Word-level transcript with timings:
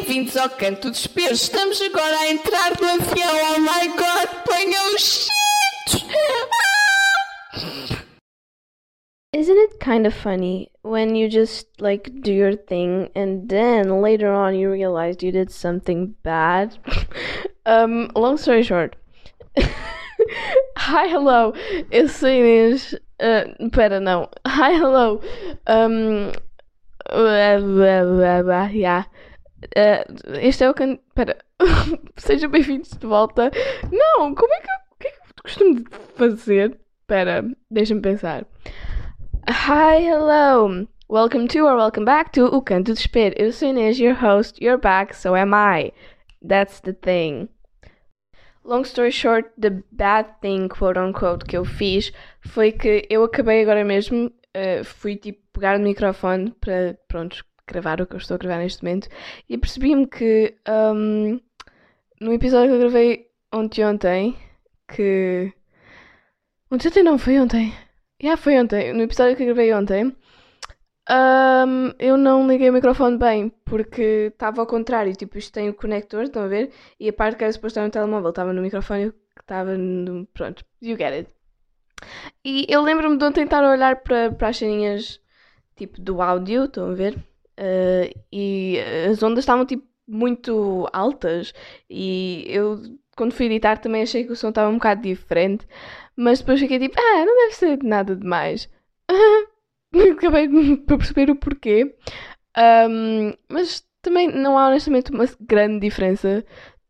Bem-vindos 0.00 0.34
ao 0.34 0.48
Canto 0.48 0.88
Espelhos. 0.88 1.42
Estamos 1.42 1.78
agora 1.82 2.20
a 2.20 2.30
entrar 2.30 2.72
no 2.80 2.88
avião. 2.88 3.36
Oh 3.54 3.60
my 3.60 3.86
god, 3.88 4.28
ponham 4.46 4.94
os 4.94 5.28
cintos! 5.28 6.06
Isn't 9.34 9.58
it 9.58 9.78
kind 9.78 10.06
of 10.06 10.14
funny 10.14 10.70
when 10.82 11.14
you 11.14 11.28
just 11.28 11.66
like 11.80 12.10
do 12.22 12.32
your 12.32 12.56
thing 12.56 13.10
and 13.14 13.46
then 13.46 14.00
later 14.00 14.32
on 14.32 14.54
you 14.54 14.70
realize 14.70 15.22
you 15.22 15.32
did 15.32 15.50
something 15.50 16.14
bad? 16.22 16.78
um, 17.66 18.08
long 18.14 18.38
story 18.38 18.62
short. 18.62 18.96
Hi, 20.78 21.08
hello. 21.08 21.52
Eu 21.90 22.08
sou 22.08 22.30
Inês. 22.30 22.94
Uh, 23.20 23.68
pera, 23.70 24.00
não. 24.00 24.30
Hi, 24.46 24.72
hello. 24.72 25.20
Um, 25.66 26.32
yeah. 28.72 29.04
Uh, 29.62 30.38
este 30.40 30.64
é 30.64 30.70
o 30.70 30.74
can... 30.74 30.98
Pera. 31.14 31.36
Sejam 32.16 32.50
bem-vindos 32.50 32.90
de 32.92 33.06
volta. 33.06 33.50
Não, 33.92 34.34
como 34.34 34.54
é 34.54 34.60
que 34.60 34.70
eu, 34.70 34.74
o 34.90 34.98
que 34.98 35.08
é 35.08 35.10
que 35.10 35.18
eu 35.18 35.42
costumo 35.42 35.84
fazer? 36.14 36.80
Pera, 37.06 37.44
deixa-me 37.70 38.00
pensar. 38.00 38.46
Hi, 39.46 40.02
hello. 40.02 40.88
Welcome 41.10 41.48
to 41.48 41.66
or 41.66 41.76
welcome 41.76 42.06
back 42.06 42.32
to 42.32 42.46
O 42.46 42.62
Canto 42.62 42.94
de 42.94 43.00
Espelho. 43.00 43.34
Eu 43.36 43.52
sou 43.52 43.68
Inês, 43.68 43.98
your 43.98 44.14
host. 44.14 44.58
You're 44.64 44.80
back, 44.80 45.14
so 45.14 45.36
am 45.36 45.52
I. 45.52 45.92
That's 46.42 46.80
the 46.80 46.94
thing. 46.94 47.50
Long 48.64 48.84
story 48.84 49.10
short, 49.10 49.50
the 49.58 49.82
bad 49.92 50.40
thing, 50.40 50.68
quote 50.68 50.98
unquote, 50.98 51.44
que 51.44 51.56
eu 51.56 51.66
fiz 51.66 52.12
foi 52.40 52.72
que 52.72 53.06
eu 53.10 53.24
acabei 53.24 53.60
agora 53.60 53.84
mesmo, 53.84 54.32
uh, 54.56 54.84
fui 54.84 55.16
tipo 55.16 55.40
pegar 55.52 55.76
o 55.76 55.82
microfone 55.82 56.54
para, 56.60 56.96
pronto, 57.08 57.44
gravar 57.70 58.00
o 58.00 58.06
que 58.06 58.14
eu 58.14 58.18
estou 58.18 58.34
a 58.34 58.38
gravar 58.38 58.58
neste 58.58 58.82
momento 58.82 59.08
e 59.48 59.56
percebi-me 59.56 60.06
que 60.06 60.54
um, 60.68 61.40
no 62.20 62.32
episódio 62.32 62.68
que 62.68 62.74
eu 62.74 62.80
gravei 62.80 63.30
ontem, 63.52 63.84
ontem, 63.84 64.36
que. 64.88 65.52
Ontem, 66.70 66.88
ontem 66.88 67.02
não, 67.02 67.18
foi 67.18 67.38
ontem. 67.38 67.70
Já 68.20 68.28
yeah, 68.28 68.42
foi 68.42 68.58
ontem. 68.58 68.92
No 68.92 69.02
episódio 69.02 69.36
que 69.36 69.42
eu 69.42 69.46
gravei 69.46 69.72
ontem, 69.72 70.14
um, 71.10 71.92
eu 71.98 72.16
não 72.16 72.46
liguei 72.46 72.70
o 72.70 72.72
microfone 72.72 73.16
bem, 73.18 73.48
porque 73.64 74.30
estava 74.32 74.60
ao 74.60 74.66
contrário. 74.66 75.14
Tipo, 75.14 75.38
isto 75.38 75.52
tem 75.52 75.68
o 75.68 75.74
conector, 75.74 76.24
estão 76.24 76.42
a 76.44 76.48
ver? 76.48 76.70
E 76.98 77.08
a 77.08 77.12
parte 77.12 77.36
que 77.36 77.44
era 77.44 77.52
suposto 77.52 77.78
estar 77.78 77.84
no 77.84 77.90
telemóvel 77.90 78.30
estava 78.30 78.52
no 78.52 78.62
microfone 78.62 79.10
que 79.12 79.40
estava 79.40 79.76
no. 79.76 80.26
Pronto, 80.26 80.64
you 80.82 80.96
get 80.96 81.12
it. 81.12 81.30
E 82.44 82.66
eu 82.68 82.82
lembro-me 82.82 83.18
de 83.18 83.24
ontem 83.24 83.44
estar 83.44 83.64
a 83.64 83.70
olhar 83.70 84.02
para, 84.02 84.36
as 84.48 84.56
ceninhas 84.56 85.20
tipo 85.76 86.00
do 86.00 86.20
áudio, 86.22 86.64
estão 86.64 86.90
a 86.90 86.94
ver? 86.94 87.18
Uh, 87.60 88.18
e 88.32 88.78
as 89.10 89.22
ondas 89.22 89.42
estavam 89.42 89.66
tipo 89.66 89.84
muito 90.08 90.88
altas 90.92 91.52
e 91.88 92.44
eu 92.48 92.80
quando 93.16 93.34
fui 93.34 93.46
editar 93.46 93.76
também 93.76 94.02
achei 94.02 94.24
que 94.24 94.32
o 94.32 94.36
som 94.36 94.48
estava 94.48 94.70
um 94.70 94.74
bocado 94.74 95.02
diferente, 95.02 95.66
mas 96.16 96.38
depois 96.38 96.58
fiquei 96.58 96.78
tipo, 96.78 96.98
ah, 96.98 97.24
não 97.24 97.36
deve 97.36 97.54
ser 97.54 97.82
nada 97.82 98.16
demais. 98.16 98.68
Acabei 100.12 100.48
por 100.78 100.96
perceber 100.98 101.30
o 101.30 101.36
porquê. 101.36 101.94
Um, 102.56 103.34
mas 103.48 103.86
também 104.00 104.28
não 104.28 104.58
há 104.58 104.68
honestamente 104.68 105.10
uma 105.10 105.26
grande 105.40 105.80
diferença 105.80 106.44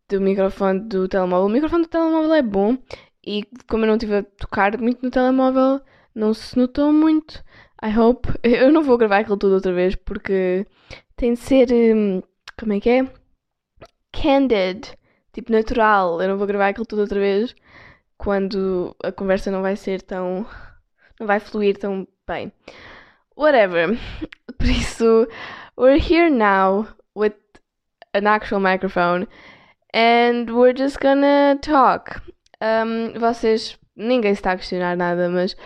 do 0.09 0.21
microfone 0.21 0.81
do 0.81 1.09
telemóvel. 1.09 1.47
O 1.47 1.51
microfone 1.51 1.83
do 1.85 1.89
telemóvel 1.89 2.35
é 2.35 2.43
bom 2.43 2.79
e 3.27 3.45
como 3.69 3.85
eu 3.85 3.89
não 3.89 3.97
estive 3.97 4.17
a 4.19 4.23
tocar 4.23 4.79
muito 4.79 5.03
no 5.03 5.11
telemóvel, 5.11 5.81
não 6.15 6.33
se 6.33 6.57
notou 6.57 6.93
muito. 6.93 7.43
I 7.83 7.91
hope. 7.91 8.29
Eu 8.43 8.73
não 8.73 8.83
vou 8.83 8.99
gravar 8.99 9.19
aquilo 9.19 9.37
tudo 9.37 9.55
outra 9.55 9.73
vez 9.73 9.95
porque 9.95 10.67
tem 11.17 11.35
de 11.35 11.41
ser. 11.41 11.69
Hum, 11.73 12.23
como 12.59 12.73
é 12.73 12.81
que 12.81 12.91
é? 12.91 13.13
Candid. 14.13 14.95
Tipo, 15.33 15.53
natural. 15.53 16.21
Eu 16.21 16.29
não 16.29 16.39
vou 16.39 16.47
gravar 16.47 16.69
aquilo 16.69 16.87
tudo 16.87 17.03
outra 17.03 17.19
vez 17.19 17.55
quando 18.19 18.95
a 19.03 19.11
conversa 19.11 19.51
não 19.51 19.63
vai 19.63 19.77
ser 19.77 20.03
tão. 20.03 20.47
não 21.19 21.27
vai 21.27 21.41
fluir 21.41 21.79
tão 21.79 22.07
bem. 22.27 22.53
Whatever. 23.37 23.99
Por 24.59 24.67
isso, 24.67 25.27
we're 25.77 25.99
here 25.99 26.31
now 26.31 26.87
with 27.17 27.35
an 28.13 28.27
actual 28.27 28.61
microphone 28.61 29.27
and 29.95 30.51
we're 30.51 30.77
just 30.77 30.99
gonna 31.01 31.59
talk. 31.63 32.21
Um, 32.61 33.19
vocês. 33.19 33.79
ninguém 33.97 34.33
está 34.33 34.53
a 34.53 34.57
questionar 34.57 34.97
nada, 34.97 35.29
mas 35.29 35.57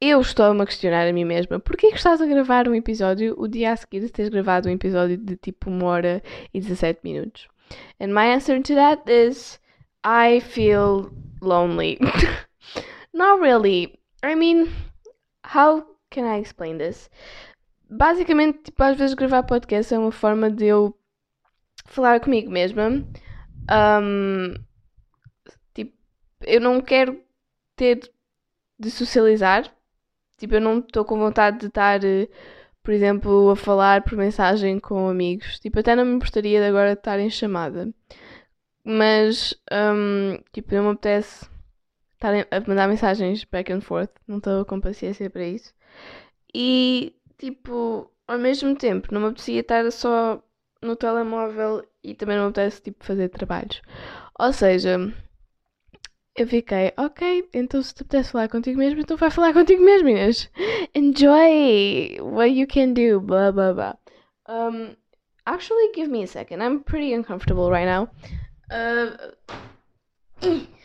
eu 0.00 0.20
estou-me 0.20 0.62
a 0.62 0.66
questionar 0.66 1.06
a 1.06 1.12
mim 1.12 1.24
mesma. 1.24 1.60
Porquê 1.60 1.90
que 1.90 1.96
estás 1.96 2.20
a 2.22 2.26
gravar 2.26 2.66
um 2.66 2.74
episódio 2.74 3.34
o 3.38 3.46
dia 3.46 3.72
a 3.72 3.76
seguir 3.76 4.00
de 4.00 4.08
teres 4.08 4.30
gravado 4.30 4.68
um 4.68 4.72
episódio 4.72 5.18
de 5.18 5.36
tipo 5.36 5.70
1 5.70 5.84
hora 5.84 6.22
e 6.54 6.60
17 6.60 7.00
minutos? 7.04 7.48
And 8.00 8.08
my 8.08 8.32
answer 8.32 8.62
to 8.62 8.74
that 8.74 9.02
is 9.10 9.60
I 10.04 10.40
feel 10.40 11.12
lonely. 11.42 11.98
Not 13.12 13.42
really. 13.42 13.98
I 14.22 14.34
mean, 14.34 14.72
how 15.44 15.84
can 16.10 16.24
I 16.24 16.40
explain 16.40 16.78
this? 16.78 17.10
Basicamente, 17.90 18.60
tipo, 18.64 18.82
às 18.82 18.96
vezes 18.96 19.14
gravar 19.14 19.42
podcast 19.42 19.92
é 19.92 19.98
uma 19.98 20.12
forma 20.12 20.50
de 20.50 20.66
eu 20.66 20.96
falar 21.84 22.20
comigo 22.20 22.50
mesma. 22.50 23.04
Um, 23.70 24.54
tipo, 25.74 25.92
eu 26.42 26.60
não 26.60 26.80
quero 26.80 27.20
ter 27.76 28.10
de 28.78 28.90
socializar 28.90 29.70
Tipo, 30.40 30.54
eu 30.54 30.60
não 30.60 30.78
estou 30.80 31.04
com 31.04 31.18
vontade 31.18 31.58
de 31.60 31.66
estar, 31.66 32.02
eh, 32.04 32.28
por 32.82 32.92
exemplo, 32.94 33.50
a 33.50 33.56
falar 33.56 34.02
por 34.02 34.16
mensagem 34.16 34.80
com 34.80 35.08
amigos. 35.08 35.60
Tipo, 35.60 35.80
até 35.80 35.94
não 35.94 36.04
me 36.06 36.14
importaria 36.16 36.60
de 36.60 36.66
agora 36.66 36.94
estar 36.94 37.20
em 37.20 37.30
chamada. 37.30 37.92
Mas, 38.84 39.54
um, 39.70 40.38
tipo, 40.52 40.74
não 40.74 40.84
me 40.84 40.90
apetece 40.92 41.46
estar 42.14 42.34
a 42.50 42.60
mandar 42.66 42.88
mensagens 42.88 43.44
back 43.44 43.72
and 43.72 43.82
forth. 43.82 44.10
Não 44.26 44.38
estou 44.38 44.64
com 44.64 44.80
paciência 44.80 45.28
para 45.30 45.44
isso. 45.44 45.74
E, 46.54 47.14
tipo, 47.38 48.10
ao 48.26 48.38
mesmo 48.38 48.74
tempo, 48.76 49.08
não 49.12 49.20
me 49.20 49.26
apetecia 49.28 49.60
estar 49.60 49.90
só 49.92 50.42
no 50.82 50.96
telemóvel 50.96 51.84
e 52.02 52.14
também 52.14 52.36
não 52.36 52.44
me 52.44 52.50
apetece, 52.50 52.82
tipo, 52.82 53.04
fazer 53.04 53.28
trabalhos. 53.28 53.82
Ou 54.38 54.52
seja, 54.52 54.98
eu 56.36 56.46
fiquei, 56.46 56.92
ok, 56.96 57.48
então 57.52 57.82
se 57.82 57.94
tu 57.94 58.04
pudesse 58.04 58.32
falar 58.32 58.48
contigo 58.48 58.78
mesmo, 58.78 59.00
então 59.00 59.16
vai 59.16 59.30
falar 59.30 59.52
contigo 59.52 59.82
mesmo, 59.82 60.08
Inês. 60.08 60.50
Enjoy 60.94 62.18
what 62.20 62.50
you 62.50 62.66
can 62.66 62.92
do, 62.92 63.20
blah 63.20 63.52
blah 63.52 63.74
blah. 63.74 63.96
Um, 64.48 64.96
actually, 65.44 65.92
give 65.94 66.08
me 66.10 66.22
a 66.22 66.26
second. 66.26 66.62
I'm 66.62 66.80
pretty 66.82 67.12
uncomfortable 67.14 67.70
right 67.70 67.86
now. 67.86 68.08
Uh, 68.70 69.16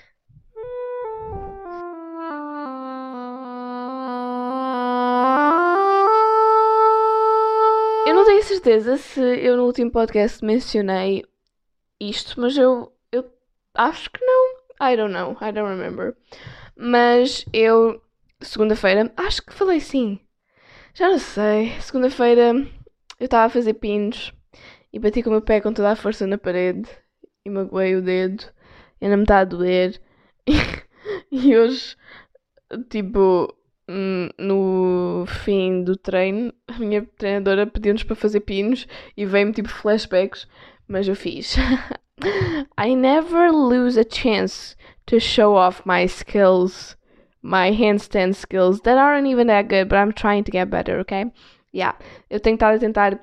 eu 8.08 8.14
não 8.14 8.26
tenho 8.26 8.44
certeza 8.44 8.98
se 8.98 9.22
eu 9.22 9.56
no 9.58 9.66
último 9.66 9.92
podcast 9.92 10.44
mencionei 10.44 11.24
isto, 12.00 12.40
mas 12.42 12.58
eu, 12.58 12.92
eu 13.12 13.26
acho 13.76 14.10
que. 14.12 14.25
I 14.80 14.96
don't 14.96 15.14
know, 15.14 15.38
I 15.42 15.52
don't 15.52 15.70
remember. 15.70 16.16
Mas 16.76 17.46
eu, 17.54 18.02
segunda-feira, 18.42 19.12
acho 19.16 19.42
que 19.44 19.54
falei 19.54 19.80
sim. 19.80 20.20
Já 20.94 21.10
não 21.10 21.20
sei. 21.20 21.72
Segunda-feira 21.82 22.54
eu 23.20 23.26
estava 23.26 23.46
a 23.46 23.50
fazer 23.50 23.76
pinos 23.76 24.34
e 24.92 25.00
bati 25.00 25.24
com 25.24 25.30
o 25.30 25.34
meu 25.34 25.42
pé 25.42 25.62
com 25.62 25.74
toda 25.74 25.92
a 25.92 25.96
força 25.96 26.28
na 26.28 26.38
parede 26.38 26.90
e 27.46 27.50
magoei 27.50 27.96
o 27.96 28.02
dedo. 28.02 28.44
E 29.02 29.06
ainda 29.06 29.18
me 29.18 29.24
está 29.24 29.40
a 29.40 29.46
doer. 29.46 30.00
e 31.32 31.58
hoje, 31.58 31.96
tipo, 32.90 33.54
hum, 33.90 34.30
no 34.38 35.26
fim 35.28 35.84
do 35.84 35.96
treino, 35.96 36.54
a 36.68 36.80
minha 36.80 37.06
treinadora 37.18 37.68
pediu-nos 37.68 38.04
para 38.04 38.16
fazer 38.16 38.42
pinos 38.42 38.88
e 39.18 39.26
veio-me 39.26 39.54
tipo 39.54 39.70
flashbacks, 39.70 40.48
mas 40.88 41.08
eu 41.08 41.16
fiz. 41.16 41.56
I 42.78 42.94
never 42.94 43.52
lose 43.52 43.98
a 43.98 44.04
chance 44.04 44.76
to 45.08 45.20
show 45.20 45.56
off 45.56 45.86
my 45.86 46.06
skills, 46.06 46.96
my 47.42 47.72
handstand 47.72 48.36
skills 48.36 48.82
that 48.82 48.98
aren't 48.98 49.28
even 49.28 49.48
that 49.48 49.68
good, 49.68 49.90
but 49.90 49.98
I'm 49.98 50.14
trying 50.14 50.44
to 50.46 50.52
get 50.52 50.70
better, 50.70 51.00
okay? 51.00 51.26
Yeah, 51.72 51.94
eu 52.30 52.40
tenho 52.40 52.56
estado 52.56 52.78
a 52.78 52.80
tentar, 52.80 53.20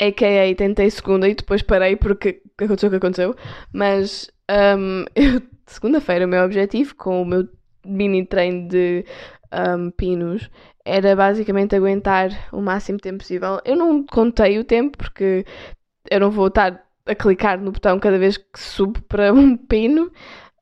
aka 0.00 0.54
tentei 0.54 0.90
segunda 0.90 1.28
e 1.28 1.34
depois 1.34 1.62
parei 1.62 1.96
porque 1.96 2.40
aconteceu 2.58 2.88
o 2.88 2.90
que 2.90 2.96
aconteceu, 2.96 3.36
mas 3.72 4.30
um, 4.48 5.04
segunda-feira 5.66 6.24
o 6.24 6.28
meu 6.28 6.44
objetivo 6.44 6.94
com 6.94 7.22
o 7.22 7.26
meu 7.26 7.48
mini 7.84 8.24
treino 8.24 8.68
de 8.68 9.04
um, 9.52 9.90
pinos 9.90 10.48
era 10.84 11.14
basicamente 11.16 11.74
aguentar 11.74 12.30
o 12.52 12.60
máximo 12.60 12.98
tempo 12.98 13.18
possível. 13.18 13.60
Eu 13.64 13.76
não 13.76 14.04
contei 14.04 14.58
o 14.58 14.64
tempo 14.64 14.96
porque 14.96 15.44
eu 16.10 16.20
não 16.20 16.30
vou 16.30 16.46
estar 16.46 16.82
a 17.06 17.14
clicar 17.14 17.60
no 17.60 17.72
botão 17.72 17.98
cada 17.98 18.18
vez 18.18 18.36
que 18.36 18.58
subo 18.60 19.00
para 19.02 19.32
um 19.34 19.56
pino, 19.56 20.10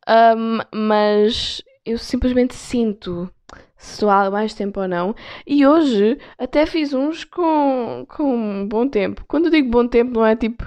um, 0.09 0.59
mas 0.75 1.63
eu 1.85 1.99
simplesmente 1.99 2.55
sinto 2.55 3.31
se 3.77 3.95
estou 3.95 4.11
há 4.11 4.31
mais 4.31 4.55
tempo 4.55 4.81
ou 4.81 4.89
não. 4.89 5.15
E 5.47 5.67
hoje 5.67 6.19
até 6.39 6.67
fiz 6.67 6.93
uns 6.93 7.25
com, 7.25 8.05
com 8.09 8.25
um 8.35 8.69
bom 8.69 8.89
tempo. 8.89 9.25
Quando 9.27 9.47
eu 9.47 9.51
digo 9.51 9.71
bom 9.71 9.87
tempo, 9.89 10.13
não 10.13 10.27
é 10.27 10.37
tipo 10.37 10.65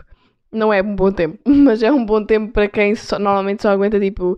não 0.51 0.71
é 0.71 0.81
um 0.83 0.95
bom 0.95 1.11
tempo, 1.11 1.39
mas 1.49 1.81
é 1.83 1.91
um 1.91 2.05
bom 2.05 2.23
tempo 2.23 2.51
para 2.53 2.67
quem 2.67 2.95
só- 2.95 3.17
normalmente 3.19 3.61
só 3.63 3.69
aguenta 3.69 3.99
tipo 3.99 4.37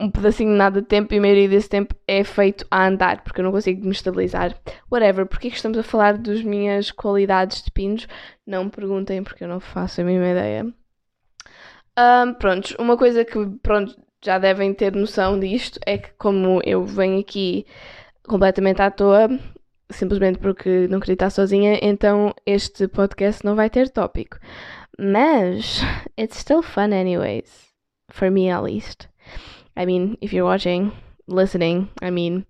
um 0.00 0.10
pedacinho 0.10 0.52
de 0.52 0.56
nada 0.56 0.80
de 0.80 0.86
tempo 0.86 1.12
e 1.12 1.18
a 1.18 1.20
maioria 1.20 1.48
desse 1.48 1.68
tempo 1.68 1.94
é 2.06 2.22
feito 2.22 2.64
a 2.70 2.86
andar, 2.86 3.22
porque 3.22 3.40
eu 3.40 3.44
não 3.44 3.50
consigo 3.50 3.84
me 3.84 3.90
estabilizar. 3.90 4.54
Whatever, 4.90 5.26
porque 5.26 5.48
é 5.48 5.50
que 5.50 5.56
estamos 5.56 5.76
a 5.76 5.82
falar 5.82 6.16
das 6.16 6.42
minhas 6.42 6.90
qualidades 6.90 7.62
de 7.62 7.70
pinos? 7.70 8.06
Não 8.46 8.64
me 8.64 8.70
perguntem, 8.70 9.22
porque 9.22 9.42
eu 9.42 9.48
não 9.48 9.58
faço 9.58 10.00
a 10.00 10.04
mínima 10.04 10.28
ideia. 10.28 10.72
Prontos, 12.38 12.76
uma 12.78 12.96
coisa 12.96 13.24
que 13.24 13.44
pronto, 13.60 13.96
já 14.24 14.38
devem 14.38 14.72
ter 14.72 14.94
noção 14.94 15.38
disto 15.38 15.80
é 15.84 15.98
que 15.98 16.10
como 16.12 16.60
eu 16.64 16.84
venho 16.84 17.18
aqui 17.18 17.66
completamente 18.26 18.80
à 18.80 18.90
toa, 18.90 19.28
simplesmente 19.90 20.38
porque 20.38 20.86
não 20.88 21.00
queria 21.00 21.14
estar 21.14 21.30
sozinha, 21.30 21.78
então 21.82 22.32
este 22.46 22.86
podcast 22.86 23.44
não 23.44 23.56
vai 23.56 23.68
ter 23.68 23.88
tópico. 23.88 24.38
Mas 24.96 25.80
it's 26.16 26.38
still 26.38 26.62
fun 26.62 26.92
anyways. 26.92 27.66
For 28.10 28.30
me 28.30 28.48
at 28.48 28.62
least. 28.62 29.08
I 29.78 29.86
mean, 29.86 30.18
if 30.20 30.32
you're 30.32 30.44
watching, 30.44 30.90
listening, 31.28 31.90
I 32.02 32.10
mean, 32.10 32.46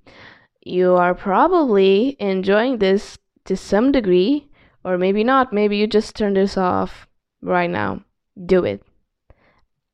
you 0.64 0.94
are 0.94 1.14
probably 1.14 2.16
enjoying 2.18 2.78
this 2.78 3.18
to 3.44 3.54
some 3.54 3.92
degree, 3.92 4.48
or 4.82 4.96
maybe 4.96 5.22
not. 5.22 5.52
Maybe 5.52 5.76
you 5.76 5.86
just 5.86 6.16
turn 6.16 6.32
this 6.32 6.56
off 6.56 7.06
right 7.42 7.68
now. 7.68 8.02
Do 8.46 8.64
it. 8.64 8.82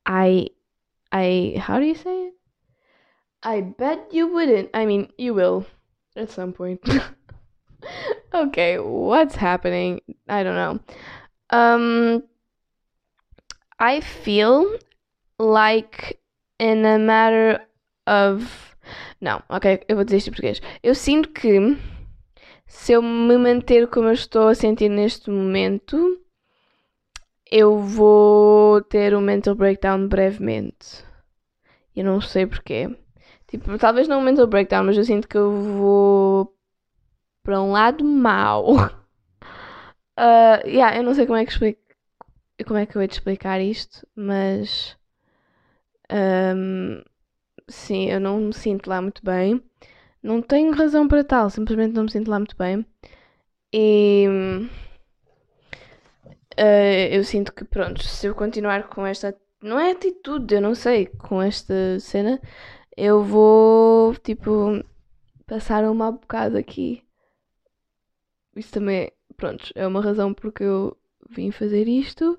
I, 0.06 0.46
I, 1.10 1.56
how 1.58 1.80
do 1.80 1.86
you 1.86 1.96
say 1.96 2.26
it? 2.26 2.34
I 3.42 3.62
bet 3.62 4.10
you 4.12 4.28
wouldn't. 4.28 4.70
I 4.72 4.86
mean, 4.86 5.12
you 5.18 5.34
will 5.34 5.66
at 6.14 6.30
some 6.30 6.52
point. 6.52 6.88
okay, 8.34 8.78
what's 8.78 9.34
happening? 9.34 10.00
I 10.28 10.44
don't 10.44 10.54
know. 10.54 10.80
Um, 11.50 12.22
I 13.80 14.00
feel 14.00 14.78
like 15.38 16.20
in 16.60 16.84
a 16.84 16.98
matter 16.98 17.66
of. 18.06 18.74
Não, 19.20 19.42
ok, 19.48 19.82
eu 19.88 19.96
vou 19.96 20.04
dizer 20.04 20.18
isto 20.18 20.28
em 20.28 20.32
português. 20.32 20.60
Eu 20.82 20.94
sinto 20.94 21.30
que 21.30 21.58
se 22.66 22.92
eu 22.92 23.02
me 23.02 23.36
manter 23.38 23.88
como 23.88 24.08
eu 24.08 24.12
estou 24.12 24.48
a 24.48 24.54
sentir 24.54 24.88
neste 24.88 25.30
momento, 25.30 26.20
eu 27.50 27.78
vou 27.78 28.82
ter 28.82 29.14
um 29.14 29.20
mental 29.20 29.54
breakdown 29.54 30.08
brevemente. 30.08 31.04
Eu 31.94 32.04
não 32.04 32.20
sei 32.20 32.46
porquê. 32.46 32.90
Tipo, 33.46 33.78
talvez 33.78 34.08
não 34.08 34.18
um 34.18 34.24
mental 34.24 34.46
breakdown, 34.46 34.84
mas 34.84 34.96
eu 34.96 35.04
sinto 35.04 35.28
que 35.28 35.36
eu 35.36 35.52
vou 35.52 36.54
para 37.42 37.62
um 37.62 37.70
lado 37.70 38.04
mau. 38.04 38.74
Uh, 40.18 40.60
yeah, 40.66 40.96
eu 40.96 41.02
não 41.02 41.14
sei 41.14 41.26
como 41.26 41.38
é 41.38 41.44
que 41.44 41.52
explico, 41.52 41.80
como 42.66 42.78
é 42.78 42.86
que 42.86 42.96
eu 42.96 43.02
hei 43.02 43.08
de 43.08 43.14
explicar 43.14 43.60
isto, 43.60 44.06
mas 44.16 44.96
um, 46.12 47.02
sim, 47.68 48.10
eu 48.10 48.20
não 48.20 48.40
me 48.40 48.52
sinto 48.52 48.88
lá 48.88 49.00
muito 49.00 49.24
bem. 49.24 49.62
Não 50.22 50.40
tenho 50.42 50.72
razão 50.72 51.06
para 51.06 51.24
tal, 51.24 51.50
simplesmente 51.50 51.94
não 51.94 52.04
me 52.04 52.10
sinto 52.10 52.30
lá 52.30 52.38
muito 52.38 52.56
bem. 52.56 52.84
E 53.72 54.26
uh, 56.58 57.08
eu 57.10 57.24
sinto 57.24 57.52
que, 57.52 57.64
pronto, 57.64 58.02
se 58.02 58.26
eu 58.26 58.34
continuar 58.34 58.88
com 58.88 59.06
esta. 59.06 59.36
Não 59.62 59.78
é 59.80 59.92
atitude, 59.92 60.54
eu 60.54 60.60
não 60.60 60.74
sei, 60.74 61.06
com 61.06 61.40
esta 61.42 61.98
cena, 61.98 62.40
eu 62.96 63.22
vou, 63.24 64.14
tipo, 64.16 64.84
passar 65.46 65.84
um 65.84 65.94
mau 65.94 66.12
bocado 66.12 66.58
aqui. 66.58 67.02
Isso 68.54 68.72
também, 68.72 69.10
pronto, 69.36 69.70
é 69.74 69.86
uma 69.86 70.02
razão 70.02 70.34
porque 70.34 70.64
eu 70.64 70.96
vim 71.30 71.50
fazer 71.50 71.88
isto 71.88 72.38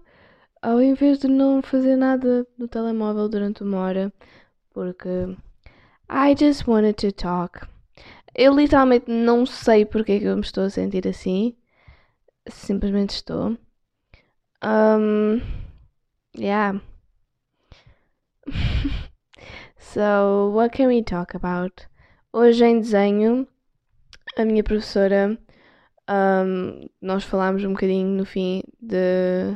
ao 0.65 0.81
invés 0.81 1.19
de 1.19 1.27
não 1.27 1.62
fazer 1.62 1.95
nada 1.95 2.47
no 2.57 2.67
telemóvel 2.67 3.29
durante 3.29 3.62
uma 3.62 3.77
hora, 3.81 4.12
porque 4.73 5.38
I 6.09 6.35
just 6.35 6.67
wanted 6.67 6.95
to 6.95 7.12
talk. 7.12 7.67
Eu 8.33 8.56
literalmente 8.56 9.06
não 9.09 9.45
sei 9.45 9.85
porque 9.85 10.13
é 10.13 10.19
que 10.19 10.25
eu 10.25 10.35
me 10.35 10.41
estou 10.41 10.63
a 10.63 10.69
sentir 10.71 11.07
assim. 11.07 11.56
Simplesmente 12.47 13.12
estou. 13.12 13.56
Um, 14.63 15.39
yeah. 16.35 16.81
so, 19.77 20.51
what 20.51 20.75
can 20.75 20.88
we 20.88 21.03
talk 21.03 21.35
about? 21.35 21.88
Hoje 22.33 22.65
em 22.65 22.79
desenho, 22.79 23.47
a 24.35 24.44
minha 24.44 24.63
professora, 24.63 25.38
um, 26.09 26.89
nós 27.00 27.23
falámos 27.23 27.63
um 27.63 27.73
bocadinho 27.73 28.09
no 28.18 28.25
fim 28.25 28.63
de, 28.81 29.56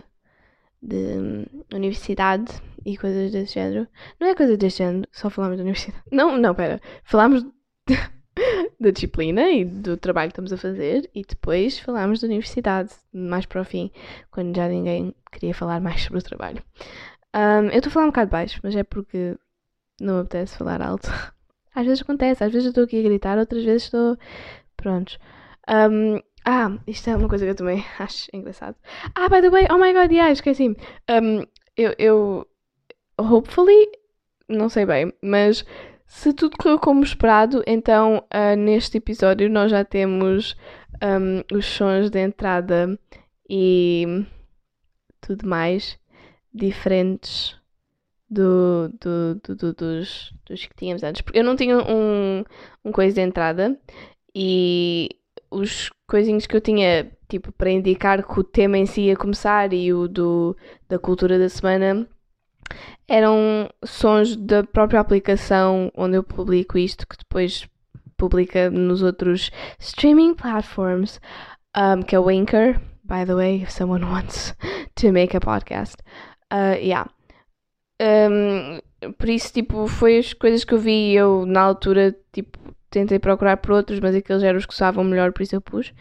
de 0.82 1.46
universidade 1.74 2.52
e 2.86 2.98
coisas 2.98 3.32
desse 3.32 3.54
género. 3.54 3.88
Não 4.20 4.28
é 4.28 4.36
coisa 4.36 4.58
desse 4.58 4.78
género, 4.78 5.08
só 5.12 5.30
falámos 5.30 5.58
da 5.58 5.64
universidade. 5.64 6.04
Não, 6.12 6.38
não, 6.38 6.56
pera. 6.56 6.82
Falámos 7.04 7.46
da 8.80 8.92
disciplina 8.92 9.50
e 9.50 9.66
do 9.66 9.98
trabalho 9.98 10.30
que 10.30 10.34
estamos 10.34 10.54
a 10.54 10.58
fazer 10.58 11.10
e 11.14 11.24
depois 11.24 11.80
falámos 11.80 12.22
da 12.22 12.28
universidade, 12.28 12.92
mais 13.14 13.46
para 13.46 13.62
o 13.62 13.66
fim, 13.66 13.92
quando 14.32 14.56
já 14.56 14.68
ninguém 14.68 15.14
queria 15.32 15.54
falar 15.54 15.82
mais 15.82 16.04
sobre 16.04 16.20
o 16.20 16.24
trabalho. 16.24 16.64
Um, 17.36 17.68
eu 17.68 17.78
estou 17.78 17.90
a 17.90 17.94
falar 17.94 18.06
um 18.06 18.10
bocado 18.10 18.32
baixo, 18.32 18.60
mas 18.64 18.76
é 18.76 18.84
porque 18.84 19.38
não 20.00 20.16
me 20.16 20.22
apetece 20.22 20.58
falar 20.58 20.82
alto. 20.82 21.10
Às 21.76 21.86
vezes 21.86 22.02
acontece, 22.02 22.44
às 22.44 22.52
vezes 22.52 22.66
eu 22.66 22.70
estou 22.72 22.84
aqui 22.84 23.00
a 23.00 23.04
gritar, 23.04 23.38
outras 23.38 23.64
vezes 23.64 23.84
estou. 23.84 24.18
Prontos. 24.76 25.20
Um, 25.70 26.20
ah, 26.50 26.80
isto 26.88 27.08
é 27.12 27.16
uma 27.16 27.30
coisa 27.30 27.46
que 27.46 27.52
eu 27.52 27.56
também 27.56 27.86
acho 28.00 28.28
engraçado. 28.34 28.76
Ah, 29.14 29.30
by 29.30 29.40
the 29.40 29.52
way, 29.52 29.68
oh 29.70 29.78
my 29.78 29.94
god, 29.94 30.12
yeah, 30.12 30.32
esqueci-me. 30.32 30.76
Um, 31.08 31.44
eu, 31.78 31.94
eu. 32.00 32.48
Hopefully, 33.20 33.88
não 34.48 34.68
sei 34.68 34.86
bem, 34.86 35.14
mas 35.22 35.64
se 36.08 36.34
tudo 36.34 36.58
correu 36.58 36.80
como 36.80 37.04
esperado, 37.04 37.62
então 37.68 38.26
uh, 38.34 38.56
neste 38.58 38.98
episódio 38.98 39.48
nós 39.48 39.70
já 39.70 39.86
temos 39.86 40.56
um, 41.04 41.56
os 41.56 41.68
sons 41.68 42.10
de 42.10 42.20
entrada 42.20 42.98
e 43.48 44.26
tudo 45.22 45.48
mais 45.48 46.00
diferentes 46.52 47.56
do, 48.28 48.90
do, 49.00 49.36
do, 49.36 49.56
do, 49.56 49.74
dos, 49.74 50.34
dos 50.48 50.66
que 50.66 50.76
tínhamos 50.76 51.04
antes. 51.04 51.22
Porque 51.22 51.38
eu 51.38 51.44
não 51.44 51.56
tinha 51.56 51.78
um, 51.78 52.44
um 52.84 52.92
coisa 52.92 53.14
de 53.14 53.22
entrada 53.22 53.80
e 54.34 55.10
os 55.52 55.90
coisinhos 56.08 56.46
que 56.46 56.56
eu 56.56 56.62
tinha 56.62 57.12
tipo 57.28 57.52
para 57.52 57.70
indicar 57.70 58.24
que 58.26 58.40
o 58.40 58.44
tema 58.44 58.78
em 58.78 58.86
si 58.86 59.02
ia 59.02 59.16
começar 59.16 59.72
e 59.74 59.94
o 59.94 60.08
do, 60.08 60.58
da 60.88 60.98
cultura 60.98 61.38
da 61.38 61.48
semana 61.48 62.08
eram 63.08 63.70
sons 63.84 64.36
da 64.36 64.64
própria 64.64 65.00
aplicação 65.00 65.92
onde 65.96 66.18
eu 66.18 66.24
publico 66.24 66.78
isto, 66.78 67.08
que 67.08 67.18
depois 67.18 67.68
publica 68.18 68.70
nos 68.70 69.02
outros 69.02 69.50
streaming 69.80 70.36
platforms, 70.36 71.20
um, 71.76 72.02
que 72.04 72.16
é 72.16 72.20
o 72.20 72.30
Anchor, 72.30 72.80
by 73.04 73.26
the 73.26 73.34
way, 73.34 73.64
if 73.64 73.72
someone 73.72 74.06
wants 74.06 74.54
to 74.96 75.12
make 75.12 75.36
a 75.36 75.40
podcast. 75.40 75.96
Uh, 76.52 76.78
yeah. 76.80 77.10
Um, 78.02 78.80
por 79.18 79.30
isso, 79.30 79.54
tipo, 79.54 79.88
foi 79.88 80.20
as 80.20 80.34
coisas 80.34 80.64
que 80.64 80.74
eu 80.74 80.80
vi 80.80 81.14
eu, 81.14 81.46
na 81.46 81.62
altura, 81.62 82.16
tipo, 82.32 82.59
tentei 82.90 83.20
procurar 83.20 83.58
por 83.58 83.72
outros, 83.72 84.00
mas 84.00 84.16
aqueles 84.16 84.44
eram 84.44 84.58
os 84.58 84.66
que 84.66 84.76
soavam 84.76 85.04
melhor, 85.04 85.32
por 85.32 85.44
isso 85.44 85.56
eu 85.56 85.62
pus. 85.62 85.94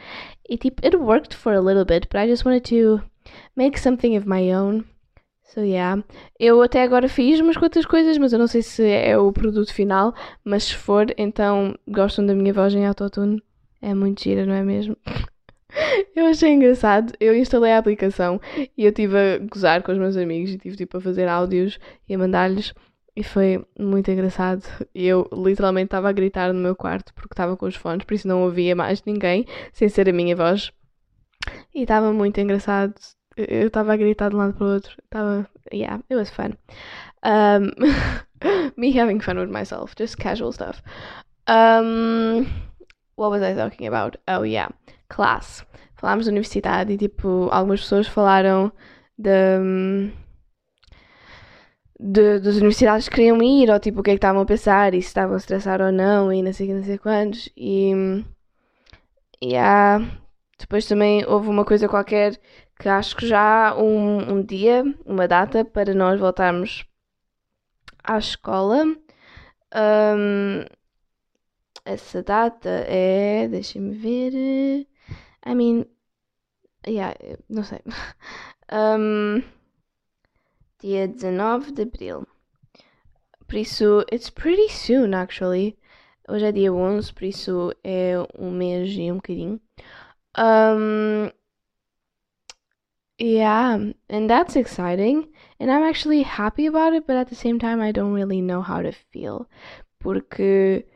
E, 0.49 0.57
tipo, 0.57 0.85
it 0.85 0.97
worked 0.97 1.37
for 1.37 1.53
a 1.53 1.61
little 1.61 1.85
bit, 1.85 2.09
but 2.09 2.21
I 2.21 2.29
just 2.29 2.45
wanted 2.45 2.69
to 2.71 3.03
make 3.57 3.79
something 3.79 4.17
of 4.17 4.29
my 4.29 4.55
own. 4.55 4.85
So, 5.45 5.61
yeah. 5.61 6.03
Eu 6.39 6.61
até 6.63 6.83
agora 6.83 7.09
fiz 7.09 7.41
umas 7.41 7.57
quantas 7.57 7.87
coisas, 7.87 8.19
mas 8.19 8.33
eu 8.33 8.39
não 8.39 8.47
sei 8.47 8.63
se 8.63 8.87
é 8.87 9.17
o 9.17 9.33
produto 9.33 9.73
final. 9.73 10.15
Mas 10.45 10.65
se 10.65 10.75
for, 10.75 11.07
então 11.17 11.75
gostam 11.89 12.27
da 12.27 12.35
minha 12.35 12.53
voz 12.53 12.75
em 12.75 12.87
autotune. 12.87 13.43
É 13.81 13.95
muito 13.95 14.23
gira, 14.23 14.45
não 14.45 14.55
é 14.55 14.63
mesmo? 14.63 14.97
eu 16.15 16.27
achei 16.27 16.53
engraçado. 16.53 17.15
Eu 17.19 17.35
instalei 17.35 17.73
a 17.73 17.79
aplicação 17.79 18.41
e 18.77 18.85
eu 18.85 18.91
estive 18.91 19.17
a 19.17 19.39
gozar 19.39 19.83
com 19.83 19.93
os 19.93 19.99
meus 19.99 20.17
amigos 20.17 20.51
e 20.51 20.57
estive 20.57 20.77
tipo 20.77 20.99
a 20.99 21.01
fazer 21.01 21.29
áudios 21.29 21.79
e 22.09 22.15
a 22.15 22.19
mandar-lhes. 22.19 22.75
E 23.19 23.23
foi 23.25 23.65
muito 23.79 24.11
engraçado. 24.11 24.63
Eu 24.95 25.29
literalmente 25.33 25.87
estava 25.87 26.09
a 26.09 26.13
gritar 26.13 26.53
no 26.53 26.61
meu 26.61 26.77
quarto 26.77 27.13
porque 27.15 27.33
estava 27.33 27.57
com 27.57 27.67
os 27.67 27.75
fones, 27.75 28.05
por 28.05 28.15
isso 28.15 28.29
não 28.29 28.43
ouvia 28.43 28.77
mais 28.77 29.03
ninguém, 29.05 29.45
sem 29.73 29.89
ser 29.89 30.09
a 30.09 30.13
minha 30.13 30.37
voz. 30.37 30.73
E 31.75 31.83
estava 31.83 32.13
muito 32.13 32.39
engraçado 32.41 32.95
eu 33.39 33.69
estava 33.69 33.93
a 33.93 33.97
gritar 33.97 34.31
de 34.31 34.37
um 34.37 34.39
lado 34.39 34.55
para 34.55 34.67
o 34.67 34.75
outro. 34.75 34.97
Estava. 35.05 35.49
Yeah, 35.73 36.03
it 36.11 36.17
was 36.17 36.31
fun. 36.31 36.57
Um, 37.23 37.71
me 38.77 38.99
having 38.99 39.21
fun 39.21 39.39
with 39.39 39.51
myself, 39.51 39.95
just 39.97 40.17
casual 40.19 40.53
stuff. 40.53 40.83
Um, 41.47 42.47
what 43.17 43.31
was 43.31 43.43
I 43.43 43.55
talking 43.55 43.87
about? 43.87 44.17
Oh, 44.27 44.43
yeah, 44.43 44.71
class. 45.09 45.65
Falámos 45.97 46.27
da 46.27 46.33
universidade 46.33 46.93
e, 46.93 46.99
tipo, 46.99 47.49
algumas 47.53 47.81
pessoas 47.81 48.09
falaram 48.09 48.73
de, 49.17 50.11
de, 51.99 52.41
das 52.41 52.57
universidades 52.57 53.09
que 53.09 53.17
queriam 53.17 53.43
ir, 53.43 53.71
ou 53.71 53.81
tipo, 53.81 54.01
o 54.01 54.03
que 54.03 54.11
é 54.11 54.15
que 54.15 54.19
estavam 54.19 54.43
a 54.43 54.47
pensar, 54.47 54.95
e 54.95 55.03
se 55.03 55.09
estavam 55.09 55.35
a 55.35 55.39
estressar 55.39 55.81
ou 55.81 55.93
não, 55.93 56.33
e 56.33 56.43
não 56.43 56.53
sei, 56.53 56.73
não 56.75 56.83
sei 56.85 56.99
quantos. 56.99 57.49
E. 57.57 58.25
Yeah, 59.43 60.05
depois 60.59 60.87
também 60.87 61.25
houve 61.27 61.49
uma 61.49 61.65
coisa 61.65 61.89
qualquer 61.89 62.41
que 62.79 62.89
acho 62.89 63.17
que 63.17 63.27
já 63.27 63.69
há 63.71 63.79
um, 63.81 64.35
um 64.35 64.43
dia, 64.43 64.85
uma 65.07 65.29
data 65.29 65.65
para 65.65 65.95
nós 65.95 66.19
voltarmos 66.19 66.85
à 68.03 68.19
escola. 68.19 68.85
Um, 69.75 70.65
essa 71.85 72.23
data 72.23 72.69
é. 72.69 73.49
Deixem-me 73.49 73.95
ver. 73.97 74.87
I 75.47 75.55
mean. 75.55 75.87
Yeah, 76.87 77.15
não 77.49 77.63
sei. 77.65 77.81
Um, 78.71 79.43
dia 80.81 81.09
19 81.09 81.73
de 81.73 81.83
abril. 81.83 82.27
Por 83.47 83.57
isso, 83.57 84.05
it's 84.13 84.31
pretty 84.31 84.69
soon, 84.69 85.15
actually. 85.15 85.77
Hoje 86.29 86.45
é 86.45 86.53
dia 86.53 86.73
11, 86.73 87.13
por 87.15 87.25
isso 87.25 87.73
é 87.83 88.15
um 88.39 88.51
mês 88.51 88.91
e 88.91 89.11
um 89.11 89.17
bocadinho. 89.17 89.61
Um, 90.37 91.31
yeah, 93.19 93.77
and 94.11 94.29
that's 94.29 94.55
exciting. 94.55 95.29
And 95.59 95.71
I'm 95.71 95.83
actually 95.83 96.23
happy 96.23 96.67
about 96.67 96.95
it, 96.95 97.07
but 97.07 97.17
at 97.17 97.29
the 97.29 97.35
same 97.35 97.59
time, 97.59 97.81
I 97.81 97.93
don't 97.93 98.13
really 98.13 98.43
know 98.43 98.61
how 98.61 98.83
to 98.83 98.93
feel. 98.93 99.49
Porque 99.99 100.87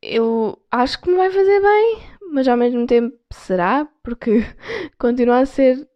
eu 0.00 0.58
acho 0.70 1.00
que 1.00 1.10
me 1.10 1.16
vai 1.16 1.30
fazer 1.30 1.60
bem, 1.60 1.98
mas 2.32 2.46
ao 2.46 2.56
mesmo 2.56 2.86
tempo 2.86 3.18
será, 3.32 3.86
porque 4.02 4.42
continua 4.98 5.40
a 5.40 5.46
ser 5.46 5.88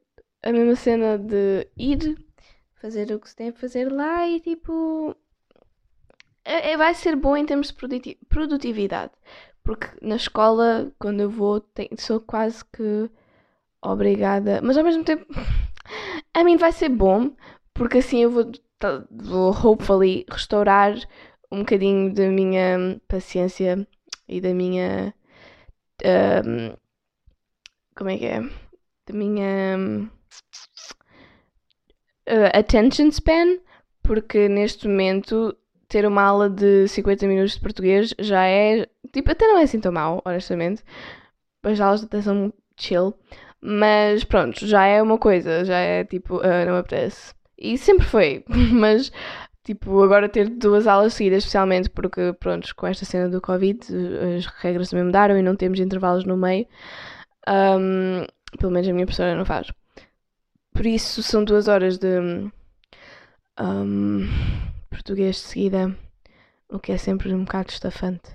a 0.42 0.52
mesma 0.52 0.76
cena 0.76 1.18
de 1.18 1.68
ir 1.76 2.16
fazer 2.80 3.12
o 3.12 3.20
que 3.20 3.28
se 3.28 3.36
tem 3.36 3.48
a 3.50 3.52
fazer 3.52 3.90
lá 3.90 4.26
e 4.28 4.40
tipo. 4.40 5.14
É, 6.44 6.72
é, 6.72 6.76
vai 6.76 6.94
ser 6.94 7.16
bom 7.16 7.36
em 7.36 7.46
termos 7.46 7.68
de 7.72 8.18
produtividade. 8.28 9.12
Porque 9.62 9.86
na 10.00 10.16
escola, 10.16 10.90
quando 10.98 11.20
eu 11.20 11.30
vou, 11.30 11.60
tenho, 11.60 11.90
sou 11.98 12.20
quase 12.20 12.64
que 12.64 13.10
obrigada. 13.82 14.60
Mas 14.62 14.76
ao 14.76 14.84
mesmo 14.84 15.04
tempo, 15.04 15.26
a 16.34 16.44
mim 16.44 16.56
vai 16.56 16.72
ser 16.72 16.88
bom, 16.88 17.30
porque 17.74 17.98
assim 17.98 18.22
eu 18.22 18.30
vou, 18.30 18.50
vou 19.10 19.50
hopefully 19.50 20.24
restaurar 20.30 20.94
um 21.52 21.60
bocadinho 21.60 22.12
da 22.14 22.28
minha 22.28 23.00
paciência 23.08 23.86
e 24.28 24.40
da 24.40 24.54
minha. 24.54 25.14
Um, 26.04 26.76
como 27.94 28.10
é 28.10 28.18
que 28.18 28.26
é? 28.26 28.40
Da 29.06 29.14
minha. 29.14 30.10
Uh, 32.28 32.50
attention 32.54 33.10
span, 33.10 33.58
porque 34.02 34.48
neste 34.48 34.86
momento 34.86 35.56
ter 35.88 36.06
uma 36.06 36.22
aula 36.22 36.48
de 36.48 36.86
50 36.86 37.26
minutos 37.26 37.54
de 37.54 37.60
português 37.60 38.14
já 38.18 38.46
é. 38.46 38.86
Tipo, 39.12 39.32
até 39.32 39.46
não 39.46 39.58
é 39.58 39.64
assim 39.64 39.80
tão 39.80 39.92
mal, 39.92 40.22
honestamente. 40.24 40.82
As 41.62 41.80
aulas 41.80 42.04
até 42.04 42.22
são 42.22 42.52
chill. 42.78 43.14
Mas 43.60 44.24
pronto, 44.24 44.66
já 44.66 44.86
é 44.86 45.02
uma 45.02 45.18
coisa, 45.18 45.64
já 45.64 45.78
é 45.78 46.04
tipo, 46.04 46.36
uh, 46.38 46.64
não 46.66 46.74
me 46.74 46.78
apetece. 46.78 47.34
E 47.58 47.76
sempre 47.76 48.06
foi, 48.06 48.44
mas 48.72 49.12
tipo, 49.64 50.02
agora 50.02 50.28
ter 50.28 50.48
duas 50.48 50.86
aulas 50.86 51.14
seguidas, 51.14 51.38
especialmente 51.38 51.90
porque, 51.90 52.32
pronto, 52.40 52.74
com 52.74 52.86
esta 52.86 53.04
cena 53.04 53.28
do 53.28 53.40
Covid, 53.40 53.80
as 54.36 54.46
regras 54.46 54.88
também 54.90 55.04
mudaram 55.04 55.38
e 55.38 55.42
não 55.42 55.54
temos 55.56 55.78
intervalos 55.78 56.24
no 56.24 56.36
meio. 56.36 56.66
Um, 57.48 58.24
pelo 58.58 58.72
menos 58.72 58.88
a 58.88 58.92
minha 58.92 59.06
professora 59.06 59.36
não 59.36 59.44
faz. 59.44 59.70
Por 60.80 60.86
isso 60.86 61.22
são 61.22 61.44
duas 61.44 61.68
horas 61.68 61.98
de 61.98 62.18
um, 63.60 64.22
português 64.88 65.36
de 65.36 65.42
seguida, 65.42 65.94
o 66.70 66.78
que 66.78 66.92
é 66.92 66.96
sempre 66.96 67.34
um 67.34 67.44
bocado 67.44 67.68
estafante. 67.68 68.30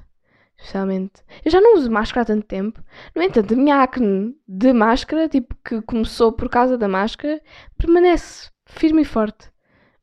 Especialmente. 0.56 1.24
Eu 1.44 1.50
já 1.50 1.60
não 1.60 1.75
uso 1.75 1.90
máscara 1.90 2.22
há 2.22 2.25
tanto 2.25 2.46
tempo. 2.46 2.84
No 3.16 3.24
entanto, 3.24 3.56
a 3.56 3.58
minha 3.58 3.82
acne 3.82 4.38
de 4.48 4.74
máscara, 4.74 5.28
tipo, 5.28 5.56
que 5.66 5.82
começou 5.82 6.34
por 6.34 6.48
causa 6.48 6.78
da 6.78 6.88
máscara, 6.88 7.42
permanece 7.80 8.52
firme 8.68 9.02
e 9.02 9.06
forte. 9.06 9.50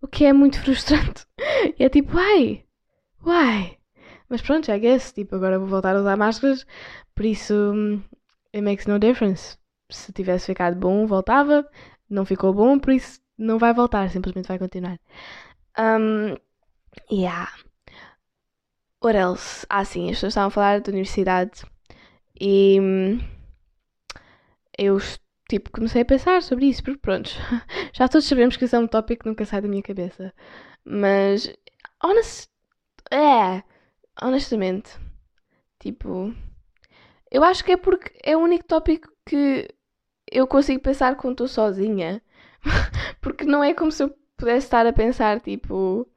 O 0.00 0.08
que 0.08 0.25
é 0.25 0.32
muito 0.32 0.58
frustrante. 0.62 1.25
E 1.78 1.84
é 1.84 1.88
tipo, 1.88 2.18
ai, 2.18 2.64
uai. 3.25 3.78
Mas 4.28 4.42
pronto, 4.42 4.68
I 4.68 4.80
guess. 4.80 5.12
Tipo, 5.12 5.37
agora 5.37 5.61
vou 5.61 5.68
voltar 5.68 5.94
a 5.94 6.00
usar 6.00 6.16
máscaras. 6.16 6.66
Por 7.14 7.25
isso, 7.25 7.54
hum, 7.54 8.02
it 8.52 8.64
makes 8.64 8.88
no 8.88 8.99
difference. 8.99 9.56
Se 9.88 10.12
tivesse 10.12 10.46
ficado 10.46 10.75
bom, 10.75 11.06
voltava. 11.06 11.68
Não 12.12 12.25
ficou 12.25 12.52
bom, 12.54 12.78
por 12.78 12.92
isso 12.92 13.21
não 13.38 13.59
vai 13.59 13.73
voltar. 13.75 14.11
Simplesmente 14.11 14.49
vai 14.49 14.59
continuar. 14.59 14.99
Um, 15.78 16.37
yeah. 17.11 17.49
What 19.02 19.16
else? 19.16 19.66
Ah, 19.69 19.85
sim, 19.85 20.09
as 20.11 20.16
pessoas 20.16 20.33
estavam 20.33 20.49
a 20.49 20.50
falar 20.50 20.81
da 20.81 20.90
universidade 20.90 21.62
e 22.40 22.78
hum, 22.81 23.21
eu 24.78 24.99
tipo 25.49 25.71
comecei 25.71 26.02
a 26.02 26.04
pensar 26.04 26.42
sobre 26.42 26.66
isso, 26.66 26.83
porque 26.83 26.99
pronto, 27.00 27.31
já 27.92 28.09
todos 28.09 28.26
sabemos 28.26 28.57
que 28.57 28.64
isso 28.64 28.76
é 28.76 28.78
um 28.78 28.87
tópico 28.87 29.25
que 29.25 29.28
nunca 29.28 29.45
sai 29.45 29.61
da 29.61 29.69
minha 29.69 29.83
cabeça. 29.83 30.33
Mas 30.85 31.52
honest, 32.02 32.49
é, 33.12 33.62
honestamente, 34.23 34.90
tipo, 35.81 36.35
eu 37.31 37.45
acho 37.45 37.64
que 37.64 37.73
é 37.73 37.76
porque 37.76 38.12
é 38.23 38.37
o 38.37 38.40
único 38.40 38.64
tópico 38.66 39.09
que 39.26 39.69
eu 40.32 40.46
consigo 40.46 40.80
pensar 40.82 41.16
quando 41.16 41.34
estou 41.34 41.48
sozinha. 41.48 42.22
porque 43.20 43.44
não 43.44 43.62
é 43.64 43.74
como 43.74 43.92
se 43.92 44.02
eu 44.04 44.10
pudesse 44.36 44.66
estar 44.66 44.86
a 44.86 44.92
pensar 44.92 45.40
tipo 45.40 46.08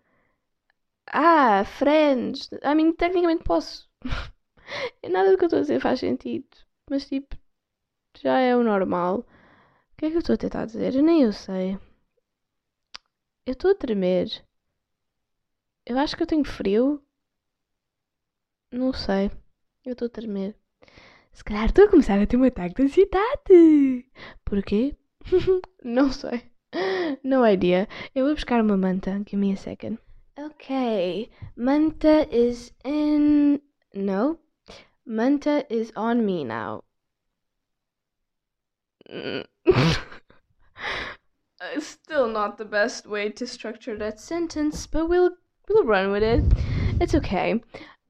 ah, 1.07 1.63
Friends. 1.65 2.50
A 2.63 2.75
mim, 2.75 2.93
tecnicamente 2.93 3.43
posso. 3.43 3.89
Nada 5.10 5.31
do 5.31 5.38
que 5.38 5.43
eu 5.43 5.48
estou 5.48 5.60
a 5.60 5.62
dizer 5.62 5.79
faz 5.79 6.00
sentido. 6.00 6.48
Mas, 6.89 7.07
tipo, 7.07 7.36
já 8.17 8.39
é 8.39 8.55
o 8.55 8.63
normal. 8.63 9.19
O 9.19 9.25
que 9.98 10.07
é 10.07 10.10
que 10.12 10.17
eu 10.17 10.19
estou 10.19 10.36
a 10.36 10.38
tentar 10.38 10.65
dizer? 10.65 10.95
Eu 10.95 11.03
nem 11.03 11.24
eu 11.24 11.34
sei. 11.34 11.79
Eu 13.45 13.53
estou 13.53 13.72
a 13.72 13.75
tremer. 13.75 14.27
Eu 15.86 15.98
acho 15.98 16.15
que 16.15 16.24
eu 16.24 16.27
tenho 16.27 16.43
frio. 16.45 17.01
Não 18.72 18.93
sei. 18.93 19.31
Eu 19.84 19.93
estou 19.93 20.07
a 20.07 20.10
tremer. 20.10 20.55
Se 21.36 21.44
calhar 21.44 21.65
estou 21.65 21.84
a 21.84 21.89
começar 21.89 22.18
a 22.18 22.25
ter 22.25 22.38
um 22.38 22.46
ataque 22.46 22.75
de 22.75 22.84
ansiedade. 22.84 24.06
Porquê? 24.46 24.96
Não 25.84 26.10
sei. 26.10 26.50
No 27.24 27.46
idea. 27.46 27.89
Eu 28.15 28.24
vou 28.25 28.34
buscar 28.34 28.62
uma 28.62 28.77
manta. 28.77 29.22
Give 29.27 29.36
me 29.36 29.51
a 29.51 29.58
second. 29.58 30.00
Okay, 30.39 31.30
Manta 31.58 32.25
is 32.32 32.74
in. 32.86 33.60
No, 33.94 34.39
Manta 35.06 35.65
is 35.70 35.92
on 35.98 36.25
me 36.25 36.46
now. 36.46 36.84
Still 41.80 42.27
not 42.27 42.58
the 42.58 42.65
best 42.65 43.06
way 43.06 43.30
to 43.32 43.46
structure 43.46 43.98
that 43.98 44.22
sentence, 44.22 44.88
but 44.88 45.10
we'll 45.10 45.32
we'll 45.68 45.84
run 45.84 46.13
with 46.13 46.24
it. 46.24 46.46
It's 47.01 47.13
okay. 47.13 47.62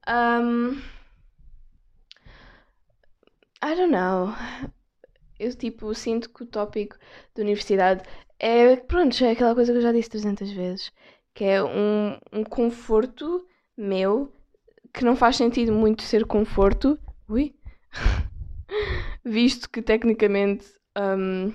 Um, 0.06 0.82
I 3.62 3.74
don't 3.74 3.92
know. 3.92 4.34
Eu 5.38 5.54
tipo 5.54 5.94
sinto 5.94 6.30
que 6.30 6.44
o 6.44 6.46
tópico 6.46 6.96
da 7.34 7.42
universidade 7.42 8.02
é 8.38 8.76
pronto, 8.76 9.22
é 9.24 9.30
aquela 9.30 9.54
coisa 9.54 9.72
que 9.72 9.78
eu 9.78 9.82
já 9.82 9.92
disse 9.92 10.10
300 10.10 10.50
vezes 10.50 10.92
que 11.36 11.44
é 11.44 11.62
um, 11.62 12.18
um 12.32 12.42
conforto 12.42 13.46
meu 13.76 14.32
que 14.92 15.04
não 15.04 15.14
faz 15.14 15.36
sentido 15.36 15.70
muito 15.70 16.00
ser 16.00 16.24
conforto, 16.24 16.98
ui, 17.28 17.54
visto 19.22 19.68
que 19.68 19.82
tecnicamente 19.82 20.64
um, 20.98 21.52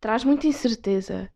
traz 0.00 0.24
muita 0.24 0.46
incerteza. 0.46 1.30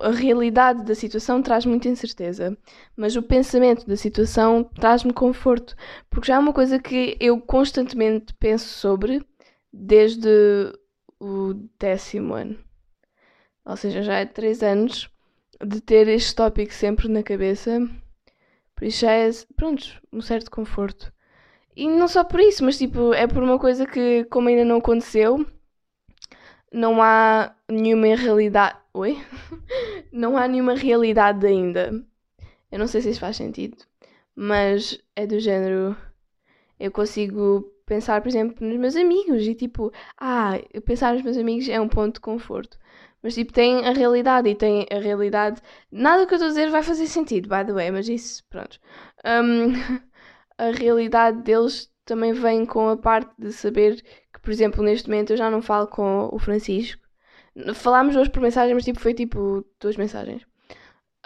A 0.00 0.10
realidade 0.10 0.82
da 0.84 0.94
situação 0.94 1.40
traz 1.40 1.64
muita 1.64 1.88
incerteza, 1.88 2.56
mas 2.96 3.14
o 3.14 3.22
pensamento 3.22 3.86
da 3.86 3.96
situação 3.96 4.64
traz-me 4.64 5.12
conforto, 5.12 5.76
porque 6.10 6.26
já 6.28 6.34
é 6.34 6.38
uma 6.38 6.52
coisa 6.52 6.78
que 6.78 7.16
eu 7.20 7.40
constantemente 7.40 8.34
penso 8.34 8.68
sobre 8.68 9.24
desde 9.72 10.28
o 11.20 11.54
décimo 11.78 12.34
ano. 12.34 12.58
Ou 13.64 13.76
seja, 13.76 14.02
já 14.02 14.14
é 14.16 14.26
três 14.26 14.62
anos 14.62 15.08
de 15.64 15.80
ter 15.80 16.08
este 16.08 16.34
tópico 16.34 16.72
sempre 16.72 17.08
na 17.08 17.22
cabeça. 17.22 17.80
Por 18.74 18.84
isso 18.84 19.00
já 19.00 19.12
é, 19.12 19.30
pronto, 19.56 19.84
um 20.12 20.20
certo 20.20 20.50
conforto. 20.50 21.12
E 21.76 21.88
não 21.88 22.06
só 22.06 22.22
por 22.22 22.40
isso, 22.40 22.64
mas 22.64 22.78
tipo, 22.78 23.12
é 23.14 23.26
por 23.26 23.42
uma 23.42 23.58
coisa 23.58 23.86
que, 23.86 24.24
como 24.24 24.48
ainda 24.48 24.64
não 24.64 24.78
aconteceu, 24.78 25.44
não 26.72 27.02
há 27.02 27.54
nenhuma 27.68 28.14
realidade. 28.14 28.83
Oi? 28.94 29.18
não 30.12 30.36
há 30.36 30.48
nenhuma 30.48 30.74
realidade 30.74 31.46
ainda. 31.46 32.04
Eu 32.70 32.78
não 32.78 32.86
sei 32.86 33.02
se 33.02 33.10
isso 33.10 33.20
faz 33.20 33.36
sentido, 33.36 33.76
mas 34.34 34.98
é 35.14 35.26
do 35.26 35.38
género. 35.40 35.96
Eu 36.78 36.90
consigo 36.90 37.62
pensar, 37.86 38.22
por 38.22 38.28
exemplo, 38.28 38.66
nos 38.66 38.78
meus 38.78 38.96
amigos 38.96 39.42
e 39.46 39.54
tipo, 39.54 39.92
ah, 40.18 40.52
pensar 40.86 41.14
nos 41.14 41.22
meus 41.22 41.36
amigos 41.36 41.68
é 41.68 41.80
um 41.80 41.88
ponto 41.88 42.14
de 42.14 42.20
conforto. 42.20 42.78
Mas 43.22 43.34
tipo, 43.34 43.52
tem 43.52 43.86
a 43.86 43.92
realidade 43.92 44.48
e 44.48 44.54
tem 44.54 44.86
a 44.90 44.98
realidade. 44.98 45.60
Nada 45.90 46.26
que 46.26 46.34
eu 46.34 46.36
estou 46.36 46.46
a 46.46 46.50
dizer 46.50 46.70
vai 46.70 46.82
fazer 46.82 47.06
sentido, 47.06 47.48
by 47.48 47.64
the 47.66 47.72
way, 47.72 47.90
mas 47.90 48.08
isso, 48.08 48.44
pronto. 48.48 48.78
Um, 49.24 49.72
a 50.58 50.70
realidade 50.70 51.42
deles 51.42 51.90
também 52.04 52.32
vem 52.32 52.66
com 52.66 52.88
a 52.88 52.96
parte 52.96 53.32
de 53.38 53.52
saber 53.52 54.02
por 54.44 54.50
exemplo, 54.50 54.84
neste 54.84 55.08
momento 55.08 55.32
eu 55.32 55.36
já 55.38 55.50
não 55.50 55.62
falo 55.62 55.86
com 55.86 56.28
o 56.30 56.38
Francisco. 56.38 57.02
Falámos 57.74 58.16
hoje 58.16 58.30
por 58.30 58.42
mensagem, 58.42 58.74
mas 58.74 58.84
tipo, 58.84 59.00
foi 59.00 59.14
tipo 59.14 59.64
duas 59.80 59.96
mensagens. 59.96 60.44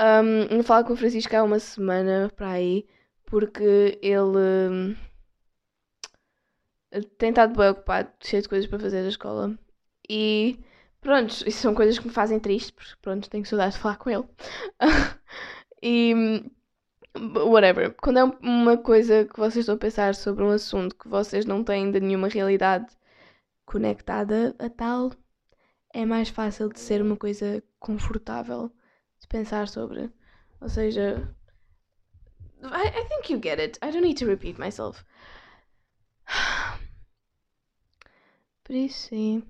Um, 0.00 0.62
falo 0.62 0.84
com 0.86 0.92
o 0.92 0.96
Francisco 0.96 1.34
há 1.34 1.42
uma 1.42 1.58
semana 1.58 2.30
para 2.36 2.50
aí, 2.50 2.86
porque 3.26 3.98
ele 4.02 4.96
uh, 6.92 7.02
tem 7.18 7.30
estado 7.30 7.56
bem 7.56 7.70
ocupado, 7.70 8.10
cheio 8.22 8.42
de 8.42 8.48
coisas 8.48 8.68
para 8.68 8.78
fazer 8.78 9.02
da 9.02 9.08
escola. 9.08 9.58
E 10.08 10.60
pronto, 11.00 11.32
isso 11.46 11.60
são 11.60 11.74
coisas 11.74 11.98
que 11.98 12.06
me 12.06 12.12
fazem 12.12 12.38
triste, 12.40 12.72
porque 12.72 12.92
pronto, 13.02 13.30
tenho 13.30 13.44
saudades 13.46 13.74
de 13.74 13.80
falar 13.80 13.96
com 13.96 14.10
ele. 14.10 14.24
e 15.82 16.14
whatever. 17.16 17.94
Quando 18.00 18.18
é 18.18 18.24
uma 18.24 18.76
coisa 18.76 19.24
que 19.24 19.38
vocês 19.38 19.62
estão 19.64 19.74
a 19.74 19.78
pensar 19.78 20.14
sobre 20.14 20.44
um 20.44 20.50
assunto 20.50 20.94
que 20.96 21.08
vocês 21.08 21.44
não 21.44 21.64
têm 21.64 21.86
ainda 21.86 22.00
nenhuma 22.00 22.28
realidade 22.28 22.86
conectada 23.66 24.54
a 24.58 24.68
tal, 24.70 25.12
é 25.92 26.04
mais 26.04 26.28
fácil 26.28 26.68
de 26.68 26.80
ser 26.80 27.02
uma 27.02 27.16
coisa 27.16 27.62
confortável 27.78 28.70
de 29.20 29.26
pensar 29.26 29.68
sobre. 29.68 30.10
Ou 30.60 30.68
seja, 30.68 31.34
I, 32.62 32.88
I 32.88 33.04
think 33.08 33.30
you 33.30 33.38
get 33.40 33.60
it. 33.60 33.78
I 33.82 33.90
don't 33.90 34.02
need 34.02 34.18
to 34.18 34.26
repeat 34.26 34.58
myself. 34.58 35.04
Por 38.64 38.74
isso, 38.74 39.08
sim. 39.08 39.42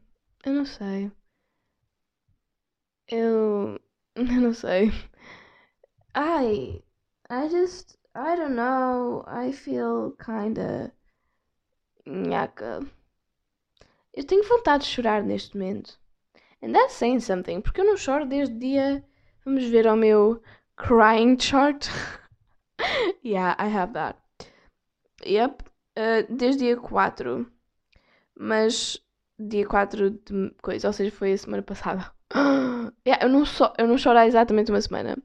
Eu 0.45 0.53
não 0.55 0.65
sei. 0.65 1.11
Eu. 3.09 3.79
Eu 4.15 4.41
não 4.41 4.53
sei. 4.53 4.91
Ai. 6.15 6.83
I 7.31 7.49
just, 7.49 7.97
I 8.15 8.37
don't 8.37 8.55
know, 8.55 9.23
I 9.27 9.53
feel 9.53 10.17
kinda 10.17 10.93
nhaca. 12.07 12.81
Eu 14.15 14.25
tenho 14.25 14.43
vontade 14.49 14.85
de 14.85 14.91
chorar 14.91 15.23
neste 15.23 15.57
momento. 15.57 15.99
And 16.63 16.75
that's 16.75 16.95
saying 16.95 17.21
something, 17.21 17.61
porque 17.61 17.81
eu 17.81 17.85
não 17.85 17.97
choro 17.97 18.27
desde 18.27 18.55
dia. 18.59 19.05
Vamos 19.45 19.65
ver 19.65 19.87
ao 19.87 19.97
meu 19.97 20.43
crying 20.77 21.39
chart. 21.39 21.89
yeah, 23.25 23.55
I 23.59 23.69
have 23.69 23.93
that. 23.93 24.19
Yep, 25.25 25.63
uh, 25.97 26.27
desde 26.29 26.65
dia 26.65 26.77
4. 26.77 27.47
Mas 28.39 29.01
dia 29.39 29.67
4 29.67 30.11
de 30.11 30.55
coisa, 30.61 30.89
ou 30.89 30.93
seja, 30.93 31.11
foi 31.11 31.33
a 31.33 31.39
semana 31.39 31.63
passada. 31.63 32.13
yeah, 33.07 33.25
eu, 33.25 33.29
não 33.29 33.45
so, 33.45 33.73
eu 33.79 33.87
não 33.87 33.97
choro 33.97 34.19
há 34.19 34.27
exatamente 34.27 34.71
uma 34.71 34.81
semana. 34.81 35.17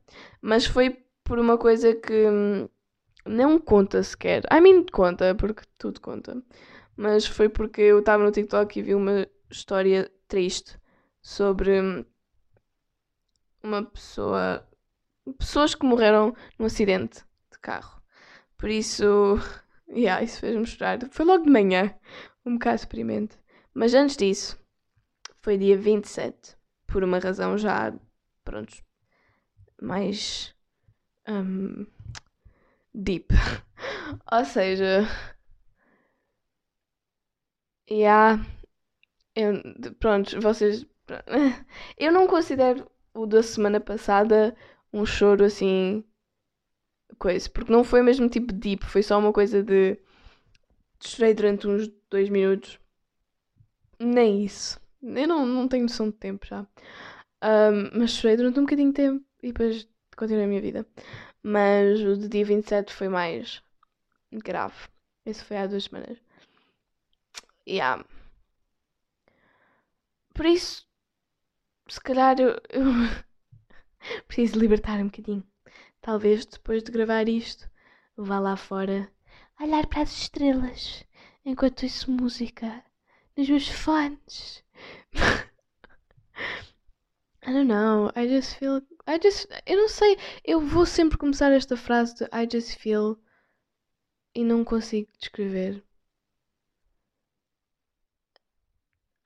Mas 0.41 0.65
foi 0.65 1.03
por 1.23 1.39
uma 1.39 1.57
coisa 1.57 1.95
que 1.95 2.29
hum, 2.29 2.69
não 3.25 3.59
conta 3.59 4.03
sequer. 4.03 4.43
I 4.51 4.61
mean, 4.61 4.85
conta, 4.91 5.33
porque 5.35 5.63
tudo 5.77 5.99
conta. 5.99 6.41
Mas 6.95 7.25
foi 7.25 7.49
porque 7.49 7.81
eu 7.81 7.99
estava 7.99 8.23
no 8.23 8.31
TikTok 8.31 8.77
e 8.77 8.83
vi 8.83 8.95
uma 8.95 9.27
história 9.49 10.11
triste 10.27 10.77
sobre 11.23 12.05
uma 13.63 13.83
pessoa. 13.83 14.67
Pessoas 15.39 15.73
que 15.73 15.85
morreram 15.85 16.35
num 16.59 16.65
acidente 16.65 17.23
de 17.51 17.57
carro. 17.59 18.01
Por 18.57 18.69
isso, 18.69 19.37
yeah, 19.89 20.21
isso 20.21 20.39
fez-me 20.39 20.65
chorar. 20.67 20.99
Foi 21.09 21.25
logo 21.25 21.45
de 21.45 21.49
manhã, 21.49 21.95
um 22.45 22.53
bocado 22.53 22.75
experimento. 22.75 23.39
Mas 23.73 23.93
antes 23.93 24.17
disso, 24.17 24.59
foi 25.41 25.57
dia 25.57 25.77
27, 25.77 26.55
por 26.85 27.03
uma 27.03 27.19
razão 27.19 27.57
já, 27.57 27.93
pronto, 28.43 28.73
mais 29.81 30.53
um, 31.27 31.85
deep. 32.93 33.33
Ou 34.31 34.45
seja, 34.45 35.07
yeah, 37.89 38.45
eu, 39.35 39.61
pronto, 39.99 40.39
vocês. 40.41 40.85
Eu 41.97 42.11
não 42.11 42.27
considero 42.27 42.89
o 43.13 43.25
da 43.25 43.43
semana 43.43 43.79
passada 43.79 44.55
um 44.91 45.05
choro 45.05 45.43
assim. 45.43 46.03
coisa, 47.17 47.49
porque 47.49 47.71
não 47.71 47.83
foi 47.83 48.01
mesmo 48.01 48.29
tipo 48.29 48.53
deep, 48.53 48.85
foi 48.85 49.03
só 49.03 49.17
uma 49.19 49.33
coisa 49.33 49.63
de. 49.63 49.97
chorei 51.01 51.33
durante 51.33 51.67
uns 51.67 51.87
dois 52.09 52.29
minutos. 52.29 52.79
Nem 53.99 54.43
isso. 54.43 54.79
Eu 55.01 55.27
não, 55.27 55.45
não 55.45 55.67
tenho 55.67 55.83
noção 55.83 56.09
de 56.09 56.15
tempo 56.15 56.45
já. 56.45 56.65
Um, 57.43 57.99
mas 57.99 58.11
chorei 58.11 58.37
durante 58.37 58.59
um 58.59 58.63
bocadinho 58.63 58.89
de 58.89 58.95
tempo 58.95 59.25
e 59.41 59.47
depois 59.47 59.87
continuei 60.15 60.45
a 60.45 60.47
minha 60.47 60.61
vida. 60.61 60.87
Mas 61.43 61.99
o 62.01 62.15
do 62.15 62.29
dia 62.29 62.45
27 62.45 62.93
foi 62.93 63.09
mais 63.09 63.61
grave. 64.31 64.75
Esse 65.25 65.43
foi 65.43 65.57
há 65.57 65.67
duas 65.67 65.85
semanas. 65.85 66.17
Yeah. 67.67 68.03
Por 70.33 70.45
isso, 70.45 70.85
se 71.87 71.99
calhar 72.01 72.39
eu, 72.39 72.59
eu 72.69 72.83
preciso 74.27 74.59
libertar 74.59 74.99
um 74.99 75.05
bocadinho. 75.05 75.43
Talvez 76.01 76.45
depois 76.45 76.83
de 76.83 76.91
gravar 76.91 77.27
isto, 77.27 77.69
vá 78.17 78.39
lá 78.39 78.55
fora 78.57 79.11
olhar 79.59 79.87
para 79.87 80.01
as 80.01 80.11
estrelas 80.11 81.05
enquanto 81.45 81.83
ouço 81.83 82.11
música 82.11 82.83
nos 83.37 83.49
meus 83.49 83.67
fones. 83.67 84.63
I 87.45 87.51
don't 87.51 87.67
know. 87.67 88.09
I 88.15 88.27
just 88.27 88.55
feel 88.57 88.81
I 89.05 89.19
just. 89.21 89.47
Eu 89.65 89.77
não 89.77 89.89
sei. 89.89 90.17
Eu 90.43 90.61
vou 90.61 90.85
sempre 90.85 91.17
começar 91.17 91.51
esta 91.51 91.75
frase 91.75 92.15
de 92.15 92.23
I 92.25 92.47
just 92.51 92.77
feel. 92.77 93.19
E 94.35 94.43
não 94.43 94.63
consigo 94.63 95.11
descrever. 95.19 95.83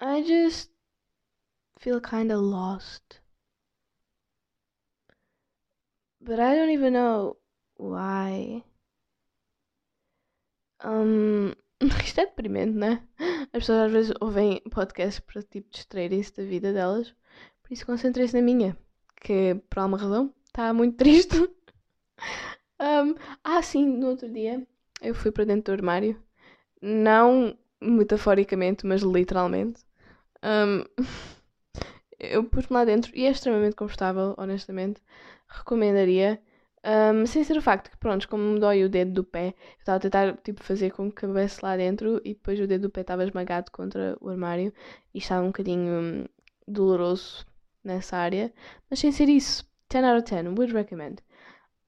I 0.01 0.23
just 0.23 0.71
feel 1.79 1.99
kinda 2.01 2.37
lost. 2.37 3.21
But 6.21 6.39
I 6.39 6.55
don't 6.55 6.69
even 6.71 6.93
know 6.93 7.37
why. 7.77 8.63
Um, 10.83 11.53
isto 12.03 12.19
é 12.21 12.25
deprimente, 12.25 12.73
né? 12.77 13.03
As 13.53 13.59
pessoas 13.63 13.79
às 13.87 13.91
vezes 13.91 14.13
ouvem 14.19 14.61
podcasts 14.71 15.19
para 15.19 15.41
tipo 15.43 15.69
distraírem-se 15.71 16.35
da 16.35 16.43
vida 16.43 16.73
delas. 16.73 17.13
Por 17.63 17.73
isso 17.73 17.85
concentrem-se 17.85 18.35
na 18.35 18.41
minha 18.41 18.77
que 19.21 19.55
por 19.69 19.79
alguma 19.79 19.97
razão 19.97 20.33
está 20.45 20.73
muito 20.73 20.95
triste. 20.97 21.37
um, 22.79 23.15
ah, 23.43 23.61
sim, 23.61 23.85
no 23.85 24.07
outro 24.07 24.29
dia 24.29 24.65
eu 25.01 25.13
fui 25.13 25.31
para 25.31 25.45
dentro 25.45 25.65
do 25.75 25.77
armário. 25.79 26.21
Não 26.81 27.57
metaforicamente, 27.81 28.85
mas 28.85 29.01
literalmente. 29.01 29.83
Um, 30.43 30.83
eu 32.19 32.43
pus-me 32.43 32.75
lá 32.75 32.85
dentro 32.85 33.11
e 33.15 33.25
é 33.25 33.29
extremamente 33.29 33.75
confortável, 33.75 34.33
honestamente. 34.37 35.01
Recomendaria. 35.47 36.41
Um, 36.85 37.25
sem 37.25 37.43
ser 37.43 37.57
o 37.57 37.61
facto 37.61 37.91
que, 37.91 37.97
pronto, 37.97 38.29
como 38.29 38.43
me 38.43 38.59
dói 38.59 38.83
o 38.83 38.89
dedo 38.89 39.11
do 39.11 39.23
pé, 39.23 39.47
eu 39.47 39.79
estava 39.79 39.97
a 39.97 39.99
tentar 39.99 40.37
tipo, 40.37 40.63
fazer 40.63 40.91
com 40.91 41.09
que 41.09 41.21
cabesse 41.21 41.59
lá 41.61 41.75
dentro 41.75 42.21
e 42.23 42.33
depois 42.33 42.59
o 42.59 42.67
dedo 42.67 42.83
do 42.83 42.89
pé 42.89 43.01
estava 43.01 43.23
esmagado 43.23 43.71
contra 43.71 44.17
o 44.21 44.29
armário 44.29 44.73
e 45.13 45.17
estava 45.17 45.43
um 45.43 45.47
bocadinho 45.47 45.93
hum, 45.93 46.25
doloroso 46.67 47.45
nessa 47.83 48.17
área. 48.17 48.53
Mas 48.89 48.99
sem 48.99 49.11
ser 49.11 49.27
isso, 49.27 49.65
10 49.89 50.03
out 50.05 50.17
of 50.17 50.29
10, 50.29 50.57
would 50.57 50.73
recommend. 50.73 51.21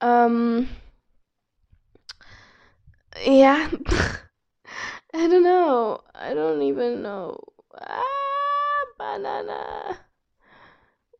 Um, 0.01 0.67
yeah. 3.25 3.69
I 5.13 5.27
don't 5.27 5.43
know. 5.43 6.01
I 6.13 6.33
don't 6.33 6.61
even 6.61 7.01
know. 7.01 7.37
Ah, 7.73 8.85
banana. 8.97 10.08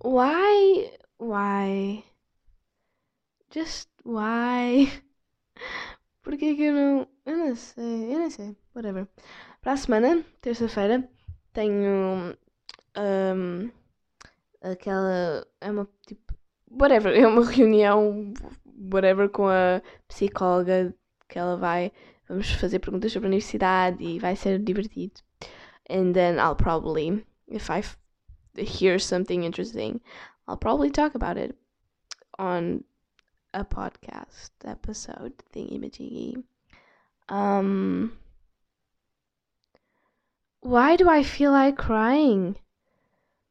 Why? 0.01 0.91
Why? 1.17 2.05
Just 3.51 3.89
why? 4.03 4.87
Por 6.23 6.37
que 6.37 6.55
que 6.55 6.63
eu 6.63 6.73
não. 6.73 7.07
Eu 7.25 7.37
não 7.37 7.55
sei, 7.55 8.15
eu 8.15 8.19
não 8.19 8.29
sei. 8.29 8.55
Whatever. 8.73 9.07
Para 9.61 9.73
a 9.73 9.77
semana, 9.77 10.23
terça-feira, 10.41 11.09
tenho. 11.53 12.37
Um, 12.97 13.69
aquela. 14.61 15.45
É 15.59 15.69
uma 15.69 15.87
tipo. 16.07 16.33
Whatever, 16.71 17.13
é 17.19 17.27
uma 17.27 17.45
reunião, 17.45 18.33
whatever, 18.93 19.29
com 19.29 19.47
a 19.47 19.81
psicóloga 20.07 20.95
que 21.27 21.37
ela 21.39 21.57
vai. 21.57 21.91
Vamos 22.27 22.51
fazer 22.51 22.79
perguntas 22.79 23.11
sobre 23.11 23.27
a 23.27 23.29
universidade 23.29 24.03
e 24.03 24.19
vai 24.19 24.35
ser 24.35 24.59
divertido. 24.59 25.21
And 25.89 26.13
then 26.13 26.37
I'll 26.37 26.55
probably, 26.55 27.25
if 27.49 27.69
I 27.69 27.81
hear 28.63 28.99
something 28.99 29.43
interesting, 29.43 30.01
I'll 30.47 30.57
probably 30.57 30.89
talk 30.89 31.15
about 31.15 31.37
it 31.37 31.55
on 32.37 32.83
a 33.53 33.63
podcast 33.63 34.51
episode 34.65 35.33
thingy 35.53 35.79
majiggy. 35.79 36.43
Um, 37.29 38.17
why 40.61 40.95
do 40.95 41.09
I 41.09 41.23
feel 41.23 41.51
like 41.51 41.77
crying? 41.77 42.57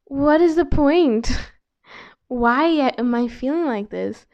What 0.05 0.41
is 0.41 0.57
the 0.57 0.65
point? 0.65 1.31
Why 2.29 2.93
am 2.99 3.15
I 3.15 3.27
feeling 3.29 3.65
like 3.65 3.89
this? 3.89 4.27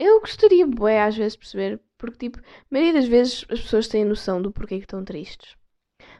Eu 0.00 0.20
gostaria, 0.20 0.66
bué, 0.66 1.02
às 1.02 1.16
vezes, 1.16 1.36
perceber, 1.36 1.78
porque, 1.98 2.16
tipo, 2.16 2.38
a 2.38 2.42
maioria 2.70 2.94
das 2.94 3.06
vezes 3.06 3.44
as 3.50 3.60
pessoas 3.60 3.88
têm 3.88 4.06
noção 4.06 4.40
do 4.40 4.50
porquê 4.50 4.78
que 4.78 4.84
estão 4.84 5.04
tristes. 5.04 5.54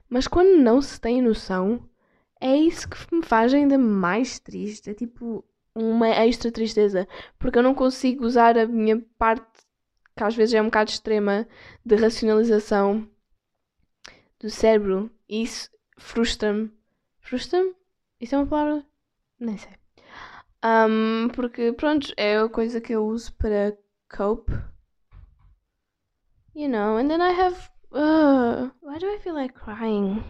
Mas 0.09 0.29
quando 0.29 0.59
não 0.59 0.83
se 0.83 1.01
tem 1.01 1.22
noção, 1.22 1.88
é 2.42 2.57
isso 2.57 2.88
que 2.88 3.14
me 3.14 3.22
faz 3.22 3.55
ainda 3.55 3.78
mais 3.78 4.40
triste. 4.40 4.90
É 4.90 4.94
tipo 4.94 5.44
uma 5.74 6.09
extra 6.09 6.50
tristeza. 6.50 7.07
Porque 7.38 7.57
eu 7.57 7.62
não 7.62 7.74
consigo 7.74 8.26
usar 8.26 8.59
a 8.59 8.66
minha 8.66 9.00
parte, 9.16 9.46
que 10.16 10.24
às 10.24 10.35
vezes 10.35 10.55
é 10.55 10.61
um 10.61 10.66
bocado 10.66 10.90
extrema, 10.90 11.46
de 11.87 11.94
racionalização 11.94 13.09
do 14.40 14.50
cérebro. 14.50 15.09
E 15.28 15.44
isso 15.44 15.70
frustra-me. 15.96 16.70
Frustra-me? 17.20 17.74
Isso 18.20 18.35
é 18.35 18.38
uma 18.38 18.46
palavra? 18.46 18.85
Nem 19.38 19.57
sei. 19.57 19.72
Um, 20.64 21.28
porque, 21.28 21.72
pronto, 21.72 22.12
é 22.16 22.38
a 22.38 22.48
coisa 22.48 22.81
que 22.81 22.92
eu 22.92 23.07
uso 23.07 23.33
para 23.35 23.76
cope. 24.14 24.52
You 26.55 26.68
know, 26.68 26.96
and 26.96 27.09
then 27.09 27.20
I 27.20 27.33
have. 27.33 27.70
Uh, 27.92 28.70
why 28.81 28.98
do 28.98 29.07
I 29.07 29.18
feel 29.20 29.35
like 29.35 29.55
crying? 29.55 30.22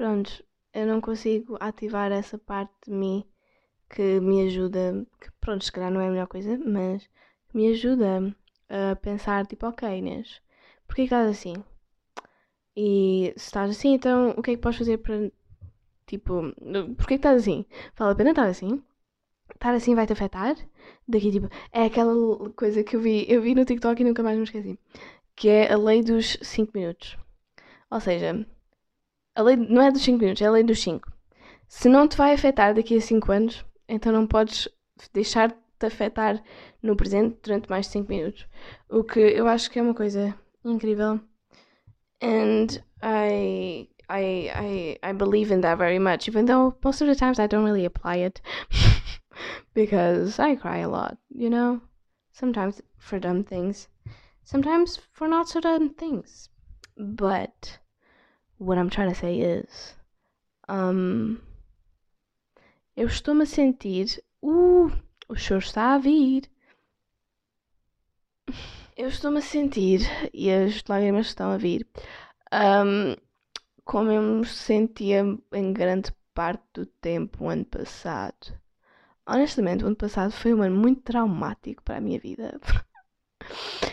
Pronto, 0.00 0.42
eu 0.72 0.86
não 0.86 0.98
consigo 0.98 1.58
ativar 1.60 2.10
essa 2.10 2.38
parte 2.38 2.72
de 2.86 2.90
mim 2.90 3.22
que 3.90 4.18
me 4.18 4.46
ajuda. 4.46 5.06
Que, 5.20 5.30
pronto, 5.38 5.62
se 5.62 5.70
calhar 5.70 5.90
não 5.90 6.00
é 6.00 6.06
a 6.06 6.10
melhor 6.10 6.26
coisa, 6.26 6.56
mas 6.56 7.06
me 7.52 7.68
ajuda 7.68 8.34
a 8.70 8.96
pensar, 8.96 9.46
tipo, 9.46 9.66
ok, 9.66 9.86
Inês, 9.98 10.40
porquê 10.86 11.02
que 11.02 11.08
estás 11.08 11.28
assim? 11.28 11.52
E 12.74 13.34
se 13.36 13.44
estás 13.48 13.70
assim, 13.70 13.92
então 13.92 14.30
o 14.38 14.42
que 14.42 14.52
é 14.52 14.54
que 14.54 14.62
podes 14.62 14.78
fazer 14.78 14.96
para. 14.96 15.30
Tipo, 16.06 16.50
porquê 16.96 17.16
que 17.18 17.26
estás 17.26 17.42
assim? 17.42 17.66
Vale 17.94 18.12
a 18.12 18.14
pena 18.14 18.30
estar 18.30 18.46
assim? 18.46 18.82
Estar 19.54 19.74
assim 19.74 19.94
vai 19.94 20.06
te 20.06 20.14
afetar? 20.14 20.56
Daqui, 21.06 21.30
tipo, 21.30 21.46
é 21.72 21.84
aquela 21.84 22.14
coisa 22.52 22.82
que 22.82 22.96
eu 22.96 23.00
vi, 23.02 23.26
eu 23.30 23.42
vi 23.42 23.54
no 23.54 23.66
TikTok 23.66 24.00
e 24.00 24.04
nunca 24.06 24.22
mais 24.22 24.38
me 24.38 24.44
esqueci. 24.44 24.78
Que 25.36 25.50
é 25.50 25.70
a 25.70 25.76
lei 25.76 26.02
dos 26.02 26.38
5 26.40 26.72
minutos. 26.74 27.18
Ou 27.90 28.00
seja, 28.00 28.46
a 29.40 29.42
lei 29.42 29.56
não 29.56 29.82
é 29.82 29.90
dos 29.90 30.02
5 30.02 30.18
minutos, 30.18 30.42
é 30.42 30.46
a 30.46 30.50
lei 30.50 30.62
dos 30.62 30.80
5. 30.80 31.10
Se 31.66 31.88
não 31.88 32.06
te 32.06 32.16
vai 32.16 32.34
afetar 32.34 32.74
daqui 32.74 32.96
a 32.96 33.00
5 33.00 33.32
anos, 33.32 33.64
então 33.88 34.12
não 34.12 34.26
podes 34.26 34.68
deixar-te 35.12 35.56
afetar 35.86 36.42
no 36.82 36.94
presente 36.96 37.38
durante 37.42 37.70
mais 37.70 37.86
de 37.86 37.92
5 37.92 38.08
minutos. 38.08 38.46
O 38.88 39.02
que 39.02 39.20
eu 39.20 39.48
acho 39.48 39.70
que 39.70 39.78
é 39.78 39.82
uma 39.82 39.94
coisa 39.94 40.34
incrível. 40.64 41.20
And 42.22 42.66
I 43.02 43.88
I 44.10 44.50
I 44.54 44.98
I 45.02 45.12
believe 45.14 45.50
in 45.54 45.62
that 45.62 45.78
very 45.78 45.98
much, 45.98 46.28
even 46.28 46.44
though 46.44 46.76
most 46.84 47.00
of 47.00 47.08
the 47.08 47.14
times 47.14 47.38
I 47.38 47.46
don't 47.46 47.64
really 47.64 47.86
apply 47.86 48.16
it 48.18 48.42
because 49.74 50.38
I 50.38 50.56
cry 50.56 50.78
a 50.78 50.88
lot, 50.88 51.16
you 51.30 51.48
know? 51.48 51.80
Sometimes 52.32 52.82
for 52.98 53.18
dumb 53.18 53.44
things, 53.44 53.88
sometimes 54.44 54.98
for 55.12 55.28
not 55.28 55.48
so 55.48 55.60
dumb 55.60 55.94
things. 55.94 56.50
But 56.98 57.79
what 58.60 58.78
I'm 58.78 58.90
trying 58.90 59.08
to 59.08 59.14
say 59.18 59.40
is, 59.40 59.96
um, 60.68 61.40
eu 62.94 63.06
estou-me 63.06 63.42
a 63.42 63.46
sentir, 63.46 64.22
uh, 64.42 64.92
o 65.28 65.34
choro 65.34 65.60
está 65.60 65.94
a 65.94 65.98
vir. 65.98 66.42
Eu 68.96 69.08
estou-me 69.08 69.38
a 69.38 69.42
sentir, 69.42 70.00
e 70.34 70.50
as 70.50 70.84
lágrimas 70.86 71.28
estão 71.28 71.50
a 71.50 71.56
vir, 71.56 71.86
um, 72.52 73.16
como 73.84 74.10
eu 74.10 74.20
me 74.20 74.46
sentia 74.46 75.22
em 75.52 75.72
grande 75.72 76.12
parte 76.34 76.64
do 76.74 76.84
tempo 76.84 77.44
o 77.44 77.48
ano 77.48 77.64
passado. 77.64 78.54
Honestamente, 79.26 79.84
o 79.84 79.86
ano 79.86 79.96
passado 79.96 80.32
foi 80.32 80.52
um 80.52 80.62
ano 80.62 80.76
muito 80.76 81.00
traumático 81.02 81.82
para 81.82 81.96
a 81.96 82.00
minha 82.00 82.18
vida. 82.18 82.60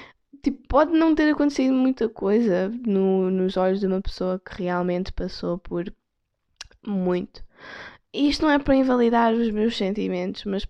tipo, 0.51 0.67
pode 0.67 0.93
não 0.93 1.13
ter 1.13 1.31
acontecido 1.31 1.73
muita 1.73 2.07
coisa 2.07 2.69
no, 2.86 3.29
nos 3.29 3.57
olhos 3.57 3.79
de 3.81 3.88
uma 3.88 4.01
pessoa 4.01 4.39
que 4.39 4.63
realmente 4.63 5.12
passou 5.12 5.57
por 5.57 5.93
muito. 6.86 7.43
E 8.13 8.29
isto 8.29 8.43
não 8.43 8.51
é 8.51 8.60
para 8.60 8.75
invalidar 8.75 9.33
os 9.33 9.51
meus 9.51 9.75
sentimentos, 9.75 10.45
mas 10.45 10.65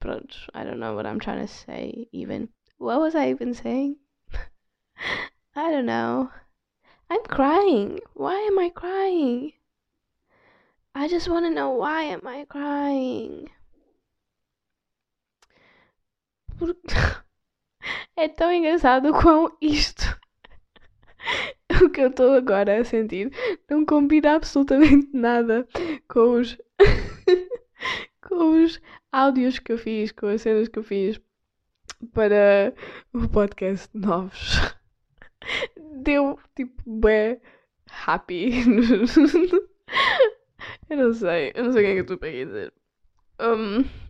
pronto, 0.00 0.36
I 0.54 0.64
don't 0.64 0.78
know 0.78 0.96
what 0.96 1.08
I'm 1.08 1.18
trying 1.18 1.42
to 1.42 1.48
say 1.48 2.08
even. 2.12 2.48
What 2.78 3.00
was 3.00 3.14
I 3.14 3.30
even 3.30 3.54
saying? 3.54 3.96
I 5.54 5.70
don't 5.70 5.86
know. 5.86 6.28
I'm 7.08 7.22
crying. 7.28 8.00
Why 8.14 8.48
am 8.48 8.58
I 8.58 8.70
crying? 8.70 9.52
I 10.94 11.08
just 11.08 11.28
want 11.28 11.46
to 11.46 11.50
know 11.50 11.70
why 11.70 12.04
am 12.04 12.26
I 12.26 12.44
crying? 12.46 13.50
Por... 16.58 16.74
é 18.16 18.28
tão 18.28 18.52
engraçado 18.52 19.12
quão 19.20 19.56
isto 19.60 20.20
o 21.82 21.88
que 21.88 22.00
eu 22.00 22.08
estou 22.08 22.32
agora 22.34 22.80
a 22.80 22.84
sentir 22.84 23.32
não 23.70 23.84
combina 23.84 24.34
absolutamente 24.34 25.08
nada 25.14 25.66
com 26.08 26.40
os 26.40 26.58
com 28.22 28.62
os 28.62 28.80
áudios 29.10 29.58
que 29.58 29.72
eu 29.72 29.78
fiz, 29.78 30.12
com 30.12 30.26
as 30.26 30.42
cenas 30.42 30.68
que 30.68 30.78
eu 30.78 30.82
fiz 30.82 31.20
para 32.12 32.74
o 33.12 33.28
podcast 33.28 33.88
novos. 33.94 34.74
Deu 36.02 36.38
tipo 36.54 36.82
bem 36.86 37.40
happy. 38.06 38.50
eu 40.88 40.96
não 40.96 41.12
sei, 41.12 41.52
eu 41.54 41.64
não 41.64 41.72
sei 41.72 41.82
o 41.82 41.84
que 41.84 41.90
é 41.90 41.92
que 41.92 41.98
eu 41.98 42.02
estou 42.02 42.18
para 42.18 42.30
dizer. 42.30 42.72
Um... 43.40 44.01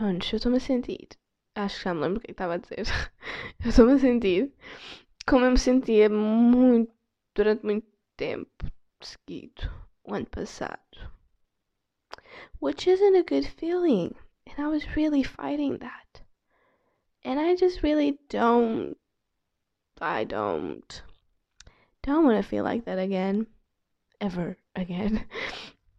Pronto, 0.00 0.26
eu 0.32 0.38
estou-me 0.38 0.56
a 0.56 0.60
sentir. 0.60 1.08
Acho 1.54 1.76
que 1.76 1.84
já 1.84 1.92
me 1.92 2.00
lembro 2.00 2.20
o 2.20 2.22
que 2.22 2.30
estava 2.30 2.54
a 2.54 2.56
dizer. 2.56 2.86
Eu 3.62 3.68
estou-me 3.68 3.92
a 3.92 3.98
sentir 3.98 4.50
como 5.28 5.44
eu 5.44 5.50
me 5.50 5.58
sentia 5.58 6.08
muito 6.08 6.90
durante 7.34 7.66
muito 7.66 7.86
tempo 8.16 8.64
seguido 9.02 9.70
o 10.02 10.14
ano 10.14 10.24
passado. 10.24 11.12
Which 12.62 12.88
isn't 12.88 13.14
a 13.14 13.22
good 13.22 13.46
feeling. 13.46 14.14
And 14.46 14.64
I 14.64 14.68
was 14.68 14.86
really 14.96 15.22
fighting 15.22 15.76
that. 15.80 16.22
And 17.22 17.38
I 17.38 17.54
just 17.54 17.82
really 17.82 18.18
don't. 18.30 18.96
I 20.00 20.24
don't. 20.24 21.02
Don't 22.02 22.24
want 22.24 22.42
to 22.42 22.48
feel 22.48 22.64
like 22.64 22.86
that 22.86 22.98
again. 22.98 23.46
Ever 24.18 24.56
again. 24.74 25.26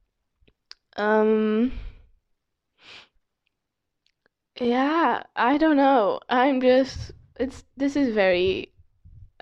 um. 0.97 1.71
Yeah, 4.61 5.23
I 5.35 5.57
don't 5.57 5.75
know. 5.75 6.19
I'm 6.29 6.61
just. 6.61 7.13
It's. 7.39 7.63
This 7.77 7.95
is 7.95 8.13
very. 8.13 8.71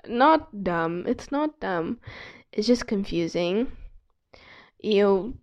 Not 0.08 0.64
dumb. 0.64 1.04
It's 1.06 1.30
not 1.30 1.60
dumb. 1.60 1.98
It's 2.52 2.66
just 2.66 2.86
confusing. 2.86 3.66
E 4.82 4.96
eu. 4.96 5.34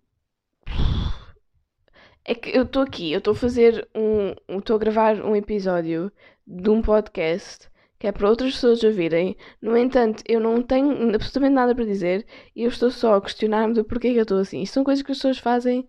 É 2.24 2.34
que 2.34 2.50
eu 2.50 2.64
estou 2.64 2.82
aqui, 2.82 3.12
eu 3.12 3.18
estou 3.18 3.32
a 3.32 3.36
fazer 3.36 3.88
um. 3.94 4.34
Estou 4.58 4.76
a 4.76 4.78
gravar 4.80 5.24
um 5.24 5.36
episódio 5.36 6.10
de 6.44 6.68
um 6.70 6.82
podcast 6.82 7.70
que 8.00 8.08
é 8.08 8.12
para 8.12 8.28
outras 8.28 8.54
pessoas 8.54 8.82
ouvirem. 8.82 9.36
No 9.62 9.76
entanto, 9.76 10.24
eu 10.26 10.40
não 10.40 10.60
tenho 10.60 11.14
absolutamente 11.14 11.54
nada 11.54 11.74
para 11.74 11.84
dizer 11.84 12.26
e 12.54 12.64
eu 12.64 12.68
estou 12.68 12.90
só 12.90 13.14
a 13.14 13.22
questionar-me 13.22 13.74
do 13.74 13.84
porquê 13.84 14.12
que 14.12 14.18
eu 14.18 14.22
estou 14.22 14.38
assim. 14.38 14.60
Isto 14.62 14.74
são 14.74 14.84
coisas 14.84 15.04
que 15.04 15.12
as 15.12 15.18
pessoas 15.18 15.38
fazem 15.38 15.88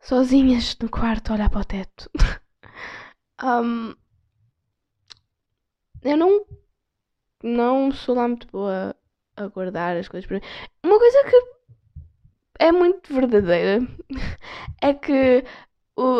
sozinhas 0.00 0.76
no 0.80 0.88
quarto, 0.90 1.30
a 1.30 1.34
olhar 1.34 1.50
para 1.50 1.60
o 1.60 1.64
teto. 1.64 2.10
um, 3.42 3.94
eu 6.02 6.16
não. 6.16 6.46
Não 7.44 7.90
sou 7.90 8.14
lá 8.14 8.28
muito 8.28 8.46
boa 8.48 8.94
a 9.36 9.46
guardar 9.48 9.96
as 9.96 10.08
coisas 10.08 10.26
para 10.26 10.38
mim. 10.38 10.44
Uma 10.84 10.98
coisa 10.98 11.24
que 11.24 11.36
é 12.58 12.70
muito 12.70 13.12
verdadeira 13.12 13.80
é 14.80 14.94
que 14.94 15.44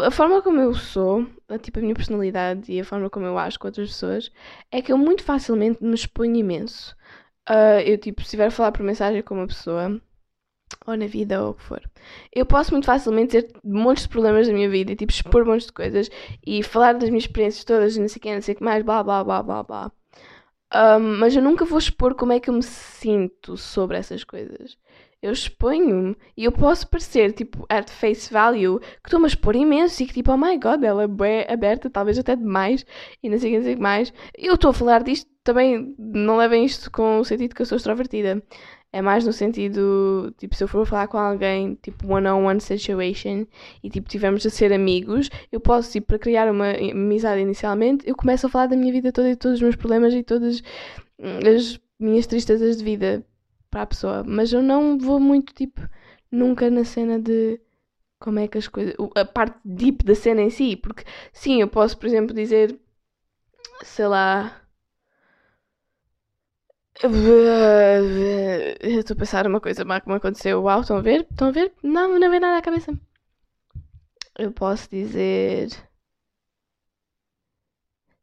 a 0.05 0.11
forma 0.11 0.43
como 0.43 0.61
eu 0.61 0.75
sou, 0.75 1.27
a, 1.49 1.59
tipo 1.59 1.79
a 1.79 1.83
minha 1.83 1.95
personalidade 1.95 2.73
e 2.73 2.81
a 2.81 2.85
forma 2.85 3.09
como 3.09 3.27
eu 3.27 3.39
acho 3.39 3.59
com 3.59 3.69
outras 3.69 3.89
pessoas, 3.89 4.31
é 4.71 4.83
que 4.83 4.93
eu 4.93 4.99
muito 4.99 5.23
facilmente 5.23 5.83
me 5.83 5.95
exponho 5.95 6.37
imenso. 6.37 6.97
Uh, 7.49 7.81
eu, 7.85 7.99
tipo, 7.99 8.21
se 8.21 8.27
estiver 8.27 8.47
a 8.47 8.51
falar 8.51 8.73
por 8.73 8.83
mensagem 8.85 9.23
com 9.23 9.35
uma 9.35 9.47
pessoa, 9.47 10.01
ou 10.87 10.97
na 10.97 11.07
vida, 11.07 11.43
ou 11.43 11.51
o 11.51 11.55
que 11.55 11.63
for, 11.63 11.83
eu 12.33 12.47
posso 12.47 12.73
muito 12.73 12.87
facilmente 12.87 13.43
ter 13.43 13.53
montes 13.65 14.05
de 14.05 14.09
problemas 14.09 14.49
na 14.49 14.55
minha 14.55 14.69
vida 14.69 14.93
e, 14.93 14.97
tipo, 14.97 15.13
expor 15.13 15.45
montes 15.45 15.67
de 15.67 15.73
coisas 15.73 16.11
e 16.47 16.63
falar 16.63 16.95
das 16.95 17.09
minhas 17.09 17.25
experiências 17.25 17.65
todas, 17.65 17.97
não 17.97 18.09
sei 18.09 18.19
o 18.19 18.21
que, 18.21 18.35
não 18.35 18.43
sei 18.43 18.55
o 18.55 18.57
que 18.59 18.65
mais, 18.65 18.85
blá 18.85 19.03
blá 19.03 19.23
blá 19.25 19.43
blá 19.43 19.63
blá. 19.63 19.93
Um, 20.75 21.19
mas 21.19 21.37
eu 21.37 21.43
nunca 21.43 21.65
vou 21.67 21.79
expor 21.79 22.15
como 22.15 22.33
é 22.33 22.41
que 22.41 22.49
eu 22.49 22.55
me 22.55 22.63
sinto 22.63 23.57
sobre 23.59 23.99
essas 23.99 24.25
coisas. 24.25 24.79
Eu 25.21 25.31
exponho-me 25.31 26.17
e 26.37 26.45
eu 26.45 26.51
posso 26.51 26.89
parecer, 26.89 27.33
tipo, 27.33 27.65
at 27.69 27.89
face 27.91 28.33
value, 28.33 28.81
que 28.81 29.09
estou-me 29.09 29.27
a 29.27 29.29
expor 29.29 29.55
imenso 29.55 30.03
e 30.03 30.07
que, 30.07 30.15
tipo, 30.15 30.33
oh 30.33 30.37
my 30.37 30.59
god, 30.59 30.83
ela 30.83 31.05
é 31.05 31.07
bem 31.07 31.47
aberta, 31.49 31.89
talvez 31.89 32.19
até 32.19 32.35
demais, 32.35 32.85
e 33.23 33.29
não 33.29 33.39
sei 33.39 33.51
o 33.51 33.53
que, 33.53 33.59
não 33.59 33.65
sei 33.65 33.75
o 33.75 33.77
que 33.77 33.83
mais. 33.83 34.13
Eu 34.37 34.55
estou 34.55 34.71
a 34.71 34.75
falar 34.75 35.03
disto 35.05 35.31
também 35.45 35.95
não 35.99 36.37
levem 36.37 36.65
isto 36.65 36.91
com 36.91 37.19
o 37.19 37.25
sentido 37.25 37.55
que 37.55 37.63
eu 37.63 37.67
sou 37.67 37.77
extrovertida. 37.77 38.43
É 38.93 39.01
mais 39.01 39.25
no 39.25 39.33
sentido, 39.33 40.35
tipo, 40.37 40.55
se 40.55 40.63
eu 40.63 40.69
for 40.69 40.87
falar 40.87 41.09
com 41.09 41.17
alguém, 41.17 41.79
tipo, 41.83 42.13
one-on-one 42.13 42.61
situation, 42.61 43.47
e, 43.83 43.89
tipo, 43.89 44.07
tivemos 44.07 44.45
a 44.45 44.51
ser 44.51 44.71
amigos, 44.71 45.31
eu 45.51 45.59
posso, 45.61 45.91
tipo, 45.91 46.09
para 46.09 46.19
criar 46.19 46.51
uma 46.51 46.73
amizade 46.73 47.41
inicialmente, 47.41 48.07
eu 48.07 48.15
começo 48.15 48.47
a 48.47 48.51
falar 48.51 48.67
da 48.67 48.77
minha 48.77 48.93
vida 48.93 49.11
toda 49.11 49.31
e 49.31 49.37
todos 49.37 49.57
os 49.57 49.63
meus 49.63 49.77
problemas 49.77 50.13
e 50.13 50.23
todas 50.23 50.63
as 51.19 51.81
minhas 51.99 52.27
tristezas 52.27 52.77
de 52.77 52.85
vida 52.85 53.25
para 53.71 53.83
a 53.83 53.87
pessoa. 53.87 54.23
Mas 54.27 54.53
eu 54.53 54.63
não 54.63 54.99
vou 54.99 55.19
muito, 55.19 55.55
tipo, 55.55 55.81
nunca 56.31 56.71
na 56.71 56.85
cena 56.85 57.19
de 57.19 57.59
como 58.21 58.39
é 58.39 58.47
que 58.47 58.59
as 58.59 58.69
coisas. 58.69 58.95
a 59.17 59.25
parte 59.25 59.59
deep 59.65 60.05
da 60.05 60.15
cena 60.15 60.43
em 60.43 60.51
si, 60.51 60.77
porque, 60.77 61.05
sim, 61.33 61.61
eu 61.63 61.69
posso, 61.69 61.97
por 61.99 62.07
exemplo, 62.07 62.35
dizer, 62.35 62.79
sei 63.83 64.07
lá 64.07 64.62
eu 67.01 67.11
estou 69.01 69.15
a 69.15 69.19
pensar 69.19 69.47
uma 69.47 69.61
coisa 69.61 69.85
má 69.85 70.01
que 70.01 70.09
me 70.09 70.15
aconteceu. 70.15 70.63
Uau, 70.63 70.83
estão 70.83 70.99
a 70.99 71.01
ver? 71.01 71.27
Estão 71.31 71.49
a 71.49 71.51
ver? 71.51 71.73
Não, 71.83 72.19
não 72.19 72.31
vem 72.31 72.41
nada 72.41 72.59
à 72.59 72.63
cabeça. 72.63 72.93
Eu 74.39 74.53
posso 74.53 74.89
dizer. 74.91 75.71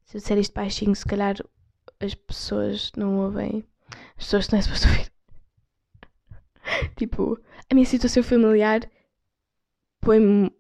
Se 0.06 0.18
eu 0.18 0.22
disser 0.22 0.38
isto 0.38 0.54
baixinho, 0.54 0.96
se 0.96 1.06
calhar 1.06 1.36
as 2.00 2.16
pessoas 2.16 2.92
não 2.96 3.18
ouvem. 3.18 3.66
As 4.18 4.26
pessoas 4.26 4.50
não 4.50 4.60
é 4.60 4.62
suposto 4.62 4.88
ouvir. 4.88 5.12
tipo, 6.96 7.40
a 7.70 7.76
minha 7.76 7.86
situação 7.86 8.24
familiar 8.24 8.90
põe-me. 10.02 10.52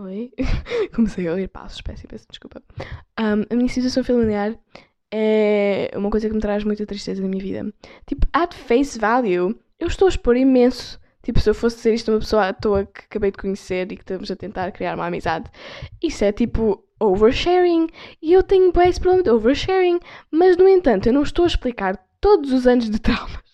Oi? 0.00 0.32
Comecei 0.94 1.28
a 1.28 1.32
ouvir 1.32 1.48
passos, 1.48 1.82
peço, 1.82 2.06
peço 2.08 2.26
desculpa. 2.30 2.62
Um, 3.18 3.44
a 3.50 3.54
minha 3.54 3.68
situação 3.68 4.02
familiar 4.02 4.58
é 5.12 5.90
uma 5.94 6.08
coisa 6.08 6.26
que 6.26 6.34
me 6.34 6.40
traz 6.40 6.64
muita 6.64 6.86
tristeza 6.86 7.20
na 7.20 7.28
minha 7.28 7.42
vida. 7.42 7.70
Tipo, 8.06 8.26
at 8.32 8.54
face 8.54 8.98
value, 8.98 9.54
eu 9.78 9.88
estou 9.88 10.06
a 10.06 10.08
expor 10.08 10.36
imenso. 10.36 10.98
Tipo, 11.22 11.38
se 11.38 11.50
eu 11.50 11.54
fosse 11.54 11.76
dizer 11.76 11.94
isto 11.94 12.10
a 12.10 12.14
uma 12.14 12.20
pessoa 12.20 12.48
à 12.48 12.52
toa 12.54 12.86
que 12.86 13.02
acabei 13.02 13.30
de 13.30 13.36
conhecer 13.36 13.92
e 13.92 13.96
que 13.96 14.02
estamos 14.02 14.30
a 14.30 14.36
tentar 14.36 14.72
criar 14.72 14.94
uma 14.94 15.06
amizade, 15.06 15.50
isso 16.02 16.24
é 16.24 16.32
tipo 16.32 16.82
oversharing. 16.98 17.88
E 18.22 18.32
eu 18.32 18.42
tenho 18.42 18.72
bem 18.72 18.88
esse 18.88 18.98
problema 18.98 19.22
de 19.22 19.30
oversharing. 19.30 20.00
Mas, 20.30 20.56
no 20.56 20.66
entanto, 20.66 21.08
eu 21.08 21.12
não 21.12 21.22
estou 21.22 21.44
a 21.44 21.48
explicar 21.48 21.98
todos 22.22 22.52
os 22.52 22.66
anos 22.66 22.88
de 22.88 22.98
traumas. 22.98 23.38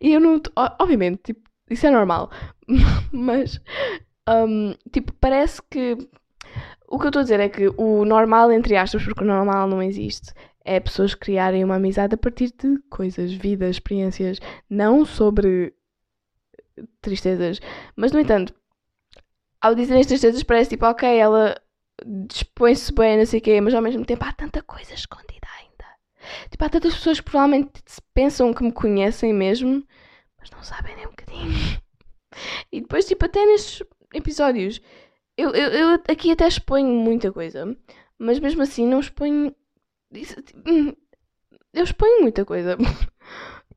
E 0.00 0.14
eu 0.14 0.20
não. 0.20 0.40
Obviamente, 0.78 1.20
tipo, 1.22 1.42
isso 1.68 1.86
é 1.86 1.90
normal. 1.90 2.30
mas, 3.12 3.60
um, 4.30 4.74
tipo, 4.92 5.12
parece 5.14 5.60
que. 5.70 5.96
O 6.88 6.98
que 6.98 7.04
eu 7.06 7.08
estou 7.08 7.20
a 7.20 7.22
dizer 7.22 7.40
é 7.40 7.48
que 7.48 7.68
o 7.76 8.04
normal, 8.04 8.50
entre 8.50 8.76
aspas, 8.76 9.04
porque 9.04 9.22
o 9.22 9.26
normal 9.26 9.68
não 9.68 9.80
existe, 9.80 10.32
é 10.64 10.80
pessoas 10.80 11.14
criarem 11.14 11.62
uma 11.62 11.76
amizade 11.76 12.14
a 12.14 12.18
partir 12.18 12.52
de 12.52 12.78
coisas, 12.90 13.32
vidas, 13.32 13.76
experiências, 13.76 14.40
não 14.68 15.04
sobre 15.04 15.72
tristezas. 17.00 17.60
Mas, 17.94 18.10
no 18.10 18.18
entanto, 18.18 18.52
ao 19.60 19.74
dizer 19.74 19.98
as 19.98 20.06
tristezas, 20.06 20.42
parece 20.42 20.70
tipo, 20.70 20.86
ok, 20.86 21.08
ela 21.08 21.54
dispõe-se 22.04 22.92
bem, 22.92 23.18
não 23.18 23.26
sei 23.26 23.40
o 23.40 23.42
quê, 23.42 23.60
mas 23.60 23.74
ao 23.74 23.82
mesmo 23.82 24.04
tempo 24.04 24.24
há 24.24 24.32
tanta 24.32 24.62
coisa 24.62 24.94
escondida 24.94 25.46
ainda. 25.58 25.84
Tipo, 26.50 26.64
há 26.64 26.68
tantas 26.68 26.94
pessoas 26.94 27.20
que 27.20 27.30
provavelmente 27.30 27.70
pensam 28.14 28.52
que 28.54 28.62
me 28.62 28.72
conhecem 28.72 29.32
mesmo, 29.32 29.84
mas 30.38 30.50
não 30.50 30.62
sabem 30.62 30.96
nem 30.96 31.06
um 31.06 31.10
bocadinho. 31.10 31.52
E 32.70 32.80
depois, 32.80 33.04
tipo, 33.06 33.24
até 33.24 33.44
nestes 33.44 33.82
episódios, 34.12 34.80
eu, 35.36 35.50
eu, 35.50 35.70
eu 35.70 36.02
aqui 36.08 36.30
até 36.30 36.46
exponho 36.46 36.88
muita 36.88 37.32
coisa, 37.32 37.76
mas 38.18 38.38
mesmo 38.38 38.62
assim 38.62 38.86
não 38.86 39.00
exponho 39.00 39.54
Tipo, 40.12 40.96
eu 41.72 41.84
exponho 41.84 42.22
muita 42.22 42.44
coisa. 42.44 42.76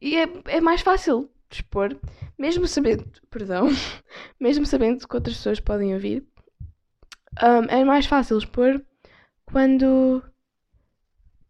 E 0.06 0.18
é, 0.18 0.28
é 0.48 0.60
mais 0.60 0.82
fácil 0.82 1.32
expor, 1.50 1.98
mesmo 2.38 2.68
sabendo, 2.68 3.10
perdão, 3.30 3.68
mesmo 4.38 4.66
sabendo 4.66 5.08
que 5.08 5.16
outras 5.16 5.38
pessoas 5.38 5.62
podem 5.62 5.94
ouvir, 5.94 6.28
um, 7.42 7.64
é 7.70 7.86
mais 7.86 8.06
fácil 8.06 8.38
expor 8.38 8.86
quando 9.46 10.22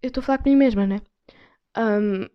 eu 0.04 0.08
estou 0.08 0.22
a 0.22 0.24
falar 0.24 0.38
comigo 0.38 0.60
mesma, 0.60 0.86
né? 0.86 1.02
Um, 1.76 2.28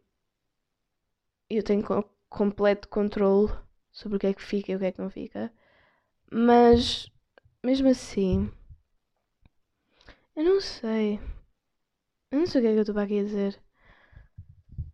eu 1.49 1.63
tenho 1.63 1.85
completo 2.29 2.89
controle 2.89 3.53
sobre 3.93 4.17
o 4.17 4.19
que 4.19 4.27
é 4.27 4.35
que 4.35 4.43
fica 4.43 4.73
e 4.73 4.75
o 4.75 4.79
que 4.81 4.87
é 4.87 4.91
que 4.91 5.01
não 5.01 5.09
fica, 5.09 5.53
mas 6.31 7.11
mesmo 7.64 7.88
assim, 7.88 8.51
eu 10.37 10.45
não 10.45 10.61
sei. 10.61 11.21
Eu 12.31 12.38
não 12.41 12.47
sei 12.47 12.61
o 12.61 12.64
que 12.64 12.69
é 12.69 12.73
que 12.73 12.79
eu 12.79 12.83
estou 12.83 12.99
aqui 12.99 13.19
a 13.19 13.25
dizer. 13.25 13.61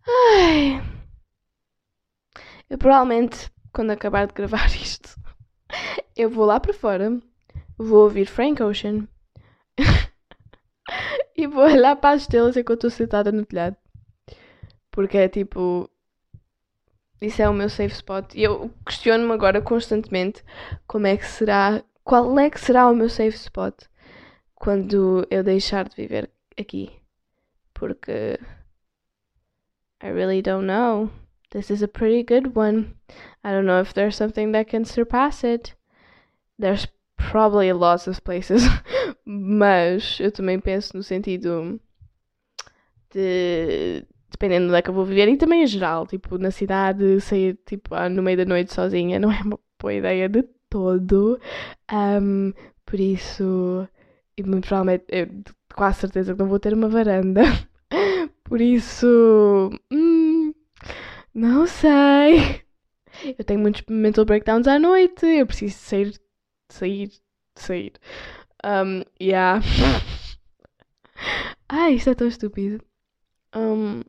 Ai. 0.07 0.81
Eu 2.71 2.79
provavelmente, 2.79 3.51
quando 3.73 3.91
acabar 3.91 4.27
de 4.27 4.33
gravar 4.33 4.67
isto, 4.75 5.21
eu 6.17 6.31
vou 6.31 6.47
lá 6.47 6.59
para 6.61 6.73
fora, 6.73 7.21
vou 7.77 8.05
ouvir 8.05 8.27
Frank 8.27 8.63
Ocean 8.63 9.07
e 11.37 11.47
vou 11.47 11.65
olhar 11.65 11.97
para 11.97 12.15
as 12.17 12.23
estrelas 12.23 12.57
enquanto 12.57 12.87
estou 12.87 12.91
sentada 12.91 13.31
no 13.33 13.45
telhado. 13.45 13.77
Porque 14.91 15.19
é 15.19 15.29
tipo. 15.29 15.91
Isso 17.21 17.41
é 17.41 17.49
o 17.49 17.55
meu 17.55 17.69
safe 17.69 17.95
spot. 17.95 18.35
E 18.35 18.43
eu 18.43 18.71
questiono-me 18.87 19.33
agora 19.33 19.61
constantemente 19.61 20.43
como 20.87 21.07
é 21.07 21.17
que 21.17 21.27
será. 21.27 21.83
Qual 22.03 22.39
é 22.39 22.51
que 22.51 22.61
será 22.61 22.89
o 22.89 22.95
meu 22.95 23.09
safe 23.09 23.37
spot 23.37 23.75
quando 24.55 25.27
eu 25.31 25.43
deixar 25.43 25.89
de 25.89 25.97
viver 25.97 26.31
aqui? 26.59 27.05
porque 27.75 28.39
I 30.01 30.09
really 30.09 30.41
don't 30.41 30.67
know. 30.67 31.11
This 31.51 31.71
is 31.71 31.83
a 31.83 31.89
pretty 31.89 32.23
good 32.23 32.57
one. 32.57 32.95
I 33.45 33.53
don't 33.53 33.67
know 33.67 33.81
if 33.81 33.93
there's 33.93 34.17
something 34.17 34.53
that 34.53 34.69
can 34.69 34.85
surpass 34.85 35.45
it. 35.45 35.75
There's 36.59 36.87
probably 37.17 37.73
lots 37.73 38.07
of 38.07 38.23
places, 38.25 38.63
mas 39.27 40.19
eu 40.21 40.33
também 40.33 40.59
penso 40.59 40.97
no 40.97 41.03
sentido 41.03 41.81
de 43.11 44.05
dependendo 44.35 44.67
de 44.67 44.71
onde 44.71 44.79
é 44.79 44.83
que 44.83 44.91
eu 44.91 44.95
vou 44.95 45.05
viver 45.05 45.29
e 45.29 45.37
também 45.37 45.63
em 45.63 45.67
geral, 45.67 46.07
tipo, 46.07 46.37
na 46.39 46.51
cidade, 46.51 47.21
sair 47.21 47.59
tipo 47.65 47.95
no 48.11 48.23
meio 48.23 48.39
da 48.39 48.45
noite 48.45 48.75
sozinha 48.75 49.19
não 49.19 49.33
é 49.33 49.41
uma 49.43 49.59
boa 49.81 49.95
ideia 49.95 50.29
de 50.29 50.43
todo. 50.69 51.41
Um, 51.93 52.53
por 52.85 52.99
isso, 52.99 53.89
e 54.37 54.43
muito 54.43 54.67
provavelmente, 54.67 55.05
eu 55.09 55.29
quase 55.75 56.01
certeza 56.01 56.35
que 56.35 56.41
não 56.41 56.49
vou 56.49 56.59
ter 56.59 56.75
uma 56.75 56.89
varanda. 56.89 57.43
Por 58.45 58.61
isso. 58.61 59.71
Hum, 59.91 60.53
não 61.33 61.67
sei. 61.67 62.63
Eu 63.39 63.45
tenho 63.45 63.61
muitos 63.61 63.83
mental 63.89 64.25
breakdowns 64.25 64.67
à 64.67 64.79
noite. 64.79 65.25
Eu 65.27 65.47
preciso 65.47 65.77
sair. 65.79 66.21
Sair. 66.71 67.11
Sair. 67.57 67.93
Um, 68.65 69.03
yeah. 69.21 69.61
Ai, 71.69 71.95
isto 71.95 72.11
é 72.11 72.15
tão 72.15 72.29
estúpido. 72.29 72.85
Um, 73.55 74.03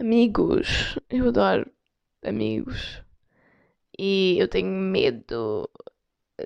amigos. 0.00 0.98
Eu 1.10 1.28
adoro 1.28 1.70
amigos. 2.24 3.02
E 3.98 4.36
eu 4.38 4.48
tenho 4.48 4.68
medo 4.68 5.68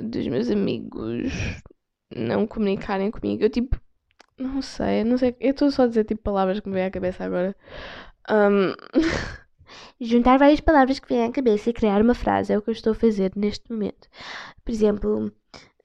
dos 0.02 0.26
meus 0.26 0.50
amigos 0.50 1.32
não 2.14 2.46
comunicarem 2.46 3.10
comigo. 3.10 3.44
Eu 3.44 3.50
tipo, 3.50 3.80
não 4.38 4.60
sei, 4.60 5.04
não 5.04 5.16
sei. 5.16 5.36
Eu 5.40 5.52
estou 5.52 5.70
só 5.70 5.84
a 5.84 5.86
dizer 5.86 6.04
tipo 6.04 6.22
palavras 6.22 6.60
que 6.60 6.68
me 6.68 6.74
vêm 6.74 6.84
à 6.86 6.90
cabeça 6.90 7.24
agora. 7.24 7.56
Um... 8.30 8.74
Juntar 10.00 10.38
várias 10.38 10.60
palavras 10.60 10.98
que 10.98 11.08
vêm 11.08 11.24
à 11.24 11.32
cabeça 11.32 11.70
e 11.70 11.72
criar 11.72 12.00
uma 12.02 12.14
frase 12.14 12.52
é 12.52 12.58
o 12.58 12.62
que 12.62 12.70
eu 12.70 12.72
estou 12.72 12.92
a 12.92 12.96
fazer 12.96 13.32
neste 13.36 13.70
momento. 13.72 14.08
Por 14.64 14.72
exemplo, 14.72 15.32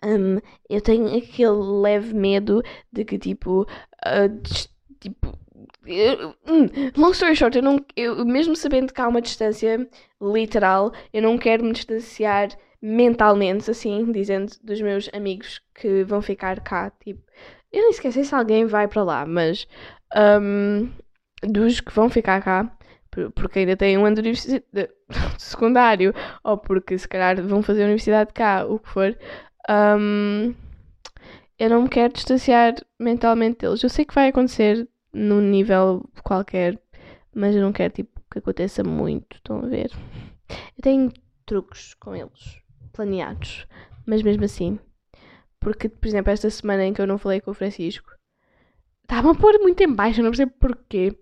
um, 0.04 0.40
eu 0.70 0.82
tenho 0.82 1.16
aquele 1.16 1.82
leve 1.82 2.14
medo 2.14 2.64
de 2.92 3.06
que 3.06 3.18
tipo. 3.18 3.62
Uh, 4.06 4.42
tipo 5.00 5.38
eu, 5.90 6.36
hum, 6.48 6.68
long 6.96 7.12
story 7.12 7.36
short, 7.36 7.58
eu 7.58 7.64
não, 7.64 7.84
eu, 7.96 8.26
mesmo 8.26 8.56
sabendo 8.56 8.94
que 8.94 9.02
há 9.02 9.08
uma 9.08 9.22
distância 9.22 9.88
literal, 10.22 10.92
eu 11.14 11.22
não 11.22 11.38
quero 11.38 11.64
me 11.64 11.74
distanciar 11.74 12.50
mentalmente, 12.82 13.70
assim, 13.70 14.12
dizendo 14.12 14.52
dos 14.64 14.82
meus 14.82 15.10
amigos 15.14 15.62
que 15.76 16.04
vão 16.04 16.22
ficar 16.22 16.60
cá. 16.62 16.92
Tipo, 17.04 17.22
eu 17.72 17.82
nem 17.82 17.90
esqueci 17.92 18.24
se 18.24 18.34
alguém 18.34 18.66
vai 18.66 18.88
para 18.88 19.04
lá, 19.04 19.26
mas 19.26 19.68
um, 20.42 20.90
dos 21.44 21.80
que 21.82 21.94
vão 21.94 22.10
ficar 22.10 22.42
cá, 22.42 22.72
porque 23.36 23.60
ainda 23.60 23.76
têm 23.76 23.98
um 23.98 24.06
ano 24.06 24.22
de, 24.22 24.32
de 24.32 24.90
secundário, 25.38 26.14
ou 26.44 26.58
porque 26.58 26.98
se 26.98 27.08
calhar 27.08 27.42
vão 27.42 27.62
fazer 27.62 27.82
a 27.82 27.86
universidade 27.86 28.34
cá, 28.34 28.66
o 28.66 28.80
que 28.80 28.90
for, 28.90 29.18
um, 29.70 30.54
eu 31.58 31.70
não 31.70 31.84
me 31.84 31.90
quero 31.90 32.14
distanciar 32.14 32.76
mentalmente 32.98 33.60
deles. 33.60 33.84
Eu 33.84 33.90
sei 33.90 34.06
que 34.06 34.16
vai 34.16 34.30
acontecer 34.30 34.88
num 35.14 35.42
nível 35.42 36.08
qualquer, 36.24 36.80
mas 37.34 37.56
eu 37.56 37.62
não 37.62 37.74
quero 37.74 37.94
tipo, 37.94 38.22
que 38.32 38.40
aconteça 38.40 38.84
muito. 38.84 39.38
Estão 39.38 39.60
a 39.60 39.68
ver? 39.68 39.92
Eu 40.50 40.82
tenho 40.82 41.12
truques 41.46 41.94
com 41.96 42.16
eles 42.16 42.62
planeados, 42.94 43.68
mas 44.06 44.22
mesmo 44.22 44.46
assim. 44.46 44.80
Porque, 45.60 45.90
por 45.90 46.08
exemplo, 46.08 46.32
esta 46.32 46.50
semana 46.50 46.86
em 46.86 46.94
que 46.94 47.02
eu 47.02 47.08
não 47.08 47.18
falei 47.18 47.42
com 47.42 47.52
o 47.52 47.54
Francisco, 47.54 48.12
Estavam 49.10 49.32
a 49.32 49.36
pôr 49.36 49.58
muito 49.60 49.82
em 49.82 49.92
baixo, 49.92 50.22
não 50.22 50.30
percebo 50.30 50.54
porquê. 50.60 51.18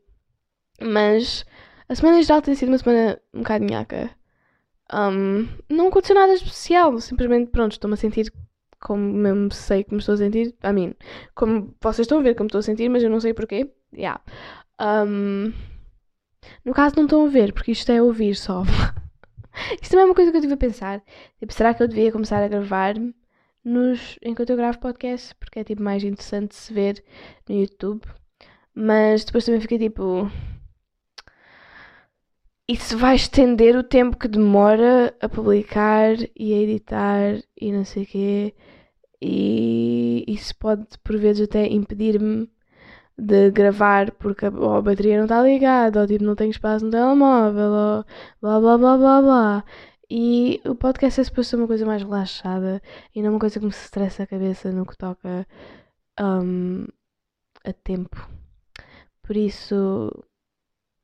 Mas 0.82 1.46
a 1.88 1.96
semana 1.96 2.20
em 2.20 2.24
geral 2.24 2.42
tem 2.42 2.54
sido 2.54 2.68
uma 2.68 2.78
semana 2.78 3.18
um 3.34 3.40
bocado 3.40 3.64
nhaca. 3.64 4.12
Um, 4.94 5.48
não 5.70 5.88
aconteceu 5.88 6.14
nada 6.14 6.34
especial, 6.34 7.00
simplesmente 7.00 7.50
pronto, 7.50 7.72
estou-me 7.72 7.94
a 7.94 7.98
sentir 7.98 8.32
como 8.82 9.02
mesmo 9.02 9.52
sei 9.54 9.86
que 9.86 9.94
me 9.94 10.00
estou 10.00 10.16
a 10.16 10.18
sentir. 10.18 10.54
A 10.62 10.74
mim, 10.74 10.94
como 11.34 11.74
vocês 11.82 12.06
estão 12.06 12.20
a 12.20 12.22
ver 12.22 12.36
como 12.36 12.48
estou 12.48 12.60
a 12.60 12.62
sentir, 12.62 12.90
mas 12.90 13.02
eu 13.04 13.10
não 13.10 13.22
sei 13.22 13.34
porquê. 13.34 13.74
Yeah. 13.94 14.22
Um, 14.80 15.54
no 16.64 16.74
caso, 16.74 16.96
não 16.96 17.04
estão 17.06 17.26
a 17.26 17.30
ver, 17.30 17.54
porque 17.54 17.72
isto 17.72 17.92
é 17.92 18.02
ouvir 18.02 18.36
só. 18.36 18.64
isto 19.82 19.92
também 19.92 20.04
é 20.04 20.06
uma 20.06 20.16
coisa 20.16 20.32
que 20.32 20.38
eu 20.38 20.40
estive 20.40 20.54
a 20.54 20.58
pensar. 20.58 21.04
Tipo, 21.40 21.54
será 21.54 21.74
que 21.74 21.84
eu 21.84 21.88
devia 21.88 22.12
começar 22.12 22.44
a 22.44 22.48
gravar 22.48 22.96
nos, 23.64 24.18
enquanto 24.24 24.50
eu 24.52 24.58
gravo 24.58 24.80
podcast? 24.80 25.34
Porque 25.36 25.60
é 25.60 25.64
tipo 25.64 25.82
mais 25.82 26.04
interessante 26.04 26.56
se 26.56 26.74
ver 26.74 27.04
no 27.48 27.56
YouTube. 27.56 28.04
Mas 28.74 29.26
depois 29.26 29.46
também 29.46 29.62
fiquei 29.62 29.80
tipo. 29.80 30.30
Isso 32.70 32.98
vai 32.98 33.16
estender 33.16 33.78
o 33.78 33.84
tempo 33.84 34.18
que 34.18 34.28
demora 34.28 35.16
a 35.22 35.30
publicar 35.30 36.16
e 36.36 36.54
a 36.54 36.58
editar 36.58 37.42
e 37.60 37.72
não 37.72 37.86
sei 37.86 38.04
o 38.04 38.06
quê. 38.06 38.56
E 39.22 40.26
isso 40.28 40.56
pode 40.58 40.86
por 41.04 41.18
vezes 41.18 41.48
até 41.48 41.66
impedir-me 41.66 42.50
de 43.18 43.52
gravar 43.52 44.12
porque 44.12 44.46
a, 44.46 44.50
ou 44.50 44.76
a 44.76 44.82
bateria 44.82 45.18
não 45.18 45.26
está 45.26 45.42
ligada, 45.42 46.02
ou 46.02 46.08
tipo 46.08 46.24
não 46.24 46.36
tenho 46.36 46.52
espaço 46.52 46.86
no 46.86 46.92
telemóvel, 46.92 47.72
ou 47.72 48.06
blá 48.42 48.60
blá 48.60 48.78
blá 48.78 48.98
blá 48.98 49.22
blá. 49.22 49.64
E 50.10 50.62
o 50.66 50.76
podcast 50.76 51.20
é 51.22 51.24
suposto 51.24 51.52
ser 51.52 51.56
uma 51.58 51.68
coisa 51.68 51.86
mais 51.86 52.02
relaxada 52.04 52.82
e 53.14 53.22
não 53.22 53.32
uma 53.32 53.40
coisa 53.40 53.60
que 53.60 53.66
me 53.66 53.72
estressa 53.72 54.24
a 54.24 54.28
cabeça 54.28 54.72
no 54.72 54.86
que 54.86 54.98
toca 54.98 55.46
um, 56.20 56.86
a 57.66 57.74
tempo. 57.74 58.30
Por 59.24 59.36
isso, 59.36 60.12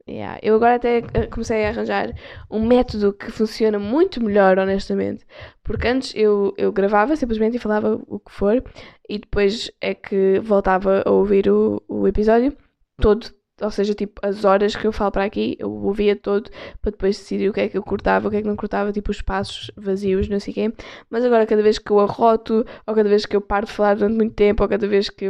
yeah. 0.07 0.39
eu 0.41 0.55
agora 0.55 0.75
até 0.75 0.97
eh, 1.13 1.27
comecei 1.27 1.65
a 1.65 1.69
arranjar 1.69 2.13
um 2.49 2.65
método 2.65 3.13
que 3.13 3.31
funciona 3.31 3.79
muito 3.79 4.23
melhor, 4.23 4.57
honestamente. 4.59 5.25
Porque 5.63 5.87
antes 5.87 6.13
eu, 6.15 6.53
eu 6.57 6.71
gravava 6.71 7.15
simplesmente 7.15 7.57
e 7.57 7.59
falava 7.59 8.01
o 8.07 8.19
que 8.19 8.31
for, 8.31 8.63
e 9.07 9.19
depois 9.19 9.71
é 9.81 9.93
que 9.93 10.39
voltava 10.39 11.03
a 11.05 11.11
ouvir 11.11 11.49
o, 11.49 11.81
o 11.87 12.07
episódio 12.07 12.55
todo. 12.97 13.27
Ou 13.61 13.69
seja, 13.71 13.93
tipo, 13.93 14.19
as 14.25 14.43
horas 14.45 14.75
que 14.75 14.85
eu 14.85 14.91
falo 14.91 15.11
para 15.11 15.23
aqui, 15.25 15.55
eu 15.59 15.71
ouvia 15.71 16.15
todo 16.15 16.49
para 16.81 16.91
depois 16.91 17.17
decidir 17.17 17.49
o 17.49 17.53
que 17.53 17.61
é 17.61 17.69
que 17.69 17.77
eu 17.77 17.83
cortava, 17.83 18.27
o 18.27 18.31
que 18.31 18.37
é 18.37 18.41
que 18.41 18.47
não 18.47 18.55
cortava, 18.55 18.91
tipo 18.91 19.11
os 19.11 19.17
espaços 19.17 19.71
vazios, 19.77 20.27
não 20.27 20.39
sei 20.39 20.53
quê. 20.53 20.73
Mas 21.09 21.23
agora, 21.23 21.45
cada 21.45 21.61
vez 21.61 21.77
que 21.77 21.91
eu 21.91 21.99
arroto, 21.99 22.65
ou 22.85 22.95
cada 22.95 23.07
vez 23.07 23.25
que 23.25 23.35
eu 23.35 23.41
paro 23.41 23.65
de 23.67 23.71
falar 23.71 23.95
durante 23.95 24.15
muito 24.15 24.33
tempo, 24.33 24.63
ou 24.63 24.69
cada 24.69 24.87
vez 24.87 25.09
que 25.09 25.29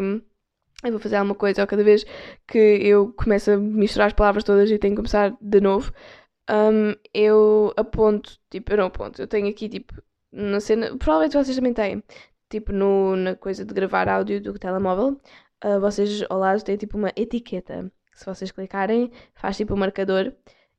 eu 0.90 0.94
vou 0.94 1.02
fazer 1.02 1.16
alguma 1.18 1.36
coisa, 1.36 1.62
ou 1.62 1.68
cada 1.68 1.84
vez 1.84 2.06
que 2.48 2.58
eu 2.58 3.14
começo 3.14 3.52
a 3.52 3.58
misturar 3.58 4.08
as 4.08 4.14
palavras 4.14 4.44
todas 4.44 4.70
e 4.70 4.78
tenho 4.78 4.94
que 4.94 4.98
começar 4.98 5.36
de 5.42 5.62
novo, 5.62 5.92
um, 6.50 6.96
eu 7.14 7.74
aponto, 7.78 8.38
tipo, 8.50 8.74
eu 8.74 8.78
não 8.78 8.86
aponto, 8.88 9.22
eu 9.22 9.28
tenho 9.28 9.48
aqui, 9.50 9.70
tipo, 9.70 10.02
na 10.32 10.60
cena, 10.60 10.98
provavelmente 10.98 11.38
vocês 11.38 11.56
também 11.56 11.74
têm, 11.74 12.04
tipo, 12.50 12.72
no, 12.74 13.16
na 13.16 13.36
coisa 13.36 13.66
de 13.66 13.74
gravar 13.74 14.10
áudio 14.10 14.42
do 14.42 14.54
telemóvel, 14.60 15.20
uh, 15.64 15.80
vocês 15.80 16.24
ao 16.30 16.40
lado 16.40 16.64
têm, 16.64 16.78
tipo, 16.78 16.98
uma 16.98 17.12
etiqueta, 17.16 17.92
se 18.14 18.26
vocês 18.26 18.52
clicarem, 18.52 19.12
faz, 19.36 19.58
tipo, 19.58 19.74
um 19.74 19.78
marcador 19.78 20.34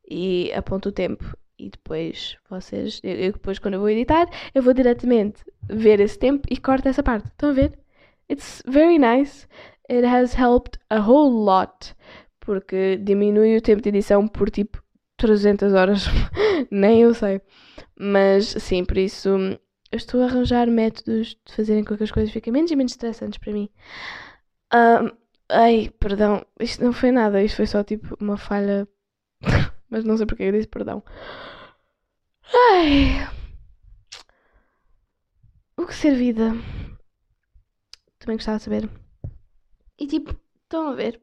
e 0.09 0.53
aponta 0.53 0.88
o 0.88 0.93
tempo. 0.93 1.25
E 1.59 1.71
depois 1.71 2.37
vocês, 2.51 3.01
eu, 3.03 3.12
eu 3.12 3.33
depois 3.33 3.59
quando 3.59 3.75
eu 3.75 3.81
vou 3.81 3.88
editar, 3.88 4.29
eu 4.55 4.62
vou 4.62 4.75
diretamente 4.75 5.45
ver 5.69 6.01
esse 6.01 6.19
tempo 6.19 6.47
e 6.51 6.57
corto 6.57 6.88
essa 6.88 7.03
parte. 7.03 7.29
Estão 7.29 7.51
a 7.51 7.53
ver? 7.53 7.79
It's 8.29 8.62
very 8.67 8.99
nice 8.99 9.47
it 9.90 10.07
has 10.07 10.35
helped 10.35 10.79
a 10.90 10.99
whole 11.01 11.44
lot. 11.44 11.94
Porque 12.40 12.99
diminui 12.99 13.57
o 13.57 13.62
tempo 13.62 13.83
de 13.83 13.88
edição 13.88 14.29
por 14.29 14.51
tipo 14.51 14.83
300 15.16 15.73
horas. 15.73 16.05
Nem 16.70 17.03
eu 17.03 17.14
sei. 17.14 17.40
Mas 17.99 18.47
sim, 18.47 18.85
por 18.85 18.99
isso 18.99 19.29
eu 19.29 19.97
estou 19.97 20.23
a 20.23 20.27
arranjar 20.27 20.66
métodos 20.66 21.37
de 21.44 21.55
fazerem 21.55 21.85
com 21.85 21.97
que 21.97 22.05
as 22.05 22.11
coisas 22.11 22.33
fiquem 22.33 22.53
menos 22.53 22.70
e 22.70 22.77
menos 22.77 22.92
estressantes 22.92 23.38
para 23.38 23.53
mim. 23.53 23.70
Um, 24.73 25.11
ai, 25.49 25.90
perdão. 26.01 26.44
Isto 26.61 26.85
não 26.85 26.92
foi 26.92 27.12
nada. 27.12 27.42
Isto 27.42 27.57
foi 27.57 27.66
só 27.66 27.85
tipo 27.85 28.16
uma 28.20 28.37
falha. 28.37 28.88
Mas 29.88 30.05
não 30.05 30.16
sei 30.16 30.27
porque 30.27 30.42
eu 30.42 30.53
disse 30.53 30.68
perdão. 30.68 31.03
Ai. 32.53 33.29
O 35.77 35.87
que 35.87 35.94
ser 35.94 36.14
vida? 36.14 36.53
Também 38.18 38.37
gostava 38.37 38.59
de 38.59 38.64
saber. 38.64 39.04
E 39.98 40.07
tipo, 40.07 40.35
estão 40.62 40.88
a 40.88 40.94
ver? 40.94 41.20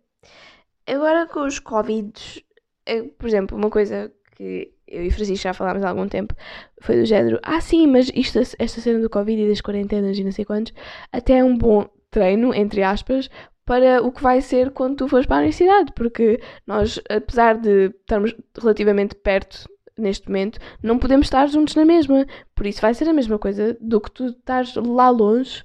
Agora 0.88 1.28
com 1.28 1.46
os 1.46 1.60
Covids, 1.60 2.42
é, 2.86 3.04
por 3.04 3.28
exemplo, 3.28 3.58
uma 3.58 3.70
coisa 3.70 4.12
que 4.36 4.74
eu 4.88 5.06
e 5.06 5.12
Francisco 5.12 5.44
já 5.44 5.54
falámos 5.54 5.84
há 5.84 5.90
algum 5.90 6.08
tempo 6.08 6.36
foi 6.82 6.98
do 6.98 7.06
género: 7.06 7.40
ah, 7.44 7.62
sim, 7.62 7.88
mas 7.88 8.12
isto, 8.14 8.40
esta 8.40 8.82
cena 8.82 9.00
do 9.00 9.10
Covid 9.10 9.42
e 9.42 9.50
das 9.50 9.62
quarentenas 9.62 10.18
e 10.18 10.24
não 10.24 10.32
sei 10.32 10.46
quantos, 10.46 10.74
até 11.12 11.38
é 11.38 11.44
um 11.44 11.58
bom 11.58 11.88
treino, 12.10 12.54
entre 12.54 12.84
aspas, 12.84 13.30
para 13.66 14.04
o 14.04 14.12
que 14.12 14.22
vai 14.22 14.42
ser 14.42 14.72
quando 14.72 14.98
tu 14.98 15.08
fores 15.08 15.26
para 15.26 15.38
a 15.38 15.40
universidade, 15.40 15.94
porque 15.94 16.42
nós, 16.68 17.00
apesar 17.10 17.58
de 17.58 17.88
estarmos 18.02 18.36
relativamente 18.60 19.16
perto 19.16 19.70
neste 19.98 20.28
momento, 20.28 20.60
não 20.82 20.98
podemos 20.98 21.28
estar 21.28 21.48
juntos 21.48 21.76
na 21.76 21.86
mesma. 21.86 22.26
Por 22.56 22.66
isso 22.66 22.82
vai 22.82 22.94
ser 22.94 23.08
a 23.08 23.14
mesma 23.14 23.38
coisa 23.40 23.78
do 23.80 24.02
que 24.02 24.12
tu 24.12 24.26
estás 24.26 24.76
lá 24.76 25.10
longe. 25.10 25.64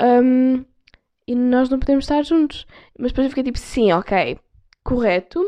Um, 0.00 0.64
e 1.26 1.34
nós 1.34 1.68
não 1.68 1.78
podemos 1.78 2.04
estar 2.04 2.22
juntos. 2.22 2.66
Mas 2.98 3.12
depois 3.12 3.26
eu 3.26 3.30
fiquei 3.30 3.44
tipo, 3.44 3.58
sim, 3.58 3.92
ok, 3.92 4.38
correto, 4.82 5.40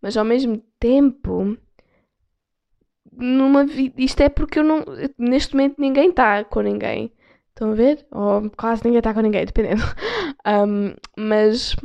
mas 0.00 0.16
ao 0.16 0.24
mesmo 0.24 0.62
tempo, 0.78 1.56
numa 3.12 3.66
isto 3.96 4.20
é 4.20 4.28
porque 4.28 4.58
eu 4.58 4.64
não. 4.64 4.84
Neste 5.18 5.54
momento 5.54 5.76
ninguém 5.78 6.10
está 6.10 6.44
com 6.44 6.60
ninguém. 6.60 7.12
Estão 7.48 7.72
a 7.72 7.74
ver? 7.74 8.06
Ou 8.10 8.50
quase 8.50 8.84
ninguém 8.84 8.98
está 8.98 9.12
com 9.12 9.20
ninguém, 9.20 9.44
dependendo. 9.44 9.82
Um, 10.46 10.94
mas 11.18 11.76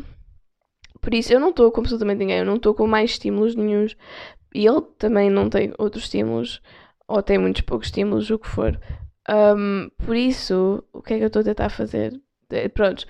por 1.01 1.13
isso 1.13 1.33
eu 1.33 1.39
não 1.39 1.49
estou 1.49 1.71
com 1.71 1.81
absolutamente 1.81 2.19
ninguém, 2.19 2.39
eu 2.39 2.45
não 2.45 2.55
estou 2.55 2.73
com 2.73 2.87
mais 2.87 3.11
estímulos 3.11 3.55
nenhums. 3.55 3.97
E 4.53 4.65
ele 4.65 4.81
também 4.97 5.29
não 5.29 5.49
tem 5.49 5.73
outros 5.77 6.05
estímulos, 6.05 6.61
ou 7.07 7.21
tem 7.21 7.37
muitos 7.37 7.61
poucos 7.61 7.89
estímulos, 7.89 8.29
o 8.31 8.39
que 8.39 8.47
for. 8.47 8.79
Um, 9.29 9.89
por 10.03 10.15
isso, 10.15 10.83
o 10.93 11.01
que 11.01 11.13
é 11.13 11.17
que 11.17 11.23
eu 11.23 11.27
estou 11.27 11.41
a 11.41 11.45
tentar 11.45 11.69
fazer? 11.69 12.19
Pronto, 12.73 13.05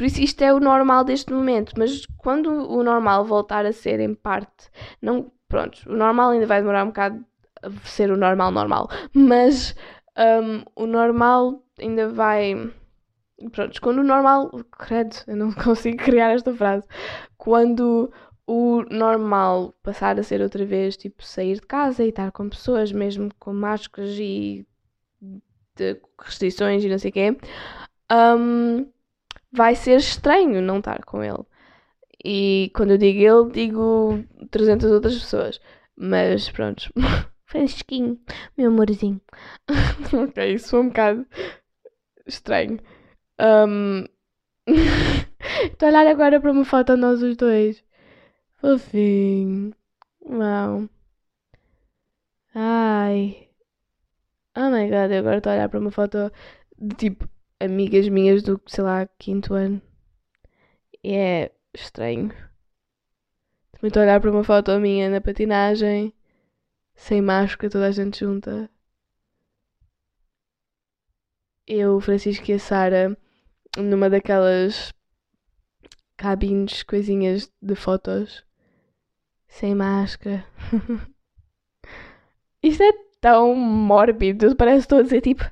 por 0.00 0.06
isso 0.06 0.22
isto 0.22 0.40
é 0.40 0.50
o 0.50 0.58
normal 0.58 1.04
deste 1.04 1.30
momento, 1.30 1.74
mas 1.76 2.06
quando 2.16 2.48
o 2.50 2.82
normal 2.82 3.22
voltar 3.22 3.66
a 3.66 3.72
ser 3.72 4.00
em 4.00 4.14
parte, 4.14 4.70
não, 5.02 5.30
pronto, 5.46 5.78
o 5.86 5.94
normal 5.94 6.30
ainda 6.30 6.46
vai 6.46 6.62
demorar 6.62 6.84
um 6.84 6.86
bocado 6.86 7.22
a 7.62 7.70
ser 7.84 8.10
o 8.10 8.16
normal 8.16 8.50
normal, 8.50 8.88
mas 9.12 9.74
um, 10.16 10.62
o 10.74 10.86
normal 10.86 11.62
ainda 11.78 12.08
vai 12.08 12.72
pronto, 13.52 13.78
quando 13.82 13.98
o 13.98 14.02
normal, 14.02 14.50
credo, 14.72 15.16
eu 15.26 15.36
não 15.36 15.52
consigo 15.62 15.98
criar 15.98 16.30
esta 16.30 16.54
frase. 16.54 16.88
Quando 17.36 18.10
o 18.46 18.82
normal 18.90 19.74
passar 19.82 20.18
a 20.18 20.22
ser 20.22 20.40
outra 20.40 20.64
vez, 20.64 20.96
tipo, 20.96 21.22
sair 21.22 21.56
de 21.56 21.66
casa 21.66 22.02
e 22.02 22.08
estar 22.08 22.32
com 22.32 22.48
pessoas, 22.48 22.90
mesmo 22.90 23.28
com 23.38 23.52
máscaras 23.52 24.16
e 24.18 24.66
restrições 26.18 26.82
e 26.82 26.88
não 26.88 26.98
sei 26.98 27.10
o 27.10 27.12
quê, 27.12 27.36
um, 28.10 28.86
vai 29.52 29.74
ser 29.74 29.96
estranho 29.98 30.62
não 30.62 30.78
estar 30.78 31.04
com 31.04 31.22
ele. 31.22 31.44
E 32.24 32.70
quando 32.74 32.92
eu 32.92 32.98
digo 32.98 33.18
ele, 33.18 33.52
digo 33.52 34.24
300 34.50 34.90
outras 34.90 35.18
pessoas. 35.18 35.60
Mas 35.96 36.50
pronto. 36.50 36.90
Francisquinho, 37.46 38.20
meu 38.56 38.68
amorzinho. 38.70 39.20
ok, 40.12 40.54
isso 40.54 40.70
foi 40.70 40.80
um 40.80 40.88
bocado 40.88 41.26
estranho. 42.26 42.78
Um... 43.40 44.04
Estou 45.64 45.88
a 45.88 45.90
olhar 45.90 46.06
agora 46.06 46.40
para 46.40 46.52
uma 46.52 46.64
foto 46.64 46.94
de 46.94 47.00
nós 47.00 47.22
os 47.22 47.36
dois. 47.36 47.82
Fofinho. 48.60 49.74
Uau. 50.22 50.88
Ai. 52.54 53.48
Oh 54.56 54.70
my 54.70 54.88
god, 54.88 55.10
eu 55.10 55.18
agora 55.20 55.38
estou 55.38 55.50
a 55.52 55.54
olhar 55.56 55.68
para 55.68 55.80
uma 55.80 55.90
foto 55.90 56.30
de 56.78 56.94
tipo 56.96 57.28
amigas 57.60 58.08
minhas 58.08 58.42
do, 58.42 58.60
sei 58.66 58.82
lá, 58.82 59.06
quinto 59.18 59.54
ano. 59.54 59.80
E 61.04 61.14
é 61.14 61.52
estranho. 61.74 62.30
Também 63.72 63.88
estou 63.88 64.00
a 64.00 64.04
olhar 64.04 64.20
para 64.20 64.30
uma 64.30 64.44
foto 64.44 64.78
minha 64.80 65.08
na 65.08 65.20
patinagem, 65.20 66.12
sem 66.94 67.22
máscara, 67.22 67.70
toda 67.70 67.86
a 67.86 67.90
gente 67.92 68.20
junta. 68.20 68.68
Eu, 71.66 72.00
Francisco 72.00 72.50
e 72.50 72.54
a 72.54 72.58
Sara, 72.58 73.16
numa 73.78 74.10
daquelas 74.10 74.92
cabines, 76.16 76.82
coisinhas 76.82 77.50
de 77.62 77.74
fotos, 77.74 78.44
sem 79.48 79.74
máscara. 79.74 80.44
Isto 82.62 82.82
é 82.82 83.09
tão 83.20 83.54
mórbido, 83.54 84.56
parece 84.56 84.80
estou 84.80 84.98
a 84.98 85.02
dizer 85.02 85.20
tipo 85.20 85.44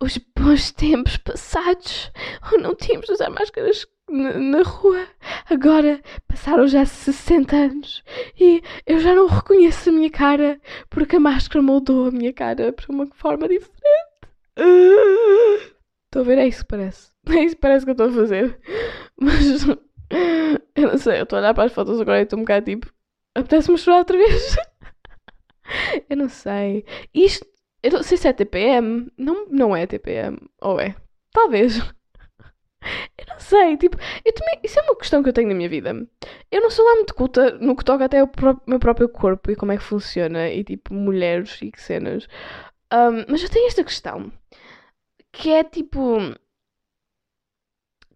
os 0.00 0.18
bons 0.36 0.72
tempos 0.72 1.16
passados, 1.16 2.12
ou 2.52 2.60
não 2.60 2.74
tínhamos 2.74 3.06
de 3.06 3.12
usar 3.12 3.30
máscaras 3.30 3.86
na, 4.08 4.62
rua. 4.62 5.06
Agora 5.48 6.00
passaram 6.28 6.66
já 6.66 6.84
60 6.84 7.56
anos 7.56 8.02
e 8.38 8.62
eu 8.86 9.00
já 9.00 9.14
não 9.14 9.26
reconheço 9.26 9.88
a 9.88 9.92
minha 9.92 10.10
cara 10.10 10.60
porque 10.90 11.16
a 11.16 11.20
máscara 11.20 11.62
moldou 11.62 12.08
a 12.08 12.10
minha 12.10 12.32
cara 12.32 12.72
para 12.72 12.92
uma 12.92 13.06
forma 13.06 13.48
diferente. 13.48 13.74
Estou 16.04 16.22
a 16.22 16.24
ver, 16.24 16.38
é 16.38 16.46
isso 16.46 16.62
que 16.62 16.68
parece. 16.68 17.14
É 17.26 17.42
isso 17.42 17.54
que 17.54 17.62
parece 17.62 17.86
que 17.86 17.90
eu 17.90 17.92
estou 17.92 18.08
a 18.08 18.12
fazer. 18.12 18.60
Mas 19.18 19.66
eu 20.76 20.88
não 20.88 20.98
sei, 20.98 21.18
eu 21.18 21.22
estou 21.22 21.38
a 21.38 21.40
olhar 21.40 21.54
para 21.54 21.64
as 21.64 21.72
fotos 21.72 21.98
agora 21.98 22.20
e 22.20 22.24
estou 22.24 22.38
um 22.38 22.42
bocado 22.42 22.66
tipo. 22.66 22.92
Apetece-me 23.34 23.78
chorar 23.78 23.98
outra 23.98 24.18
vez. 24.18 24.56
eu 26.08 26.16
não 26.16 26.28
sei. 26.28 26.84
Isto, 27.12 27.46
eu 27.82 27.92
não 27.92 28.02
sei 28.02 28.16
se 28.18 28.28
é 28.28 28.32
TPM. 28.32 29.10
Não, 29.16 29.46
não 29.48 29.76
é 29.76 29.86
TPM. 29.86 30.38
Ou 30.60 30.80
é? 30.80 30.96
Talvez. 31.32 31.78
Eu 33.16 33.24
não 33.28 33.38
sei, 33.40 33.76
tipo, 33.78 33.96
também, 33.96 34.60
isso 34.62 34.78
é 34.78 34.82
uma 34.82 34.96
questão 34.96 35.22
que 35.22 35.28
eu 35.30 35.32
tenho 35.32 35.48
na 35.48 35.54
minha 35.54 35.68
vida. 35.68 36.06
Eu 36.50 36.60
não 36.60 36.70
sou 36.70 36.84
lá 36.84 36.96
muito 36.96 37.14
culta 37.14 37.52
no 37.58 37.74
que 37.74 37.84
toca 37.84 38.04
até 38.04 38.22
o 38.22 38.28
pró 38.28 38.60
meu 38.66 38.78
próprio 38.78 39.08
corpo 39.08 39.50
e 39.50 39.56
como 39.56 39.72
é 39.72 39.76
que 39.78 39.82
funciona, 39.82 40.50
e 40.50 40.62
tipo, 40.62 40.92
mulheres 40.92 41.58
e 41.62 41.72
cenas. 41.76 42.28
Um, 42.92 43.24
mas 43.28 43.42
eu 43.42 43.48
tenho 43.50 43.66
esta 43.66 43.82
questão, 43.84 44.30
que 45.32 45.50
é 45.50 45.64
tipo, 45.64 46.18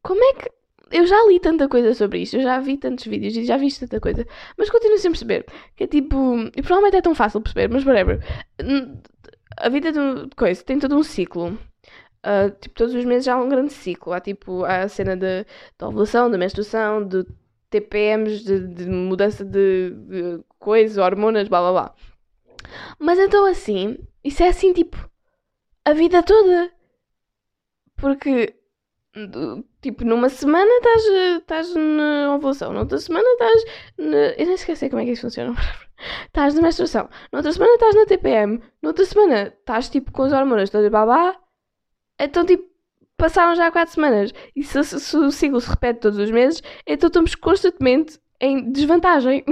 como 0.02 0.22
é 0.24 0.34
que. 0.34 0.57
Eu 0.90 1.06
já 1.06 1.16
li 1.26 1.38
tanta 1.38 1.68
coisa 1.68 1.94
sobre 1.94 2.20
isto, 2.20 2.36
eu 2.36 2.42
já 2.42 2.58
vi 2.60 2.76
tantos 2.76 3.04
vídeos 3.04 3.36
e 3.36 3.44
já 3.44 3.56
vi 3.56 3.72
tanta 3.72 4.00
coisa, 4.00 4.26
mas 4.56 4.70
continuo 4.70 4.98
sem 4.98 5.10
perceber. 5.10 5.46
Que 5.76 5.84
é 5.84 5.86
tipo. 5.86 6.36
E 6.56 6.62
provavelmente 6.62 6.96
é 6.96 7.02
tão 7.02 7.14
fácil 7.14 7.40
perceber, 7.40 7.68
mas 7.68 7.84
whatever. 7.84 8.20
A 9.56 9.68
vida 9.68 9.92
de 9.92 10.34
coisa 10.36 10.62
tem 10.64 10.78
todo 10.78 10.96
um 10.96 11.02
ciclo. 11.02 11.58
Uh, 12.18 12.50
tipo, 12.60 12.74
todos 12.74 12.94
os 12.94 13.04
meses 13.04 13.28
há 13.28 13.36
um 13.36 13.48
grande 13.48 13.72
ciclo. 13.72 14.12
Há 14.12 14.20
tipo 14.20 14.64
a 14.64 14.88
cena 14.88 15.16
de 15.16 15.44
ovulação, 15.80 16.30
de 16.30 16.38
menstruação, 16.38 17.06
de 17.06 17.24
TPMs, 17.70 18.44
de, 18.44 18.60
de 18.66 18.86
mudança 18.88 19.44
de, 19.44 19.90
de 19.90 20.40
coisas, 20.58 20.96
hormonas, 20.96 21.48
blá 21.48 21.60
blá 21.60 21.72
blá. 21.72 21.94
Mas 22.98 23.18
então 23.18 23.46
assim, 23.46 23.98
isso 24.24 24.42
é 24.42 24.48
assim 24.48 24.72
tipo 24.72 24.96
a 25.84 25.92
vida 25.92 26.22
toda. 26.22 26.70
Porque 27.96 28.57
tipo, 29.80 30.04
numa 30.04 30.28
semana 30.28 30.70
estás, 30.78 31.04
estás 31.40 31.74
na 31.74 32.34
ovulação, 32.34 32.72
noutra 32.72 32.98
semana 32.98 33.28
estás 33.32 33.64
na... 33.98 34.16
Eu 34.16 34.46
nem 34.46 34.54
esqueci 34.54 34.88
como 34.88 35.02
é 35.02 35.04
que 35.04 35.12
isso 35.12 35.22
funciona. 35.22 35.54
estás 36.26 36.54
na 36.54 36.62
menstruação, 36.62 37.08
noutra 37.32 37.52
semana 37.52 37.74
estás 37.74 37.94
na 37.94 38.06
TPM, 38.06 38.62
noutra 38.82 39.04
semana 39.04 39.54
estás 39.58 39.88
tipo 39.88 40.12
com 40.12 40.22
as 40.22 40.32
hormonas 40.32 40.70
todas 40.70 40.90
babá. 40.90 41.36
Então 42.18 42.44
tipo, 42.44 42.64
passaram 43.16 43.54
já 43.54 43.70
quatro 43.70 43.94
semanas. 43.94 44.32
E 44.54 44.62
se, 44.62 44.82
se, 44.84 45.00
se 45.00 45.16
o 45.16 45.30
ciclo 45.30 45.60
se 45.60 45.70
repete 45.70 46.00
todos 46.00 46.18
os 46.18 46.30
meses, 46.30 46.62
então 46.86 47.08
estamos 47.08 47.34
constantemente 47.34 48.18
em 48.40 48.70
desvantagem. 48.70 49.44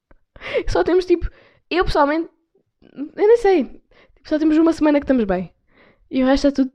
Só 0.68 0.82
temos 0.82 1.04
tipo, 1.04 1.28
eu 1.70 1.84
pessoalmente, 1.84 2.30
eu 2.82 3.10
nem 3.14 3.36
sei, 3.36 3.82
só 4.24 4.38
temos 4.38 4.56
uma 4.56 4.72
semana 4.72 4.98
que 4.98 5.04
estamos 5.04 5.24
bem. 5.24 5.52
E 6.10 6.22
o 6.22 6.26
resto 6.26 6.48
é 6.48 6.50
tudo 6.50 6.72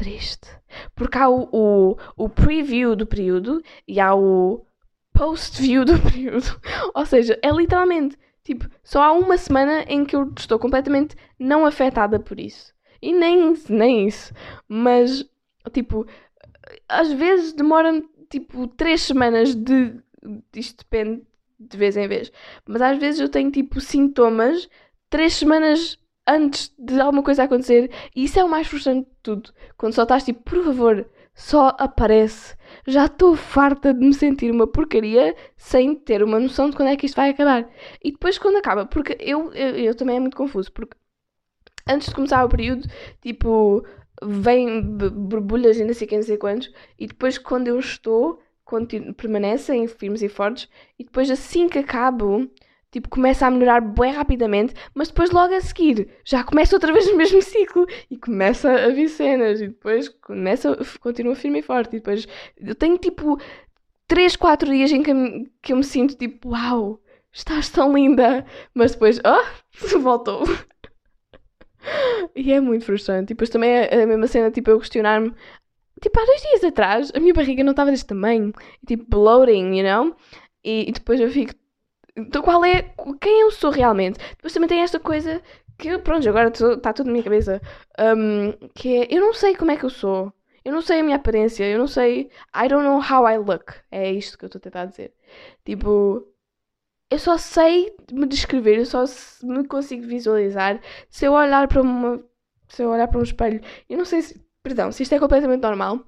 triste. 0.00 0.48
Porque 0.94 1.18
há 1.18 1.28
o, 1.28 1.46
o, 1.52 1.96
o 2.16 2.28
preview 2.28 2.96
do 2.96 3.06
período 3.06 3.62
e 3.86 4.00
há 4.00 4.14
o 4.14 4.64
post-view 5.12 5.84
do 5.84 6.00
período. 6.00 6.46
Ou 6.94 7.04
seja, 7.04 7.38
é 7.42 7.50
literalmente, 7.50 8.16
tipo, 8.42 8.66
só 8.82 9.02
há 9.02 9.12
uma 9.12 9.36
semana 9.36 9.84
em 9.86 10.06
que 10.06 10.16
eu 10.16 10.32
estou 10.38 10.58
completamente 10.58 11.14
não 11.38 11.66
afetada 11.66 12.18
por 12.18 12.40
isso. 12.40 12.72
E 13.02 13.12
nem, 13.12 13.54
nem 13.68 14.08
isso. 14.08 14.32
Mas, 14.66 15.22
tipo, 15.70 16.06
às 16.88 17.12
vezes 17.12 17.52
demora 17.52 18.02
tipo 18.30 18.66
três 18.68 19.02
semanas 19.02 19.54
de. 19.54 20.00
Isto 20.54 20.78
depende 20.78 21.22
de 21.58 21.76
vez 21.76 21.96
em 21.98 22.08
vez. 22.08 22.32
Mas 22.66 22.80
às 22.80 22.98
vezes 22.98 23.20
eu 23.20 23.28
tenho 23.28 23.50
tipo 23.50 23.80
sintomas 23.80 24.66
três 25.10 25.34
semanas 25.34 25.98
antes 26.30 26.72
de 26.78 27.00
alguma 27.00 27.22
coisa 27.22 27.44
acontecer. 27.44 27.90
E 28.14 28.24
isso 28.24 28.38
é 28.38 28.44
o 28.44 28.48
mais 28.48 28.66
frustrante 28.68 29.08
de 29.08 29.16
tudo. 29.22 29.52
Quando 29.76 29.94
só 29.94 30.02
estás 30.04 30.24
tipo, 30.24 30.42
por 30.42 30.64
favor, 30.64 31.06
só 31.34 31.74
aparece. 31.78 32.56
Já 32.86 33.06
estou 33.06 33.34
farta 33.36 33.92
de 33.94 34.00
me 34.00 34.14
sentir 34.14 34.50
uma 34.50 34.66
porcaria 34.66 35.34
sem 35.56 35.94
ter 35.94 36.22
uma 36.22 36.38
noção 36.38 36.70
de 36.70 36.76
quando 36.76 36.88
é 36.88 36.96
que 36.96 37.06
isto 37.06 37.16
vai 37.16 37.30
acabar. 37.30 37.68
E 38.02 38.12
depois 38.12 38.38
quando 38.38 38.56
acaba, 38.56 38.86
porque 38.86 39.16
eu, 39.20 39.52
eu, 39.52 39.76
eu 39.76 39.94
também 39.94 40.16
é 40.16 40.20
muito 40.20 40.36
confuso, 40.36 40.70
porque 40.72 40.96
antes 41.88 42.08
de 42.08 42.14
começar 42.14 42.44
o 42.44 42.48
período, 42.48 42.86
tipo, 43.22 43.84
vem 44.22 44.82
borbulhas 44.82 45.78
não 45.80 45.94
sei 45.94 46.06
quem, 46.06 46.22
sei 46.22 46.36
quantos, 46.36 46.70
e 46.98 47.06
depois 47.06 47.38
quando 47.38 47.68
eu 47.68 47.78
estou, 47.78 48.40
permanecem 49.16 49.86
firmes 49.88 50.22
e 50.22 50.28
fortes, 50.28 50.68
e 50.98 51.04
depois 51.04 51.30
assim 51.30 51.68
que 51.68 51.78
acabo, 51.78 52.48
tipo, 52.90 53.08
começa 53.08 53.46
a 53.46 53.50
melhorar 53.50 53.80
bem 53.80 54.12
rapidamente, 54.12 54.74
mas 54.94 55.08
depois 55.08 55.30
logo 55.30 55.54
a 55.54 55.60
seguir 55.60 56.08
já 56.24 56.42
começa 56.42 56.76
outra 56.76 56.92
vez 56.92 57.06
o 57.08 57.16
mesmo 57.16 57.40
ciclo 57.42 57.86
e 58.10 58.16
começa 58.16 58.70
a 58.70 58.88
vir 58.88 59.08
cenas 59.08 59.60
e 59.60 59.68
depois 59.68 60.08
começa, 60.08 60.76
continua 61.00 61.34
firme 61.34 61.60
e 61.60 61.62
forte 61.62 61.96
e 61.96 61.98
depois 62.00 62.26
eu 62.58 62.74
tenho 62.74 62.98
tipo 62.98 63.38
3, 64.10 64.34
4 64.34 64.70
dias 64.70 64.90
em 64.90 65.02
que, 65.02 65.12
que 65.62 65.72
eu 65.72 65.76
me 65.76 65.84
sinto 65.84 66.16
tipo, 66.16 66.50
uau, 66.50 67.00
estás 67.32 67.68
tão 67.70 67.92
linda, 67.94 68.44
mas 68.74 68.92
depois, 68.92 69.20
oh, 69.24 69.98
voltou. 70.00 70.42
e 72.34 72.52
é 72.52 72.60
muito 72.60 72.84
frustrante. 72.84 73.32
E 73.32 73.34
depois 73.34 73.50
também 73.50 73.70
é 73.70 74.02
a 74.02 74.06
mesma 74.06 74.26
cena, 74.26 74.50
tipo, 74.50 74.70
eu 74.70 74.78
questionar-me, 74.78 75.32
tipo, 76.00 76.20
há 76.20 76.24
dois 76.24 76.42
dias 76.42 76.64
atrás 76.64 77.12
a 77.14 77.20
minha 77.20 77.34
barriga 77.34 77.64
não 77.64 77.70
estava 77.70 77.90
deste 77.90 78.06
tamanho, 78.06 78.52
tipo, 78.86 79.04
bloating, 79.08 79.76
you 79.76 79.84
know? 79.84 80.16
E, 80.64 80.88
e 80.88 80.92
depois 80.92 81.20
eu 81.20 81.30
fico, 81.30 81.54
então, 82.16 82.42
qual 82.42 82.64
é. 82.64 82.82
Quem 83.20 83.42
eu 83.42 83.50
sou 83.50 83.70
realmente? 83.70 84.18
Depois 84.30 84.52
também 84.52 84.68
tem 84.68 84.82
esta 84.82 84.98
coisa 85.00 85.42
que, 85.78 85.98
pronto, 85.98 86.28
agora 86.28 86.48
está 86.48 86.92
tudo 86.92 87.06
na 87.06 87.12
minha 87.12 87.24
cabeça. 87.24 87.60
Um, 87.98 88.52
que 88.74 88.96
é. 89.02 89.08
Eu 89.10 89.20
não 89.20 89.34
sei 89.34 89.56
como 89.56 89.70
é 89.70 89.76
que 89.76 89.84
eu 89.84 89.90
sou. 89.90 90.32
Eu 90.64 90.72
não 90.72 90.82
sei 90.82 91.00
a 91.00 91.02
minha 91.02 91.16
aparência. 91.16 91.64
Eu 91.64 91.78
não 91.78 91.86
sei. 91.86 92.30
I 92.54 92.68
don't 92.68 92.84
know 92.84 93.00
how 93.00 93.28
I 93.28 93.38
look. 93.38 93.74
É 93.90 94.10
isto 94.12 94.38
que 94.38 94.44
eu 94.44 94.48
estou 94.48 94.58
a 94.58 94.62
tentar 94.62 94.86
dizer. 94.86 95.14
Tipo. 95.64 96.26
Eu 97.10 97.18
só 97.18 97.36
sei 97.38 97.94
me 98.12 98.26
descrever. 98.26 98.78
Eu 98.78 98.86
só 98.86 99.04
me 99.42 99.66
consigo 99.66 100.06
visualizar 100.06 100.80
se 101.10 101.24
eu 101.26 101.32
olhar 101.32 101.66
para 101.68 101.82
uma. 101.82 102.22
Se 102.68 102.82
eu 102.82 102.90
olhar 102.90 103.08
para 103.08 103.18
um 103.18 103.22
espelho. 103.22 103.60
Eu 103.88 103.98
não 103.98 104.04
sei 104.04 104.22
se. 104.22 104.40
Perdão, 104.62 104.92
se 104.92 105.02
isto 105.02 105.14
é 105.14 105.18
completamente 105.18 105.62
normal. 105.62 106.00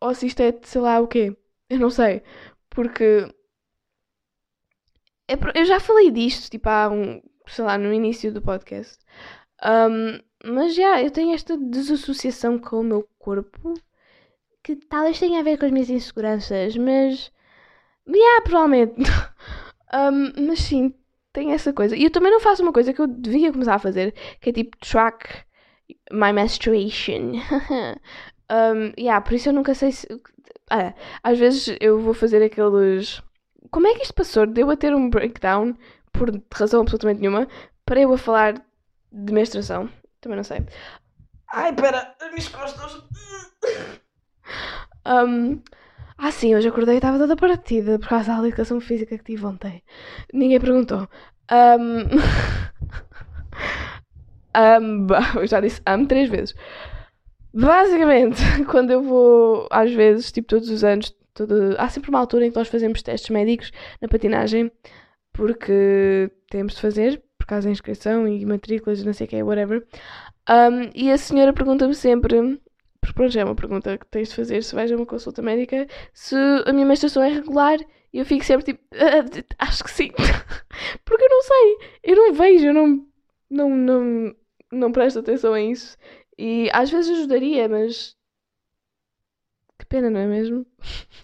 Ou 0.00 0.14
se 0.14 0.26
isto 0.26 0.40
é, 0.40 0.54
sei 0.62 0.80
lá, 0.80 1.00
o 1.00 1.08
quê. 1.08 1.36
Eu 1.70 1.78
não 1.78 1.90
sei. 1.90 2.22
Porque 2.70 3.28
eu 5.54 5.64
já 5.64 5.80
falei 5.80 6.10
disto, 6.10 6.50
tipo, 6.50 6.68
há 6.68 6.88
um, 6.90 7.22
sei 7.46 7.64
lá, 7.64 7.78
no 7.78 7.92
início 7.92 8.32
do 8.32 8.42
podcast. 8.42 8.98
Um, 9.64 10.20
mas 10.44 10.74
já, 10.74 11.02
eu 11.02 11.10
tenho 11.10 11.34
esta 11.34 11.56
desassociação 11.56 12.58
com 12.58 12.80
o 12.80 12.84
meu 12.84 13.08
corpo 13.18 13.74
que 14.62 14.76
talvez 14.76 15.18
tenha 15.18 15.40
a 15.40 15.42
ver 15.42 15.58
com 15.58 15.66
as 15.66 15.70
minhas 15.70 15.90
inseguranças, 15.90 16.76
mas. 16.76 17.32
Yeah, 18.08 18.42
provavelmente. 18.42 18.94
um, 19.94 20.46
mas 20.46 20.60
sim, 20.60 20.94
tem 21.32 21.52
essa 21.52 21.72
coisa. 21.72 21.96
E 21.96 22.04
eu 22.04 22.10
também 22.10 22.30
não 22.30 22.40
faço 22.40 22.62
uma 22.62 22.72
coisa 22.72 22.92
que 22.92 23.00
eu 23.00 23.06
devia 23.06 23.52
começar 23.52 23.74
a 23.74 23.78
fazer, 23.78 24.14
que 24.40 24.50
é 24.50 24.52
tipo 24.52 24.76
track 24.78 25.44
my 26.10 26.32
menstruation. 26.32 27.32
um, 28.50 28.92
yeah, 28.98 29.20
por 29.20 29.34
isso 29.34 29.48
eu 29.50 29.52
nunca 29.52 29.74
sei 29.74 29.92
se. 29.92 30.06
Ah, 30.70 30.94
às 31.22 31.38
vezes 31.38 31.76
eu 31.80 32.00
vou 32.00 32.14
fazer 32.14 32.42
aqueles 32.42 33.22
como 33.70 33.86
é 33.86 33.94
que 33.94 34.02
isto 34.02 34.14
passou? 34.14 34.46
Deu 34.46 34.70
a 34.70 34.76
ter 34.76 34.94
um 34.94 35.10
breakdown 35.10 35.74
por 36.12 36.30
razão 36.52 36.82
absolutamente 36.82 37.20
nenhuma 37.20 37.48
para 37.84 38.00
eu 38.00 38.12
a 38.12 38.18
falar 38.18 38.54
de 39.12 39.32
menstruação. 39.32 39.88
Também 40.20 40.36
não 40.36 40.44
sei. 40.44 40.64
Ai, 41.52 41.72
pera, 41.74 42.14
as 42.20 42.28
minhas 42.30 42.48
costas. 42.48 43.02
um, 45.06 45.60
ah, 46.16 46.30
sim, 46.30 46.54
hoje 46.54 46.68
acordei 46.68 46.94
e 46.94 46.98
estava 46.98 47.18
toda 47.18 47.36
partida 47.36 47.98
por 47.98 48.08
causa 48.08 48.36
da 48.36 48.48
educação 48.48 48.80
física 48.80 49.18
que 49.18 49.24
tive 49.24 49.44
ontem. 49.44 49.82
Ninguém 50.32 50.60
perguntou. 50.60 51.08
Um, 51.50 52.04
um, 54.56 55.06
eu 55.40 55.46
já 55.46 55.60
disse 55.60 55.82
amo 55.84 56.06
três 56.06 56.28
vezes. 56.28 56.54
Basicamente, 57.52 58.40
quando 58.70 58.90
eu 58.90 59.02
vou, 59.02 59.68
às 59.70 59.92
vezes, 59.92 60.32
tipo 60.32 60.48
todos 60.48 60.68
os 60.70 60.82
anos, 60.82 61.14
todo... 61.34 61.76
há 61.78 61.88
sempre 61.88 62.10
uma 62.10 62.20
altura 62.20 62.46
em 62.46 62.50
que 62.50 62.56
nós 62.56 62.68
fazemos 62.68 63.02
testes 63.02 63.30
médicos 63.30 63.70
na 64.00 64.08
patinagem, 64.08 64.70
porque 65.32 66.30
temos 66.48 66.74
de 66.74 66.80
fazer, 66.80 67.22
por 67.38 67.46
causa 67.46 67.66
da 67.68 67.72
inscrição 67.72 68.26
e 68.26 68.46
matrículas, 68.46 69.04
não 69.04 69.12
sei 69.12 69.26
o 69.26 69.30
que, 69.30 69.42
whatever. 69.42 69.86
Um, 70.48 70.90
e 70.94 71.10
a 71.10 71.18
senhora 71.18 71.52
pergunta-me 71.52 71.94
sempre, 71.94 72.60
porque 73.00 73.14
pronto, 73.14 73.38
é 73.38 73.44
uma 73.44 73.54
pergunta 73.54 73.98
que 73.98 74.06
tens 74.06 74.28
de 74.30 74.36
fazer 74.36 74.62
se 74.62 74.74
vais 74.74 74.90
a 74.90 74.96
uma 74.96 75.06
consulta 75.06 75.42
médica, 75.42 75.86
se 76.12 76.36
a 76.66 76.72
minha 76.72 76.86
menstruação 76.86 77.22
é 77.22 77.28
regular. 77.28 77.78
E 78.12 78.18
eu 78.18 78.24
fico 78.24 78.44
sempre 78.44 78.64
tipo, 78.64 78.80
ah, 78.94 79.66
acho 79.66 79.84
que 79.84 79.90
sim. 79.90 80.10
porque 81.04 81.24
eu 81.24 81.28
não 81.28 81.42
sei, 81.42 81.76
eu 82.04 82.16
não 82.16 82.32
vejo, 82.32 82.66
eu 82.66 82.74
não, 82.74 83.06
não, 83.50 83.70
não, 83.70 84.36
não 84.72 84.92
presto 84.92 85.18
atenção 85.18 85.52
a 85.52 85.60
isso. 85.60 85.96
E 86.38 86.70
às 86.72 86.90
vezes 86.90 87.10
ajudaria, 87.10 87.68
mas 87.68 88.16
que 89.78 89.86
pena, 89.86 90.10
não 90.10 90.20
é 90.20 90.26
mesmo? 90.26 90.66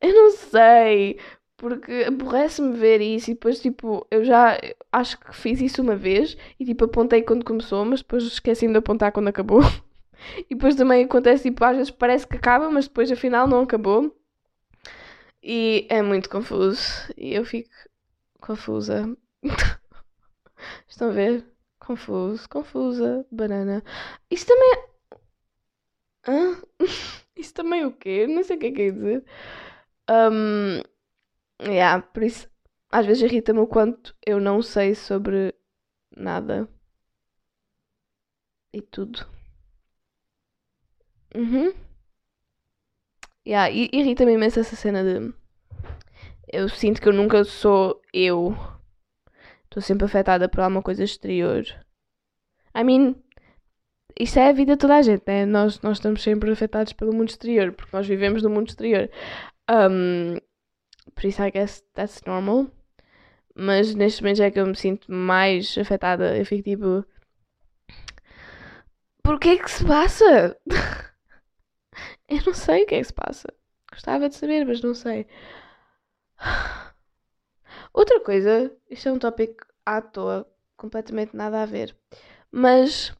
Eu 0.00 0.14
não 0.14 0.30
sei. 0.32 1.18
Porque 1.56 2.04
aborrece-me 2.08 2.74
ver 2.76 3.00
isso 3.02 3.30
e 3.30 3.34
depois, 3.34 3.60
tipo, 3.60 4.06
eu 4.10 4.24
já 4.24 4.58
acho 4.90 5.18
que 5.20 5.34
fiz 5.36 5.60
isso 5.60 5.82
uma 5.82 5.94
vez 5.94 6.36
e, 6.58 6.64
tipo, 6.64 6.84
apontei 6.86 7.22
quando 7.22 7.44
começou, 7.44 7.84
mas 7.84 8.00
depois 8.00 8.24
esqueci-me 8.24 8.72
de 8.72 8.78
apontar 8.78 9.12
quando 9.12 9.28
acabou. 9.28 9.60
E 10.50 10.54
depois 10.54 10.76
também 10.76 11.04
acontece, 11.04 11.44
tipo, 11.50 11.64
às 11.64 11.76
vezes 11.76 11.90
parece 11.90 12.26
que 12.26 12.36
acaba, 12.36 12.70
mas 12.70 12.86
depois 12.86 13.10
afinal 13.10 13.48
não 13.48 13.62
acabou. 13.62 14.14
E 15.42 15.86
é 15.90 16.02
muito 16.02 16.28
confuso. 16.28 16.82
E 17.16 17.34
eu 17.34 17.44
fico 17.44 17.70
confusa. 18.40 19.16
Estão 20.88 21.08
a 21.08 21.12
ver? 21.12 21.44
Confuso, 21.78 22.48
confusa, 22.48 23.26
banana. 23.30 23.82
Isso 24.30 24.46
também 24.46 24.70
é. 24.72 24.90
Hã? 26.26 26.62
Isso 27.36 27.54
também 27.54 27.80
é 27.82 27.86
o 27.86 27.92
quê? 27.92 28.26
Não 28.26 28.42
sei 28.44 28.56
o 28.56 28.58
que 28.60 28.66
é 28.66 28.70
que 28.70 28.76
quer 28.76 28.92
dizer. 28.92 29.24
Um, 30.10 30.82
yeah, 31.62 32.02
por 32.02 32.24
isso, 32.24 32.50
às 32.90 33.06
vezes 33.06 33.22
irrita-me 33.22 33.60
o 33.60 33.66
quanto 33.66 34.14
eu 34.26 34.40
não 34.40 34.60
sei 34.60 34.94
sobre 34.94 35.54
nada. 36.16 36.68
E 38.72 38.82
tudo. 38.82 39.24
Uhum. 41.34 41.72
Yeah, 43.46 43.70
irrita-me 43.70 44.32
imenso 44.32 44.60
essa 44.60 44.76
cena 44.76 45.02
de. 45.02 45.32
Eu 46.52 46.68
sinto 46.68 47.00
que 47.00 47.08
eu 47.08 47.12
nunca 47.12 47.44
sou 47.44 48.02
eu. 48.12 48.56
Estou 49.64 49.80
sempre 49.80 50.04
afetada 50.06 50.48
por 50.48 50.60
alguma 50.60 50.82
coisa 50.82 51.04
exterior. 51.04 51.64
I 52.74 52.82
mean, 52.82 53.14
isto 54.18 54.38
é 54.38 54.48
a 54.48 54.52
vida 54.52 54.72
de 54.72 54.78
toda 54.78 54.96
a 54.96 55.02
gente, 55.02 55.22
né? 55.26 55.46
Nós, 55.46 55.80
nós 55.80 55.98
estamos 55.98 56.22
sempre 56.22 56.50
afetados 56.50 56.92
pelo 56.92 57.14
mundo 57.14 57.28
exterior, 57.28 57.72
porque 57.72 57.96
nós 57.96 58.06
vivemos 58.06 58.42
no 58.42 58.50
mundo 58.50 58.68
exterior. 58.68 59.08
Um, 59.70 60.36
por 61.14 61.26
isso, 61.26 61.42
I 61.42 61.50
guess 61.50 61.82
that's 61.94 62.22
normal. 62.26 62.66
Mas 63.54 63.94
neste 63.94 64.22
momento 64.22 64.42
é 64.42 64.50
que 64.50 64.58
eu 64.60 64.66
me 64.66 64.76
sinto 64.76 65.12
mais 65.12 65.76
afetada. 65.78 66.36
Eu 66.36 66.44
fico 66.46 66.64
tipo. 66.64 67.04
Porquê 69.22 69.58
que 69.58 69.70
se 69.70 69.84
passa? 69.84 70.56
eu 72.28 72.38
não 72.46 72.54
sei 72.54 72.82
o 72.84 72.86
que 72.86 72.94
é 72.96 72.98
que 72.98 73.04
se 73.04 73.12
passa. 73.12 73.48
Gostava 73.90 74.28
de 74.28 74.34
saber, 74.34 74.64
mas 74.64 74.80
não 74.82 74.94
sei. 74.94 75.26
Outra 77.92 78.20
coisa, 78.20 78.74
isto 78.88 79.08
é 79.08 79.12
um 79.12 79.18
tópico 79.18 79.64
à 79.84 80.00
toa, 80.02 80.46
completamente 80.76 81.36
nada 81.36 81.62
a 81.62 81.66
ver. 81.66 81.96
Mas 82.50 83.12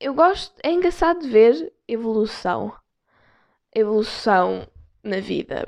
eu 0.00 0.14
gosto, 0.14 0.54
é 0.64 0.70
engraçado 0.72 1.20
de 1.20 1.28
ver 1.28 1.72
evolução. 1.86 2.72
Evolução 3.74 4.66
na 5.02 5.20
vida. 5.20 5.66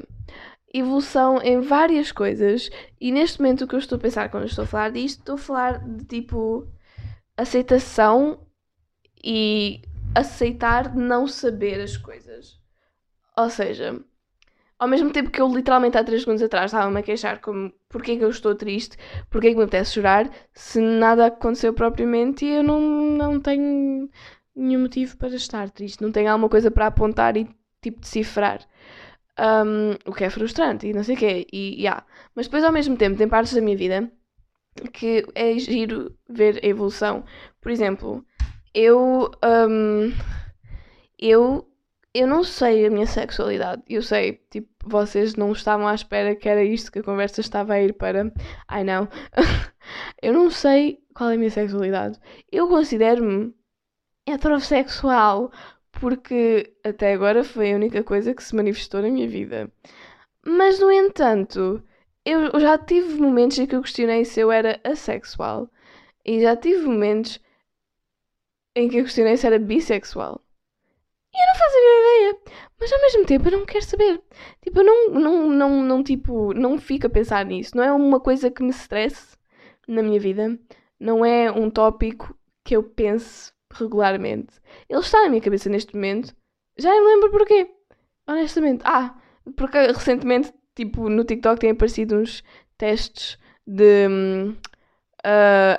Evolução 0.73 1.41
em 1.43 1.61
várias 1.61 2.13
coisas. 2.13 2.71
E 3.01 3.11
neste 3.13 3.41
momento 3.41 3.65
o 3.65 3.69
que 3.69 3.75
eu 3.75 3.79
estou 3.79 3.97
a 3.97 4.01
pensar 4.01 4.29
quando 4.29 4.47
estou 4.47 4.65
a 4.65 4.67
falar 4.67 4.91
disto, 4.91 5.21
estou 5.21 5.37
a 5.37 5.39
falar 5.39 5.79
de 5.79 6.05
tipo 6.05 6.67
aceitação 7.37 8.41
e 9.23 9.83
aceitar 10.15 10.95
não 10.95 11.27
saber 11.27 11.81
as 11.81 11.97
coisas. 11.97 12.61
Ou 13.37 13.51
seja, 13.51 14.01
ao 14.79 14.89
mesmo 14.89 15.11
tempo 15.11 15.31
que 15.31 15.41
eu 15.41 15.49
literalmente 15.49 15.97
há 15.97 16.05
3 16.05 16.23
segundos 16.23 16.43
atrás 16.43 16.67
estava-me 16.67 17.01
a 17.01 17.03
queixar 17.03 17.41
como 17.41 17.73
porque 17.89 18.13
é 18.13 18.17
que 18.17 18.25
eu 18.25 18.31
estou 18.31 18.55
triste, 18.55 18.97
porque 19.31 19.49
é 19.49 19.51
que 19.51 19.57
me 19.57 19.63
apetece 19.65 19.95
chorar, 19.95 20.31
se 20.53 20.81
nada 20.81 21.27
aconteceu 21.27 21.73
propriamente 21.73 22.45
e 22.45 22.57
eu 22.57 22.63
não, 22.63 22.81
não 22.81 23.41
tenho 23.41 24.09
nenhum 24.55 24.83
motivo 24.83 25.17
para 25.17 25.35
estar 25.35 25.71
triste, 25.71 26.03
não 26.03 26.13
tenho 26.13 26.31
alguma 26.31 26.49
coisa 26.49 26.71
para 26.71 26.87
apontar 26.87 27.37
e 27.37 27.49
tipo 27.85 28.01
decifrar. 28.01 28.61
Um, 29.39 29.97
o 30.09 30.15
que 30.15 30.25
é 30.25 30.31
frustrante 30.31 30.87
e 30.87 30.93
não 30.93 31.03
sei 31.03 31.17
o 31.17 31.19
quê. 31.19 31.47
E, 31.53 31.81
yeah. 31.81 32.05
Mas 32.35 32.47
depois 32.47 32.65
ao 32.65 32.73
mesmo 32.73 32.97
tempo 32.97 33.17
tem 33.17 33.29
partes 33.29 33.53
da 33.53 33.61
minha 33.61 33.77
vida 33.77 34.11
que 34.93 35.25
é 35.35 35.59
giro 35.59 36.17
ver 36.29 36.61
a 36.63 36.67
evolução. 36.67 37.25
Por 37.61 37.71
exemplo, 37.71 38.25
eu. 38.75 39.31
Um, 39.45 40.13
eu. 41.19 41.69
Eu 42.17 42.29
não 42.29 42.45
sei 42.45 42.87
a 42.87 42.91
minha 42.91 43.07
sexualidade. 43.09 43.83
Eu 43.89 44.01
sei, 44.01 44.41
tipo, 44.49 44.69
vocês 44.85 45.35
não 45.35 45.51
estavam 45.51 45.89
à 45.89 45.95
espera 45.97 46.37
que 46.37 46.49
era 46.49 46.63
isto 46.63 46.93
que 46.93 47.01
a 47.01 47.03
conversa 47.03 47.41
estava 47.41 47.75
a 47.75 47.83
ir 47.83 47.95
para. 47.95 48.33
Ai 48.69 48.85
não. 48.85 49.09
eu 50.23 50.33
não 50.33 50.49
sei 50.49 51.01
qual 51.13 51.31
é 51.31 51.35
a 51.35 51.37
minha 51.37 51.51
sexualidade. 51.51 52.21
Eu 52.53 52.69
considero-me 52.69 53.53
heterossexual 54.27 55.51
porque 56.01 56.73
até 56.85 57.13
agora 57.13 57.45
foi 57.45 57.73
a 57.73 57.77
única 57.77 58.03
coisa 58.03 58.35
que 58.35 58.43
se 58.43 58.55
manifestou 58.55 59.03
na 59.03 59.09
minha 59.09 59.29
vida. 59.29 59.71
Mas, 60.45 60.79
no 60.79 60.91
entanto, 60.91 61.83
eu 62.25 62.59
já 62.61 62.79
tive 62.79 63.21
momentos 63.21 63.59
em 63.59 63.67
que 63.67 63.75
eu 63.77 63.83
questionei 63.83 64.25
se 64.25 64.41
eu 64.41 64.51
era 64.51 64.81
assexual. 64.85 65.71
E 66.25 66.41
já 66.41 66.57
tive 66.57 66.87
momentos 66.87 67.41
em 68.75 68.89
que 68.89 68.97
eu 68.99 69.05
questionei 69.05 69.37
se 69.37 69.47
era 69.47 69.59
bissexual. 69.59 70.41
E 71.35 71.37
eu 71.37 71.47
não 71.47 71.55
faço 71.55 71.77
a 71.77 71.81
minha 71.81 72.01
ideia. 72.01 72.39
Mas 72.79 72.93
ao 72.93 73.01
mesmo 73.01 73.27
tempo 73.27 73.49
eu 73.49 73.59
não 73.59 73.67
quero 73.67 73.85
saber. 73.85 74.23
Tipo, 74.63 74.81
eu 74.81 74.85
não, 74.85 75.11
não, 75.11 75.51
não, 75.51 75.83
não, 75.83 76.03
tipo, 76.03 76.53
não 76.55 76.79
fico 76.79 77.07
a 77.07 77.11
pensar 77.11 77.45
nisso. 77.45 77.77
Não 77.77 77.85
é 77.85 77.93
uma 77.93 78.21
coisa 78.21 78.51
que 78.51 78.63
me 78.63 78.71
estresse 78.71 79.37
na 79.89 80.03
minha 80.03 80.21
vida. 80.21 80.59
Não 80.99 81.25
é 81.25 81.51
um 81.51 81.71
tópico 81.71 82.37
que 82.65 82.77
eu 82.77 82.83
pense 82.83 83.54
regularmente. 83.75 84.55
Ele 84.89 85.01
está 85.01 85.23
na 85.23 85.29
minha 85.29 85.41
cabeça 85.41 85.69
neste 85.69 85.95
momento. 85.95 86.35
Já 86.79 86.91
me 86.91 87.07
lembro 87.07 87.31
porquê. 87.31 87.71
Honestamente. 88.27 88.83
Ah, 88.85 89.15
porque 89.57 89.79
recentemente, 89.79 90.53
tipo, 90.75 91.09
no 91.09 91.25
TikTok 91.25 91.61
têm 91.61 91.71
aparecido 91.71 92.17
uns 92.17 92.43
testes 92.79 93.39
de. 93.67 94.07
Uh, 95.25 95.77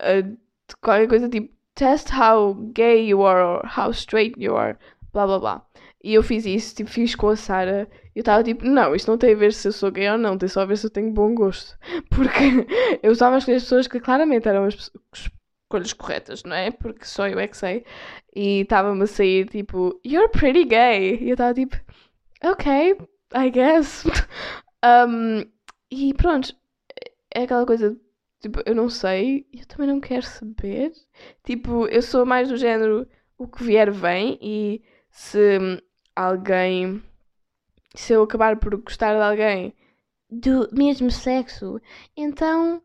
uh, 0.00 0.22
de 0.22 0.76
qualquer 0.80 1.08
coisa 1.08 1.28
tipo. 1.28 1.56
Test 1.74 2.10
how 2.12 2.54
gay 2.74 3.06
you 3.06 3.22
are 3.24 3.40
or 3.40 3.62
how 3.64 3.90
straight 3.92 4.34
you 4.36 4.56
are. 4.56 4.76
Blá 5.12 5.26
blá 5.26 5.38
blá. 5.38 5.66
E 6.02 6.14
eu 6.14 6.22
fiz 6.22 6.44
isso, 6.46 6.74
tipo, 6.74 6.90
fiz 6.90 7.14
com 7.14 7.28
a 7.28 7.36
Sara. 7.36 7.88
Eu 8.14 8.20
estava 8.20 8.42
tipo, 8.42 8.64
não, 8.64 8.94
isto 8.94 9.08
não 9.08 9.18
tem 9.18 9.32
a 9.32 9.36
ver 9.36 9.52
se 9.52 9.68
eu 9.68 9.72
sou 9.72 9.90
gay 9.92 10.10
ou 10.10 10.18
não, 10.18 10.36
tem 10.36 10.48
só 10.48 10.62
a 10.62 10.64
ver 10.64 10.76
se 10.76 10.86
eu 10.86 10.90
tenho 10.90 11.12
bom 11.12 11.34
gosto. 11.34 11.78
Porque 12.10 12.66
eu 13.02 13.12
estava 13.12 13.36
a 13.36 13.38
escolher 13.38 13.56
as 13.56 13.62
pessoas 13.62 13.86
que 13.86 14.00
claramente 14.00 14.48
eram 14.48 14.64
as 14.64 14.90
escolhas 15.68 15.92
corretas, 15.92 16.42
não 16.44 16.56
é? 16.56 16.70
Porque 16.70 17.04
só 17.04 17.28
eu 17.28 17.38
é 17.38 17.46
que 17.46 17.56
sei. 17.56 17.84
E 18.34 18.60
estava-me 18.62 19.02
a 19.02 19.06
sair 19.06 19.48
tipo, 19.48 20.00
you're 20.04 20.30
pretty 20.30 20.64
gay. 20.64 21.18
E 21.20 21.28
eu 21.28 21.34
estava 21.34 21.54
tipo, 21.54 21.76
ok, 22.42 22.96
I 23.34 23.50
guess. 23.50 24.04
um, 24.84 25.44
e 25.90 26.14
pronto, 26.14 26.56
é 27.34 27.42
aquela 27.42 27.66
coisa, 27.66 27.96
tipo, 28.40 28.60
eu 28.64 28.74
não 28.74 28.88
sei, 28.88 29.46
eu 29.52 29.66
também 29.66 29.88
não 29.88 30.00
quero 30.00 30.24
saber. 30.24 30.92
Tipo, 31.44 31.86
eu 31.88 32.02
sou 32.02 32.24
mais 32.24 32.48
do 32.48 32.56
género, 32.56 33.06
o 33.36 33.46
que 33.46 33.62
vier 33.62 33.90
vem 33.92 34.38
e 34.40 34.82
se 35.10 35.58
alguém, 36.16 37.02
se 37.94 38.12
eu 38.14 38.22
acabar 38.22 38.58
por 38.58 38.76
gostar 38.76 39.14
de 39.14 39.22
alguém 39.22 39.74
do 40.30 40.68
mesmo 40.72 41.10
sexo, 41.10 41.80
então 42.16 42.82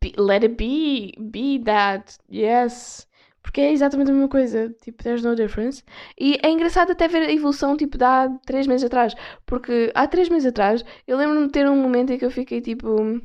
be, 0.00 0.12
let 0.16 0.42
it 0.44 0.54
be, 0.56 1.12
be 1.18 1.62
that, 1.64 2.18
yes. 2.30 3.06
Porque 3.46 3.60
é 3.60 3.72
exatamente 3.72 4.10
a 4.10 4.12
mesma 4.12 4.28
coisa, 4.28 4.74
tipo, 4.82 5.04
there's 5.04 5.22
no 5.22 5.36
difference. 5.36 5.84
E 6.18 6.38
é 6.42 6.50
engraçado 6.50 6.90
até 6.92 7.06
ver 7.06 7.22
a 7.22 7.32
evolução, 7.32 7.76
tipo, 7.76 7.96
de 7.96 8.04
há 8.04 8.28
3 8.44 8.66
meses 8.66 8.84
atrás. 8.84 9.14
Porque 9.46 9.92
há 9.94 10.06
3 10.08 10.28
meses 10.28 10.46
atrás, 10.46 10.84
eu 11.06 11.16
lembro-me 11.16 11.46
de 11.46 11.52
ter 11.52 11.68
um 11.68 11.76
momento 11.80 12.12
em 12.12 12.18
que 12.18 12.24
eu 12.24 12.30
fiquei 12.30 12.60
tipo. 12.60 13.20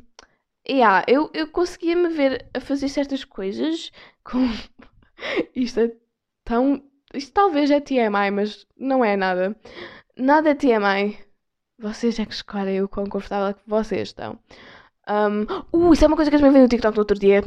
Yeah, 0.69 1.03
eu, 1.07 1.31
eu 1.33 1.47
conseguia 1.47 1.95
me 1.95 2.09
ver 2.09 2.47
a 2.53 2.59
fazer 2.59 2.89
certas 2.89 3.23
coisas 3.25 3.91
com. 4.23 4.47
Isto 5.55 5.79
é 5.81 5.91
tão. 6.45 6.83
Isto 7.13 7.33
talvez 7.33 7.71
é 7.71 7.79
TMI, 7.81 8.31
mas 8.31 8.67
não 8.77 9.03
é 9.03 9.17
nada. 9.17 9.55
Nada 10.15 10.51
é 10.51 10.55
TMI. 10.55 11.17
Vocês 11.79 12.19
é 12.19 12.25
que 12.27 12.33
escolhem 12.33 12.81
o 12.83 12.87
quão 12.87 13.07
confortável 13.07 13.55
que 13.55 13.67
vocês 13.67 14.09
estão. 14.09 14.39
Um, 15.07 15.43
uh, 15.71 15.93
isso 15.93 16.03
é 16.03 16.07
uma 16.07 16.15
coisa 16.15 16.29
que 16.29 16.35
eu 16.35 16.39
também 16.39 16.53
vi 16.53 16.61
no 16.61 16.67
TikTok 16.67 16.95
no 16.95 17.01
outro 17.01 17.19
dia. 17.19 17.43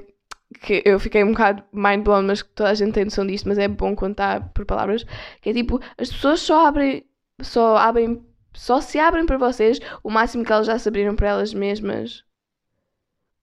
Que 0.60 0.82
eu 0.84 1.00
fiquei 1.00 1.24
um 1.24 1.32
bocado 1.32 1.64
mind 1.72 2.04
blown, 2.04 2.22
mas 2.22 2.42
que 2.42 2.50
toda 2.50 2.70
a 2.70 2.74
gente 2.74 2.92
tem 2.92 3.04
noção 3.04 3.26
disto, 3.26 3.48
mas 3.48 3.58
é 3.58 3.66
bom 3.68 3.94
contar 3.94 4.52
por 4.52 4.64
palavras. 4.64 5.04
Que 5.40 5.50
é 5.50 5.52
tipo, 5.52 5.80
as 5.98 6.10
pessoas 6.10 6.40
só 6.40 6.66
abrem, 6.66 7.04
só 7.42 7.76
abrem, 7.76 8.24
só 8.52 8.80
se 8.80 8.98
abrem 8.98 9.26
para 9.26 9.38
vocês 9.38 9.80
o 10.02 10.10
máximo 10.10 10.44
que 10.44 10.52
elas 10.52 10.66
já 10.66 10.78
se 10.78 10.88
abriram 10.88 11.16
para 11.16 11.28
elas 11.28 11.52
mesmas. 11.52 12.24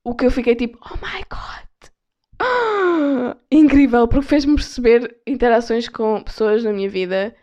O 0.04 0.14
que 0.14 0.24
eu 0.26 0.30
fiquei 0.30 0.56
tipo, 0.56 0.78
oh 0.84 0.96
my 0.96 1.22
god! 1.30 1.90
Ah, 2.40 3.36
incrível, 3.50 4.08
porque 4.08 4.26
fez-me 4.26 4.54
perceber 4.54 5.16
interações 5.26 5.88
com 5.88 6.22
pessoas 6.22 6.64
na 6.64 6.72
minha 6.72 6.88
vida 6.88 7.34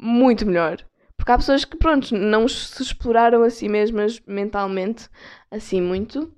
muito 0.00 0.46
melhor. 0.46 0.87
Porque 1.28 1.34
há 1.34 1.38
pessoas 1.38 1.64
que, 1.66 1.76
pronto, 1.76 2.16
não 2.16 2.48
se 2.48 2.82
exploraram 2.82 3.42
a 3.42 3.50
si 3.50 3.68
mesmas 3.68 4.18
mentalmente 4.26 5.10
assim 5.50 5.78
muito. 5.78 6.32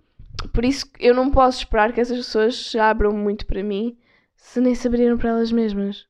Por 0.53 0.65
isso 0.65 0.85
eu 0.99 1.15
não 1.15 1.31
posso 1.31 1.59
esperar 1.59 1.93
que 1.93 2.01
essas 2.01 2.17
pessoas 2.17 2.57
se 2.57 2.77
abram 2.77 3.13
muito 3.13 3.47
para 3.47 3.63
mim 3.63 3.97
se 4.35 4.61
nem 4.61 4.75
se 4.75 4.89
abriram 4.89 5.17
para 5.17 5.31
elas 5.31 5.53
mesmas. 5.53 6.09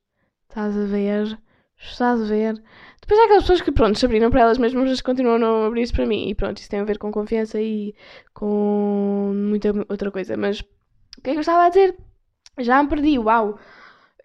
Estás 0.49 0.75
a 0.75 0.85
ver? 0.85 1.39
Estás 1.79 2.21
a 2.23 2.25
ver? 2.25 2.55
Depois 2.99 3.19
há 3.19 3.25
aquelas 3.25 3.43
pessoas 3.43 3.61
que, 3.61 3.71
pronto, 3.71 3.99
se 3.99 4.03
abriram 4.03 4.31
para 4.31 4.41
elas 4.41 4.57
mesmas, 4.57 4.89
mas 4.89 5.01
continuam 5.01 5.35
a 5.35 5.39
não 5.39 5.65
abrir-se 5.65 5.93
para 5.93 6.07
mim. 6.07 6.29
E 6.29 6.33
pronto, 6.33 6.57
isso 6.57 6.69
tem 6.69 6.79
a 6.79 6.83
ver 6.83 6.97
com 6.97 7.11
confiança 7.11 7.61
e 7.61 7.93
com 8.33 9.31
muita 9.35 9.69
outra 9.89 10.09
coisa. 10.09 10.35
Mas 10.35 10.59
o 10.59 11.21
que 11.23 11.29
é 11.29 11.33
que 11.33 11.37
eu 11.37 11.41
estava 11.41 11.65
a 11.65 11.69
dizer? 11.69 11.95
Já 12.57 12.81
me 12.81 12.89
perdi, 12.89 13.19
uau! 13.19 13.59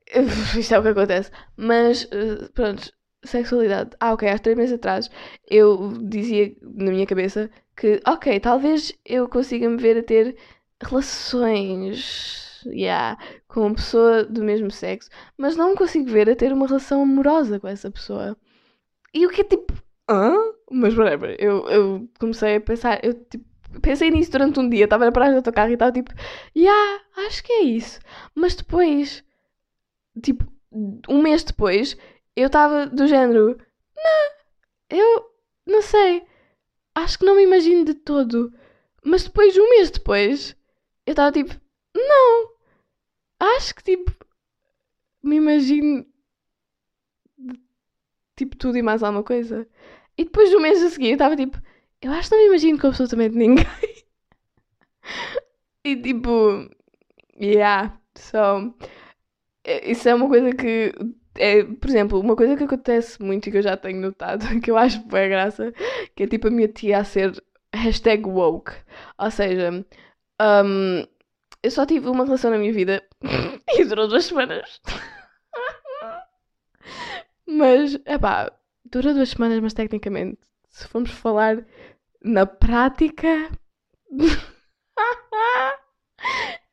Isto 0.59 0.75
é 0.77 0.79
o 0.79 0.83
que 0.83 0.89
acontece. 0.89 1.31
Mas, 1.59 2.09
eh, 2.11 2.49
pronto, 2.55 2.96
sexualidade. 3.27 3.91
Ah, 4.01 4.13
ok, 4.13 4.29
há 4.29 4.39
três 4.39 4.57
meses 4.57 4.75
atrás 4.75 5.11
eu 5.49 5.93
dizia 6.03 6.55
na 6.63 6.91
minha 6.91 7.07
cabeça 7.07 7.51
que, 7.77 8.01
ok, 8.07 8.41
talvez 8.41 8.93
eu 9.05 9.29
consiga 9.29 9.69
me 9.69 9.77
ver 9.77 9.99
a 9.99 10.03
ter 10.03 10.37
relações 10.83 12.47
yeah, 12.73 13.19
com 13.49 13.67
uma 13.67 13.75
pessoa 13.75 14.25
do 14.25 14.43
mesmo 14.43 14.71
sexo, 14.71 15.11
mas 15.37 15.57
não 15.57 15.71
me 15.71 15.77
consigo 15.77 16.11
ver 16.11 16.29
a 16.29 16.37
ter 16.37 16.53
uma 16.53 16.67
relação 16.67 17.03
amorosa 17.03 17.61
com 17.61 17.69
essa 17.69 17.91
pessoa. 17.91 18.37
E 19.13 19.27
o 19.27 19.31
que 19.31 19.43
é 19.43 19.45
tipo. 19.45 19.73
Hã? 20.09 20.35
Mas 20.71 20.97
whatever, 20.97 21.37
eu, 21.39 21.69
eu 21.69 22.09
comecei 22.19 22.57
a 22.57 22.61
pensar, 22.61 23.01
eu 23.05 23.15
tipo, 23.15 23.45
pensei 23.81 24.11
nisso 24.11 24.33
durante 24.33 24.59
um 24.59 24.69
dia, 24.69 24.85
estava 24.85 25.05
na 25.05 25.13
paragem 25.13 25.35
do 25.35 25.39
autocarro 25.39 25.71
e 25.71 25.75
estava 25.75 25.93
tipo, 25.93 26.13
yeah, 26.57 27.01
acho 27.27 27.43
que 27.43 27.53
é 27.53 27.63
isso. 27.63 28.01
Mas 28.35 28.55
depois, 28.55 29.25
tipo, 30.23 30.45
um 31.09 31.23
mês 31.23 31.45
depois, 31.45 31.97
eu 32.37 32.47
estava 32.49 32.87
do 32.87 33.07
género, 33.07 33.59
não, 33.97 34.31
eu 34.91 35.31
não 35.67 35.83
sei, 35.83 36.27
acho 36.95 37.19
que 37.19 37.25
não 37.25 37.37
me 37.37 37.45
imagino 37.45 37.85
de 37.85 37.95
todo. 37.95 38.53
Mas 39.05 39.25
depois, 39.25 39.57
um 39.57 39.71
mês 39.71 39.91
depois, 39.91 40.57
eu 41.07 41.13
estava 41.13 41.33
tipo, 41.33 41.55
não, 41.95 42.51
acho 43.41 43.75
que 43.75 43.83
tipo, 43.83 44.13
me 45.23 45.37
imagino 45.37 46.07
tipo 48.37 48.57
tudo 48.57 48.77
e 48.79 48.83
mais 48.83 49.03
alguma 49.03 49.23
coisa. 49.25 49.69
E 50.19 50.25
depois, 50.25 50.53
um 50.55 50.61
mês 50.61 50.83
a 50.83 50.91
seguir, 50.91 51.09
eu 51.09 51.13
estava 51.15 51.37
tipo, 51.37 51.61
eu 52.03 52.13
acho 52.13 52.29
que 52.29 52.37
não 52.37 52.43
me 52.43 52.49
imagino 52.49 52.79
com 52.79 52.89
absolutamente 52.89 53.37
ninguém. 53.37 53.65
e 55.85 55.97
tipo, 55.97 56.69
yeah, 57.41 57.99
so, 58.17 58.75
isso 59.85 60.09
é 60.09 60.15
uma 60.15 60.29
coisa 60.29 60.53
que 60.53 60.93
é, 61.39 61.65
por 61.65 61.89
exemplo, 61.89 62.21
uma 62.21 62.37
coisa 62.37 62.57
que 62.57 62.65
acontece 62.65 63.21
muito 63.23 63.49
e 63.49 63.53
que 63.53 63.59
eu 63.59 63.63
já 63.63 63.77
tenho 63.77 64.01
notado, 64.01 64.45
que 64.61 64.71
eu 64.71 64.77
acho 64.77 65.01
boa 65.05 65.27
graça, 65.29 65.73
que 66.15 66.25
é 66.25 66.27
tipo 66.27 66.49
a 66.49 66.51
minha 66.51 66.69
tia 66.69 66.99
a 66.99 67.05
ser 67.05 67.43
hashtag 67.75 68.27
woke. 68.27 68.73
Ou 69.19 69.31
seja, 69.31 69.85
um, 70.41 71.07
eu 71.63 71.71
só 71.71 71.87
tive 71.87 72.09
uma 72.09 72.25
relação 72.25 72.51
na 72.51 72.59
minha 72.59 72.73
vida 72.73 73.03
e 73.69 73.85
durou 73.85 74.09
duas 74.09 74.25
semanas. 74.25 74.81
mas, 77.47 77.99
é 78.05 78.19
pá, 78.19 78.53
dura 78.85 79.15
duas 79.15 79.31
semanas, 79.31 79.61
mas 79.61 79.75
tecnicamente, 79.75 80.39
se 80.69 80.87
formos 80.89 81.11
falar 81.11 81.65
na 82.23 82.47
prática. 82.47 83.51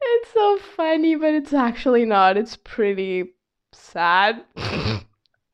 it's 0.02 0.34
so 0.34 0.58
funny, 0.76 1.16
but 1.16 1.34
it's 1.34 1.54
actually 1.54 2.06
not. 2.06 2.38
It's 2.38 2.56
pretty 2.56 3.34
sad. 3.76 4.44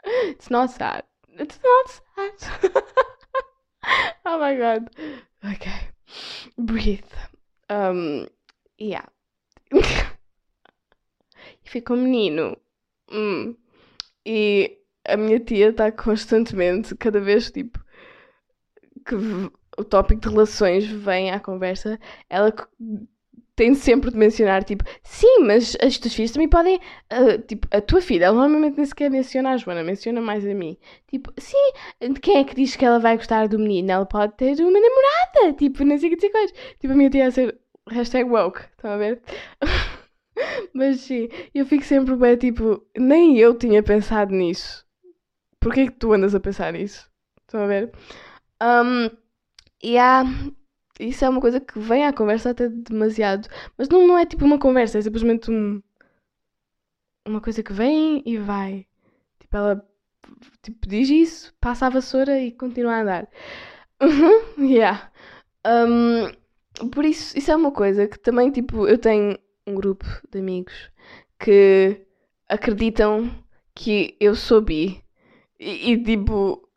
it's 0.03 0.49
not 0.49 0.71
sad. 0.71 1.03
It's 1.37 1.59
not 1.63 2.01
sad. 2.39 2.83
oh 4.25 4.39
my 4.39 4.55
god. 4.55 4.89
Okay. 5.43 5.89
Breathe. 6.57 7.03
Um, 7.69 8.27
yeah. 8.77 9.05
e 9.71 9.79
fica 11.63 11.93
um 11.93 12.03
menino. 12.03 12.57
Hum. 13.11 13.55
E 14.25 14.79
a 15.05 15.17
minha 15.17 15.39
tia 15.39 15.69
está 15.69 15.91
constantemente, 15.91 16.95
cada 16.95 17.19
vez 17.19 17.51
tipo 17.51 17.79
que 19.05 19.15
o 19.77 19.83
tópico 19.83 20.21
de 20.21 20.29
relações 20.29 20.85
vem 20.85 21.31
à 21.31 21.39
conversa, 21.39 21.99
ela 22.29 22.53
tem 23.59 23.75
sempre 23.75 24.09
de 24.09 24.15
mencionar, 24.15 24.63
tipo, 24.63 24.85
sim, 25.03 25.39
mas 25.41 25.75
as 25.83 25.97
tuas 25.97 26.13
filhas 26.13 26.31
também 26.31 26.47
podem, 26.47 26.77
uh, 26.77 27.37
tipo, 27.45 27.67
a 27.71 27.81
tua 27.81 27.99
filha, 27.99 28.27
ela 28.27 28.37
normalmente 28.37 28.77
nem 28.77 28.85
sequer 28.85 29.11
menciona 29.11 29.49
a 29.49 29.57
Joana, 29.57 29.83
menciona 29.83 30.21
mais 30.21 30.47
a 30.47 30.53
mim. 30.53 30.77
Tipo, 31.09 31.33
sim, 31.37 31.73
quem 32.21 32.37
é 32.37 32.45
que 32.45 32.55
diz 32.55 32.77
que 32.77 32.85
ela 32.85 32.99
vai 32.99 33.17
gostar 33.17 33.49
do 33.49 33.59
menino? 33.59 33.91
Ela 33.91 34.05
pode 34.05 34.31
ter 34.37 34.53
uma 34.61 34.71
namorada, 34.71 35.57
tipo, 35.57 35.83
não 35.83 35.97
sei 35.97 36.07
o 36.07 36.11
que 36.11 36.15
dizer 36.15 36.29
coisas. 36.29 36.53
Tipo, 36.79 36.93
a 36.93 36.95
minha 36.95 37.09
tia 37.09 37.27
a 37.27 37.31
ser 37.31 37.59
hashtag 37.89 38.29
woke, 38.29 38.61
estão 38.61 38.91
a 38.91 38.97
ver? 38.97 39.21
mas 40.73 41.01
sim, 41.01 41.27
eu 41.53 41.65
fico 41.65 41.83
sempre 41.83 42.15
bem, 42.15 42.37
tipo, 42.37 42.81
nem 42.97 43.37
eu 43.37 43.53
tinha 43.57 43.83
pensado 43.83 44.33
nisso. 44.33 44.85
Porquê 45.59 45.87
que 45.87 45.99
tu 45.99 46.13
andas 46.13 46.33
a 46.33 46.39
pensar 46.39 46.71
nisso? 46.71 47.11
Estão 47.41 47.63
a 47.63 47.67
ver? 47.67 47.91
Um, 48.63 49.09
e 49.83 49.97
há 49.97 50.23
isso 50.99 51.25
é 51.25 51.29
uma 51.29 51.41
coisa 51.41 51.59
que 51.59 51.79
vem 51.79 52.05
à 52.05 52.13
conversa 52.13 52.51
até 52.51 52.67
demasiado. 52.67 53.47
Mas 53.77 53.89
não, 53.89 54.07
não 54.07 54.17
é 54.17 54.25
tipo 54.25 54.45
uma 54.45 54.59
conversa, 54.59 54.99
é 54.99 55.01
simplesmente 55.01 55.49
um, 55.49 55.81
uma 57.27 57.41
coisa 57.41 57.63
que 57.63 57.73
vem 57.73 58.21
e 58.25 58.37
vai. 58.37 58.85
Tipo, 59.39 59.57
ela 59.57 59.89
tipo, 60.61 60.87
diz 60.87 61.09
isso, 61.09 61.53
passa 61.59 61.87
a 61.87 61.89
vassoura 61.89 62.39
e 62.39 62.51
continua 62.51 62.93
a 62.93 63.01
andar. 63.01 63.27
Yeah. 64.57 65.11
Um, 65.65 66.89
por 66.89 67.05
isso, 67.05 67.37
isso 67.37 67.51
é 67.51 67.55
uma 67.55 67.71
coisa 67.71 68.07
que 68.07 68.19
também, 68.19 68.51
tipo, 68.51 68.87
eu 68.87 68.97
tenho 68.97 69.37
um 69.67 69.75
grupo 69.75 70.05
de 70.31 70.39
amigos 70.39 70.91
que 71.39 72.05
acreditam 72.47 73.29
que 73.75 74.15
eu 74.19 74.35
sou 74.35 74.61
bi. 74.61 75.03
E, 75.59 75.91
e 75.91 76.03
tipo, 76.03 76.67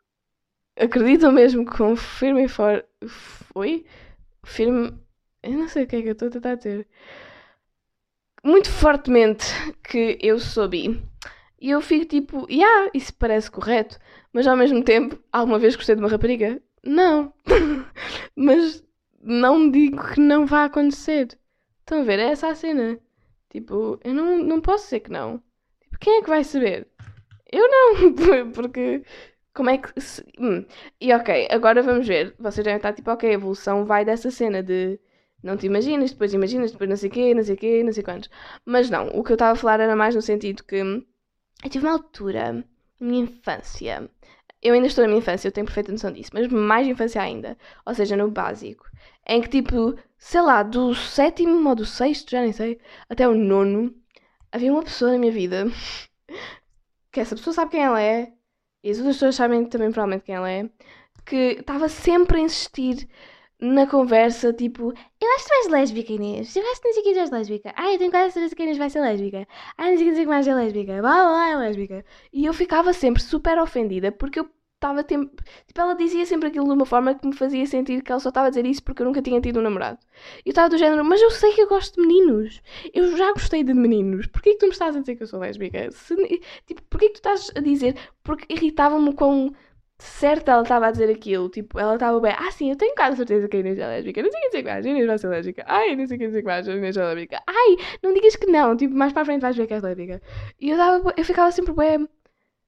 acreditam 0.77 1.31
mesmo 1.31 1.65
com 1.65 1.95
firme 1.95 2.45
e. 2.45 2.47
Foi? 2.47 3.85
Firme. 4.43 4.93
Eu 5.41 5.53
não 5.53 5.67
sei 5.67 5.83
o 5.83 5.87
que 5.87 5.95
é 5.95 6.01
que 6.01 6.07
eu 6.09 6.13
estou 6.13 6.27
a 6.27 6.31
tentar 6.31 6.55
dizer. 6.55 6.87
Muito 8.43 8.69
fortemente 8.69 9.45
que 9.83 10.17
eu 10.21 10.39
sou 10.39 10.67
bi. 10.67 11.01
E 11.59 11.69
eu 11.69 11.81
fico 11.81 12.05
tipo, 12.05 12.45
yeah, 12.49 12.91
isso 12.93 13.13
parece 13.13 13.49
correto. 13.49 13.97
Mas 14.33 14.47
ao 14.47 14.57
mesmo 14.57 14.83
tempo, 14.83 15.17
alguma 15.31 15.59
vez 15.59 15.75
gostei 15.75 15.95
de 15.95 16.01
uma 16.01 16.09
rapariga? 16.09 16.61
Não. 16.83 17.33
mas 18.35 18.83
não 19.21 19.71
digo 19.71 20.13
que 20.13 20.19
não 20.19 20.45
vá 20.45 20.65
acontecer. 20.65 21.37
Estão 21.79 22.01
a 22.01 22.03
ver? 22.03 22.19
É 22.19 22.31
essa 22.31 22.49
a 22.49 22.55
cena. 22.55 22.99
Tipo, 23.49 23.99
eu 24.03 24.13
não, 24.13 24.39
não 24.43 24.59
posso 24.59 24.85
dizer 24.85 25.01
que 25.01 25.11
não. 25.11 25.41
Tipo, 25.81 25.99
quem 25.99 26.17
é 26.17 26.21
que 26.21 26.29
vai 26.29 26.43
saber? 26.43 26.87
Eu 27.51 27.67
não, 27.69 28.13
porque 28.53 29.03
como 29.53 29.69
é 29.69 29.77
que. 29.77 29.99
Se... 30.01 30.23
Hum. 30.39 30.65
E 30.99 31.13
ok, 31.13 31.47
agora 31.51 31.81
vamos 31.81 32.07
ver. 32.07 32.35
Vocês 32.39 32.63
devem 32.63 32.77
estar 32.77 32.93
tipo, 32.93 33.11
ok, 33.11 33.29
a 33.29 33.33
evolução 33.33 33.85
vai 33.85 34.03
dessa 34.05 34.31
cena 34.31 34.63
de 34.63 34.99
não 35.43 35.57
te 35.57 35.65
imaginas, 35.67 36.11
depois 36.11 36.33
imaginas, 36.33 36.71
depois 36.71 36.89
não 36.89 36.97
sei 36.97 37.09
quê, 37.09 37.33
não 37.33 37.43
sei 37.43 37.55
quê, 37.57 37.83
não 37.83 37.91
sei 37.93 38.03
quantos. 38.03 38.29
Mas 38.65 38.89
não, 38.89 39.07
o 39.09 39.23
que 39.23 39.31
eu 39.31 39.35
estava 39.35 39.51
a 39.53 39.55
falar 39.55 39.79
era 39.79 39.95
mais 39.95 40.15
no 40.15 40.21
sentido 40.21 40.63
que 40.63 40.75
eu 40.77 41.69
tive 41.69 41.85
uma 41.85 41.93
altura, 41.93 42.53
na 42.53 42.63
minha 43.07 43.23
infância. 43.23 44.09
Eu 44.61 44.73
ainda 44.73 44.87
estou 44.87 45.03
na 45.03 45.09
minha 45.09 45.19
infância, 45.19 45.47
eu 45.47 45.51
tenho 45.51 45.65
perfeita 45.65 45.91
noção 45.91 46.11
disso, 46.11 46.31
mas 46.33 46.47
mais 46.47 46.87
infância 46.87 47.21
ainda. 47.21 47.57
Ou 47.85 47.93
seja, 47.93 48.15
no 48.15 48.31
básico. 48.31 48.85
Em 49.27 49.41
que 49.41 49.49
tipo, 49.49 49.95
sei 50.17 50.41
lá, 50.41 50.63
do 50.63 50.95
sétimo 50.95 51.67
ou 51.69 51.75
do 51.75 51.85
sexto, 51.85 52.31
já 52.31 52.41
nem 52.41 52.53
sei, 52.53 52.79
até 53.09 53.27
o 53.27 53.35
nono, 53.35 53.93
havia 54.51 54.71
uma 54.71 54.83
pessoa 54.83 55.11
na 55.11 55.17
minha 55.17 55.31
vida 55.31 55.65
que 57.11 57.19
essa 57.19 57.35
pessoa 57.35 57.53
sabe 57.53 57.71
quem 57.71 57.83
ela 57.83 58.01
é, 58.01 58.33
e 58.83 58.91
as 58.91 58.97
outras 58.97 59.15
pessoas 59.15 59.35
sabem 59.35 59.65
também 59.65 59.91
provavelmente 59.91 60.25
quem 60.25 60.35
ela 60.35 60.51
é, 60.51 60.69
que 61.25 61.57
estava 61.59 61.87
sempre 61.89 62.37
a 62.39 62.41
insistir 62.41 63.07
na 63.59 63.87
conversa, 63.87 64.51
tipo, 64.51 64.93
eu 65.21 65.29
acho 65.35 65.45
que 65.45 65.49
tu 65.49 65.55
és 65.55 65.67
lésbica, 65.69 66.11
Inês. 66.11 66.55
Eu 66.55 66.63
acho 66.69 66.81
que 66.81 66.87
não 66.87 66.93
sei 66.93 67.03
que 67.03 67.17
és 67.17 67.29
lésbica. 67.31 67.73
Ai, 67.77 67.95
eu 67.95 67.97
tenho 67.97 68.11
quase 68.11 68.33
certeza 68.33 68.55
que 68.55 68.61
a 68.61 68.65
Inês 68.65 68.77
vai 68.77 68.89
ser 68.89 68.99
lésbica. 68.99 69.47
Ai, 69.77 69.91
não 69.91 69.97
sei 69.97 70.13
que 70.13 70.25
mais 70.25 70.47
é 70.47 70.53
lésbica. 70.53 71.01
Blá, 71.01 71.23
blá, 71.23 71.49
é 71.49 71.55
lésbica. 71.55 72.05
E 72.33 72.45
eu 72.45 72.53
ficava 72.53 72.91
sempre 72.91 73.21
super 73.23 73.57
ofendida 73.57 74.11
porque 74.11 74.39
eu 74.39 74.49
estava 74.83 75.03
tempo. 75.03 75.41
Tipo, 75.65 75.81
ela 75.81 75.95
dizia 75.95 76.25
sempre 76.25 76.49
aquilo 76.49 76.65
de 76.65 76.71
uma 76.71 76.85
forma 76.85 77.15
que 77.15 77.25
me 77.25 77.33
fazia 77.33 77.65
sentir 77.65 78.01
que 78.01 78.11
ela 78.11 78.19
só 78.19 78.29
estava 78.29 78.47
a 78.47 78.49
dizer 78.49 78.65
isso 78.65 78.83
porque 78.83 79.01
eu 79.01 79.05
nunca 79.05 79.21
tinha 79.21 79.39
tido 79.39 79.59
um 79.59 79.63
namorado. 79.63 79.99
E 80.45 80.49
eu 80.49 80.51
estava 80.51 80.69
do 80.69 80.77
género, 80.77 81.03
mas 81.05 81.21
eu 81.21 81.31
sei 81.31 81.53
que 81.53 81.61
eu 81.61 81.67
gosto 81.67 81.95
de 81.95 82.05
meninos. 82.05 82.61
Eu 82.93 83.15
já 83.17 83.31
gostei 83.31 83.63
de 83.63 83.73
meninos. 83.73 84.27
Porquê 84.27 84.51
que 84.51 84.59
tu 84.59 84.65
me 84.65 84.71
estás 84.73 84.95
a 84.95 84.99
dizer 84.99 85.15
que 85.15 85.23
eu 85.23 85.27
sou 85.27 85.39
lésbica? 85.39 85.89
Se, 85.91 86.15
tipo, 86.67 86.81
porquê 86.89 87.07
que 87.07 87.13
tu 87.13 87.17
estás 87.17 87.51
a 87.55 87.61
dizer? 87.61 87.95
Porque 88.23 88.45
irritava-me 88.53 89.13
com 89.13 89.51
certa 89.97 90.51
ela 90.51 90.63
estava 90.63 90.87
a 90.87 90.91
dizer 90.91 91.09
aquilo. 91.09 91.49
Tipo, 91.49 91.79
ela 91.79 91.93
estava 91.93 92.19
bem, 92.19 92.33
ah 92.37 92.51
sim, 92.51 92.69
eu 92.69 92.75
tenho 92.75 92.93
quase 92.95 93.17
certeza 93.17 93.47
que 93.47 93.57
a 93.57 93.59
Inês 93.61 93.79
é 93.79 93.87
lésbica. 93.87 94.21
Não 94.21 94.31
sei 94.31 94.39
o 94.39 94.43
que 94.43 94.49
dizer 94.49 94.63
mais, 94.63 94.85
a 94.85 94.89
Inês 94.89 95.07
vai 95.07 95.17
ser 95.17 95.27
lésbica. 95.29 95.63
Ai, 95.67 95.95
não 95.95 96.07
sei 96.07 96.17
o 96.17 96.19
que 96.19 96.27
dizer 96.27 96.43
mais, 96.43 96.67
a 96.67 96.73
Inês 96.75 96.97
é 96.97 97.03
lésbica. 97.05 97.41
Ai, 97.47 97.77
não 98.03 98.13
digas 98.13 98.35
que 98.35 98.47
não. 98.47 98.75
Tipo, 98.75 98.95
mais 98.95 99.13
para 99.13 99.21
a 99.21 99.25
frente 99.25 99.41
vais 99.41 99.55
ver 99.55 99.67
que 99.67 99.73
és 99.73 99.83
lésbica. 99.83 100.21
E 100.59 100.69
eu, 100.69 100.77
tava, 100.77 101.13
eu 101.15 101.25
ficava 101.25 101.51
sempre 101.51 101.73
bem 101.73 102.07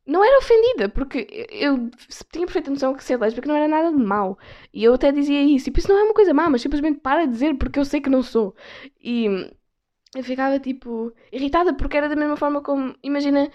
não 0.05 0.23
era 0.23 0.37
ofendida, 0.39 0.89
porque 0.89 1.47
eu 1.51 1.89
tinha 2.31 2.45
perfeita 2.45 2.69
noção 2.71 2.93
que 2.93 3.03
ser 3.03 3.17
lésbica 3.19 3.47
não 3.47 3.55
era 3.55 3.67
nada 3.67 3.91
de 3.95 4.03
mau. 4.03 4.37
E 4.73 4.83
eu 4.83 4.93
até 4.93 5.11
dizia 5.11 5.41
isso. 5.43 5.65
Tipo, 5.65 5.79
isso 5.79 5.89
não 5.89 5.99
é 5.99 6.03
uma 6.03 6.13
coisa 6.13 6.33
má, 6.33 6.49
mas 6.49 6.61
simplesmente 6.61 6.99
para 6.99 7.25
de 7.25 7.31
dizer 7.31 7.55
porque 7.57 7.79
eu 7.79 7.85
sei 7.85 8.01
que 8.01 8.09
não 8.09 8.21
sou. 8.23 8.55
E 9.01 9.27
eu 10.15 10.23
ficava, 10.23 10.59
tipo, 10.59 11.13
irritada 11.31 11.73
porque 11.73 11.97
era 11.97 12.09
da 12.09 12.15
mesma 12.15 12.37
forma 12.37 12.61
como, 12.61 12.95
imagina, 13.03 13.51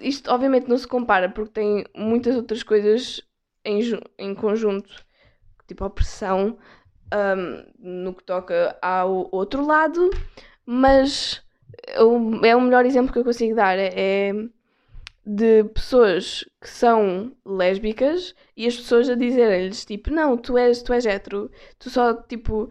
isto 0.00 0.30
obviamente 0.30 0.68
não 0.68 0.78
se 0.78 0.86
compara 0.88 1.28
porque 1.28 1.52
tem 1.52 1.84
muitas 1.94 2.36
outras 2.36 2.62
coisas 2.62 3.22
em, 3.64 3.80
em 4.18 4.34
conjunto, 4.34 5.04
tipo 5.68 5.84
opressão, 5.84 6.58
um, 7.14 8.04
no 8.04 8.14
que 8.14 8.24
toca 8.24 8.78
ao 8.82 9.28
outro 9.32 9.64
lado, 9.66 10.10
mas 10.66 11.42
o- 12.00 12.44
é 12.46 12.56
o 12.56 12.60
melhor 12.60 12.86
exemplo 12.86 13.12
que 13.12 13.18
eu 13.18 13.24
consigo 13.24 13.54
dar 13.56 13.78
é, 13.78 13.92
é 14.30 14.32
de 15.30 15.62
pessoas 15.64 16.42
que 16.58 16.70
são 16.70 17.36
lésbicas 17.44 18.34
e 18.56 18.66
as 18.66 18.76
pessoas 18.76 19.10
a 19.10 19.14
dizerem-lhes 19.14 19.84
tipo, 19.84 20.10
não, 20.10 20.38
tu 20.38 20.56
és, 20.56 20.82
tu 20.82 20.90
és 20.94 21.04
hétero, 21.04 21.50
tu 21.78 21.90
só 21.90 22.14
tipo, 22.14 22.70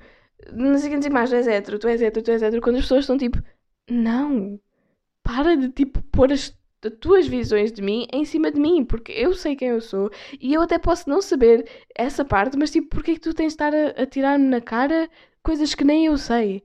não 0.52 0.76
sei 0.80 0.90
o 0.90 0.92
que 0.94 0.98
dizer 0.98 1.12
mais, 1.12 1.30
tu 1.30 1.36
és 1.36 1.48
hétero, 1.48 1.78
tu 1.78 1.88
és 1.88 2.02
hétero, 2.02 2.26
tu 2.26 2.32
és 2.32 2.42
hétero, 2.42 2.62
quando 2.62 2.78
as 2.78 2.82
pessoas 2.82 3.02
estão 3.02 3.16
tipo, 3.16 3.38
não, 3.88 4.60
para 5.24 5.56
de 5.56 5.70
tipo 5.70 6.02
pôr 6.12 6.34
as, 6.34 6.58
as 6.84 6.92
tuas 7.00 7.28
visões 7.28 7.72
de 7.72 7.82
mim 7.84 8.08
em 8.12 8.26
cima 8.26 8.52
de 8.52 8.60
mim, 8.60 8.84
porque 8.84 9.12
eu 9.12 9.34
sei 9.36 9.56
quem 9.56 9.70
eu 9.70 9.82
sou 9.82 10.10
e 10.42 10.54
eu 10.54 10.62
até 10.64 10.80
posso 10.80 11.08
não 11.08 11.22
saber 11.22 11.70
essa 11.96 12.26
parte, 12.26 12.58
mas 12.58 12.72
tipo, 12.72 12.90
porquê 12.90 13.12
é 13.12 13.14
que 13.16 13.22
tu 13.22 13.36
tens 13.36 13.54
de 13.56 13.64
estar 13.64 13.74
a, 13.76 14.02
a 14.02 14.06
tirar-me 14.08 14.48
na 14.48 14.62
cara 14.62 15.08
coisas 15.44 15.76
que 15.76 15.84
nem 15.84 16.08
eu 16.08 16.18
sei? 16.18 16.64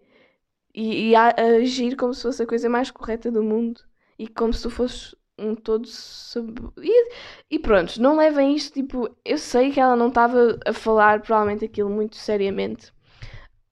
E, 0.74 1.10
e 1.10 1.14
a, 1.16 1.28
a 1.28 1.42
agir 1.60 1.96
como 1.96 2.14
se 2.14 2.22
fosse 2.22 2.42
a 2.42 2.46
coisa 2.46 2.68
mais 2.70 2.90
correta 2.90 3.30
do 3.30 3.42
mundo 3.42 3.82
e 4.18 4.26
como 4.28 4.52
se 4.54 4.62
tu 4.62 4.70
fosses 4.70 5.14
um 5.42 5.54
todo 5.54 5.86
sub... 5.86 6.72
e, 6.78 7.10
e 7.50 7.58
pronto, 7.58 8.00
não 8.00 8.16
levem 8.16 8.54
isto 8.54 8.74
tipo, 8.74 9.08
eu 9.24 9.38
sei 9.38 9.70
que 9.70 9.80
ela 9.80 9.96
não 9.96 10.08
estava 10.08 10.58
a 10.66 10.72
falar 10.72 11.20
provavelmente 11.20 11.64
aquilo 11.64 11.90
muito 11.90 12.16
seriamente. 12.16 12.92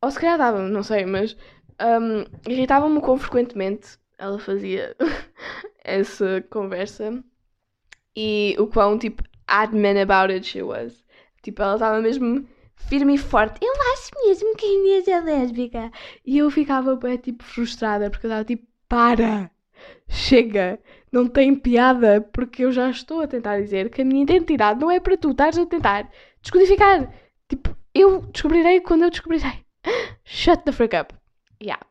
Ou 0.03 0.11
se 0.11 0.18
calhar 0.18 0.35
estava, 0.37 0.61
não 0.61 0.83
sei, 0.83 1.05
mas 1.07 1.37
hum, 1.81 2.25
irritava-me 2.49 3.01
quão 3.01 3.16
frequentemente 3.18 3.99
ela 4.18 4.39
fazia 4.39 4.97
essa 5.85 6.45
conversa 6.51 7.23
e 8.16 8.57
o 8.59 8.66
quão 8.66 8.99
tipo 8.99 9.23
admin 9.47 9.99
about 10.01 10.33
it 10.33 10.47
she 10.47 10.62
was. 10.62 11.05
Tipo, 11.43 11.62
ela 11.62 11.75
estava 11.75 12.01
mesmo 12.01 12.47
firme 12.89 13.14
e 13.14 13.18
forte. 13.18 13.64
Eu 13.64 13.73
acho 13.93 14.11
mesmo 14.27 14.57
que 14.57 14.66
a 14.66 14.68
Inês 14.68 15.09
é 15.09 15.21
lésbica. 15.21 15.91
E 16.25 16.39
eu 16.39 16.51
ficava 16.51 16.99
tipo 17.18 17.45
frustrada 17.45 18.11
porque 18.11 18.27
eu 18.27 18.31
estava 18.31 18.45
tipo, 18.45 18.66
para! 18.89 19.51
Chega! 20.09 20.78
Não 21.12 21.26
tem 21.26 21.55
piada 21.55 22.20
porque 22.33 22.64
eu 22.64 22.72
já 22.72 22.89
estou 22.91 23.20
a 23.20 23.26
tentar 23.26 23.61
dizer 23.61 23.91
que 23.91 24.03
a 24.03 24.05
minha 24.05 24.22
identidade 24.22 24.81
não 24.81 24.91
é 24.91 25.01
para 25.01 25.16
tu, 25.16 25.31
estás 25.31 25.59
a 25.59 25.66
tentar 25.66 26.11
descodificar. 26.41 27.12
Tipo, 27.49 27.76
eu 27.95 28.20
descobrirei 28.33 28.81
quando 28.81 29.03
eu 29.03 29.11
descobrirei. 29.11 29.64
Shut 30.24 30.62
the 30.64 30.72
frick 30.72 30.97
up. 30.97 31.14
Yeah. 31.62 31.85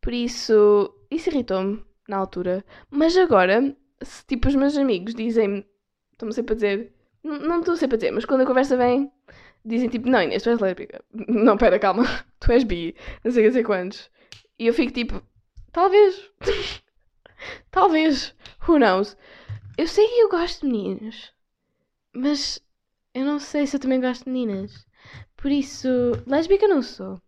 Por 0.00 0.12
isso, 0.12 0.92
isso 1.10 1.28
irritou-me 1.30 1.84
na 2.08 2.16
altura. 2.16 2.64
Mas 2.90 3.16
agora, 3.16 3.76
se 4.02 4.24
tipo 4.26 4.48
os 4.48 4.54
meus 4.54 4.76
amigos 4.76 5.14
dizem-me, 5.14 5.64
estão-me 6.12 6.34
sempre 6.34 6.52
a 6.52 6.56
dizer, 6.56 6.92
não 7.22 7.38
não 7.38 7.60
estou 7.60 7.76
sempre 7.76 7.96
a 7.96 7.98
dizer, 7.98 8.10
mas 8.10 8.24
quando 8.24 8.42
a 8.42 8.46
conversa 8.46 8.76
vem, 8.76 9.10
dizem 9.64 9.88
tipo, 9.88 10.08
não 10.08 10.22
Inês, 10.22 10.42
tu 10.42 10.50
és 10.50 10.58
lésbica. 10.58 11.02
Não, 11.28 11.56
pera, 11.56 11.78
calma, 11.78 12.04
tu 12.40 12.52
és 12.52 12.64
bi, 12.64 12.94
não 13.24 13.30
sei 13.30 13.44
o 13.44 13.46
que 13.46 13.52
sei 13.52 13.62
quantos. 13.62 14.10
E 14.58 14.66
eu 14.66 14.74
fico 14.74 14.92
tipo, 14.92 15.22
talvez, 15.72 16.30
talvez, 17.70 18.34
who 18.66 18.78
knows. 18.78 19.16
Eu 19.76 19.86
sei 19.86 20.06
que 20.06 20.20
eu 20.20 20.28
gosto 20.28 20.60
de 20.60 20.72
meninos, 20.72 21.32
mas 22.14 22.60
eu 23.14 23.24
não 23.24 23.38
sei 23.38 23.66
se 23.66 23.76
eu 23.76 23.80
também 23.80 24.00
gosto 24.00 24.24
de 24.24 24.30
meninas. 24.30 24.86
Por 25.36 25.50
isso, 25.50 25.88
lésbica 26.26 26.68
não 26.68 26.82
sou. 26.82 27.20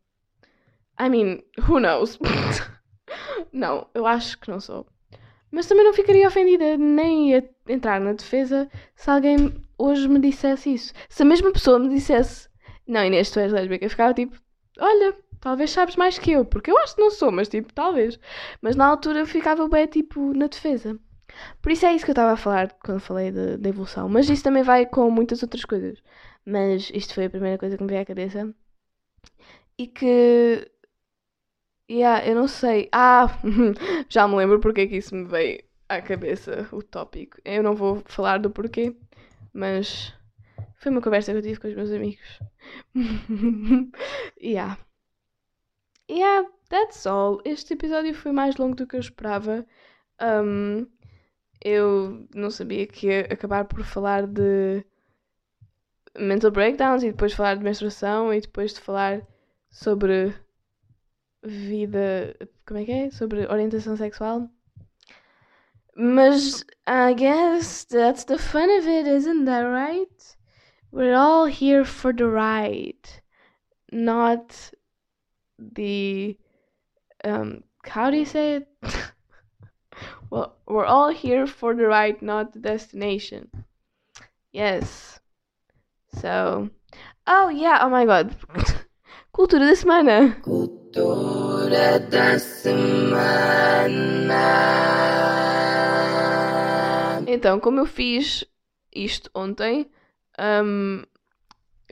I 0.99 1.09
mean, 1.09 1.43
who 1.69 1.81
knows? 1.81 2.19
não, 3.53 3.89
eu 3.95 4.07
acho 4.07 4.39
que 4.39 4.51
não 4.51 4.61
sou. 4.61 4.87
Mas 5.51 5.67
também 5.67 5.85
não 5.85 5.93
ficaria 5.93 6.27
ofendida 6.27 6.77
nem 6.77 7.31
ia 7.31 7.49
entrar 7.69 8.01
na 8.01 8.13
defesa 8.13 8.69
se 8.95 9.11
alguém 9.11 9.55
hoje 9.79 10.09
me 10.09 10.21
dissesse 10.21 10.75
isso. 10.75 10.93
Se 11.09 11.23
a 11.23 11.27
mesma 11.27 11.53
pessoa 11.53 11.79
me 11.79 11.89
dissesse, 11.89 12.49
não, 12.87 13.05
Inês, 13.05 13.31
tu 13.31 13.41
és 13.41 13.53
lésbica, 13.53 13.85
eu 13.85 13.91
ficava 13.91 14.15
tipo, 14.15 14.37
olha, 14.79 15.17
talvez 15.45 15.71
sabes 15.73 15.95
mais 15.97 16.19
que 16.19 16.33
eu, 16.33 16.45
porque 16.45 16.71
eu 16.71 16.79
acho 16.79 16.97
que 16.97 17.03
não 17.03 17.11
sou, 17.11 17.31
mas 17.31 17.49
tipo, 17.49 17.73
talvez. 17.73 18.19
Mas 18.63 18.75
na 18.77 18.87
altura 18.87 19.21
eu 19.21 19.27
ficava 19.27 19.69
bem, 19.69 19.87
tipo, 19.87 20.33
na 20.33 20.47
defesa. 20.47 20.99
Por 21.61 21.71
isso 21.71 21.85
é 21.87 21.95
isso 21.95 22.05
que 22.05 22.11
eu 22.13 22.15
estava 22.15 22.33
a 22.33 22.37
falar 22.37 22.73
quando 22.83 23.01
falei 23.01 23.31
da 23.31 23.69
evolução. 23.69 24.09
Mas 24.09 24.29
isso 24.31 24.43
também 24.43 24.63
vai 24.63 24.87
com 24.87 25.11
muitas 25.11 25.43
outras 25.43 25.65
coisas. 25.65 26.03
Mas 26.47 26.91
isto 26.95 27.15
foi 27.15 27.27
a 27.27 27.31
primeira 27.31 27.59
coisa 27.59 27.77
que 27.77 27.83
me 27.83 27.91
veio 27.91 28.03
à 28.03 28.07
cabeça. 28.07 28.55
E 29.79 29.87
que. 29.87 30.71
Yeah, 31.91 32.27
eu 32.27 32.35
não 32.35 32.49
sei. 32.49 32.89
Ah, 32.93 33.27
já 34.09 34.27
me 34.27 34.37
lembro 34.37 34.61
porque 34.61 34.83
é 34.83 34.87
que 34.87 34.97
isso 34.97 35.15
me 35.15 35.25
veio 35.27 35.63
à 35.89 36.01
cabeça, 36.01 36.67
o 36.73 36.83
tópico. 36.83 37.37
Eu 37.45 37.63
não 37.63 37.75
vou 37.75 38.03
falar 38.07 38.39
do 38.39 38.51
porquê, 38.51 38.97
mas 39.53 40.15
foi 40.79 40.91
uma 40.91 41.03
conversa 41.03 41.33
que 41.33 41.39
eu 41.39 41.43
tive 41.43 41.61
com 41.61 41.69
os 41.69 41.75
meus 41.75 41.91
amigos. 41.91 42.41
yeah. 44.43 44.79
Yeah, 46.09 46.45
that's 46.69 47.07
all. 47.07 47.41
Este 47.45 47.75
episódio 47.75 48.15
foi 48.15 48.33
mais 48.33 48.57
longo 48.57 48.75
do 48.75 48.87
que 48.87 48.97
eu 48.97 49.01
esperava. 49.01 49.67
Um, 50.21 50.87
eu 51.65 52.29
não 52.35 52.51
sabia 52.51 52.87
que 52.87 53.07
ia 53.09 53.21
acabar 53.23 53.65
por 53.65 53.83
falar 53.85 54.27
de 54.27 54.85
mental 56.19 56.51
breakdowns 56.51 57.03
e 57.03 57.11
depois 57.11 57.33
falar 57.33 57.57
de 57.57 57.65
menstruação 57.65 58.33
e 58.33 58.41
depois 58.41 58.75
de 58.75 58.81
falar 58.81 59.27
sobre 59.71 60.35
vida. 61.43 62.37
Como 62.67 62.81
é 62.81 62.85
que 62.85 62.93
é? 62.93 63.11
Sobre 63.11 63.47
orientação 63.47 63.97
sexual. 63.97 64.49
Mas 65.97 66.65
I 66.87 67.15
guess 67.15 67.85
that's 67.87 68.25
the 68.25 68.37
fun 68.37 68.69
of 68.79 68.89
it, 68.89 69.09
isn't 69.09 69.45
that 69.47 69.65
right? 69.65 70.37
We're 70.93 71.17
all 71.17 71.47
here 71.47 71.85
for 71.85 72.15
the 72.15 72.27
ride, 72.27 73.23
not 73.93 74.73
the. 75.59 76.37
Um, 77.25 77.65
how 77.85 78.11
do 78.11 78.17
you 78.17 78.25
say 78.25 78.57
it? 78.57 78.69
well, 80.31 80.57
we're 80.67 80.85
all 80.85 81.11
here 81.11 81.47
for 81.47 81.75
the 81.75 81.87
ride, 81.87 82.23
not 82.23 82.53
the 82.53 82.59
destination. 82.59 83.49
Yes. 84.53 85.21
So. 86.21 86.71
Oh, 87.27 87.49
yeah, 87.49 87.79
oh 87.83 87.89
my 87.89 88.05
god. 88.05 88.35
Cultura 89.33 89.67
da 89.67 89.75
semana. 89.75 90.41
Cultura 90.43 91.99
da 91.99 92.39
semana. 92.39 93.65
Então, 97.27 97.59
como 97.59 97.81
eu 97.81 97.87
fiz 97.87 98.45
isto 98.95 99.29
ontem, 99.35 99.91
hum, 100.39 101.03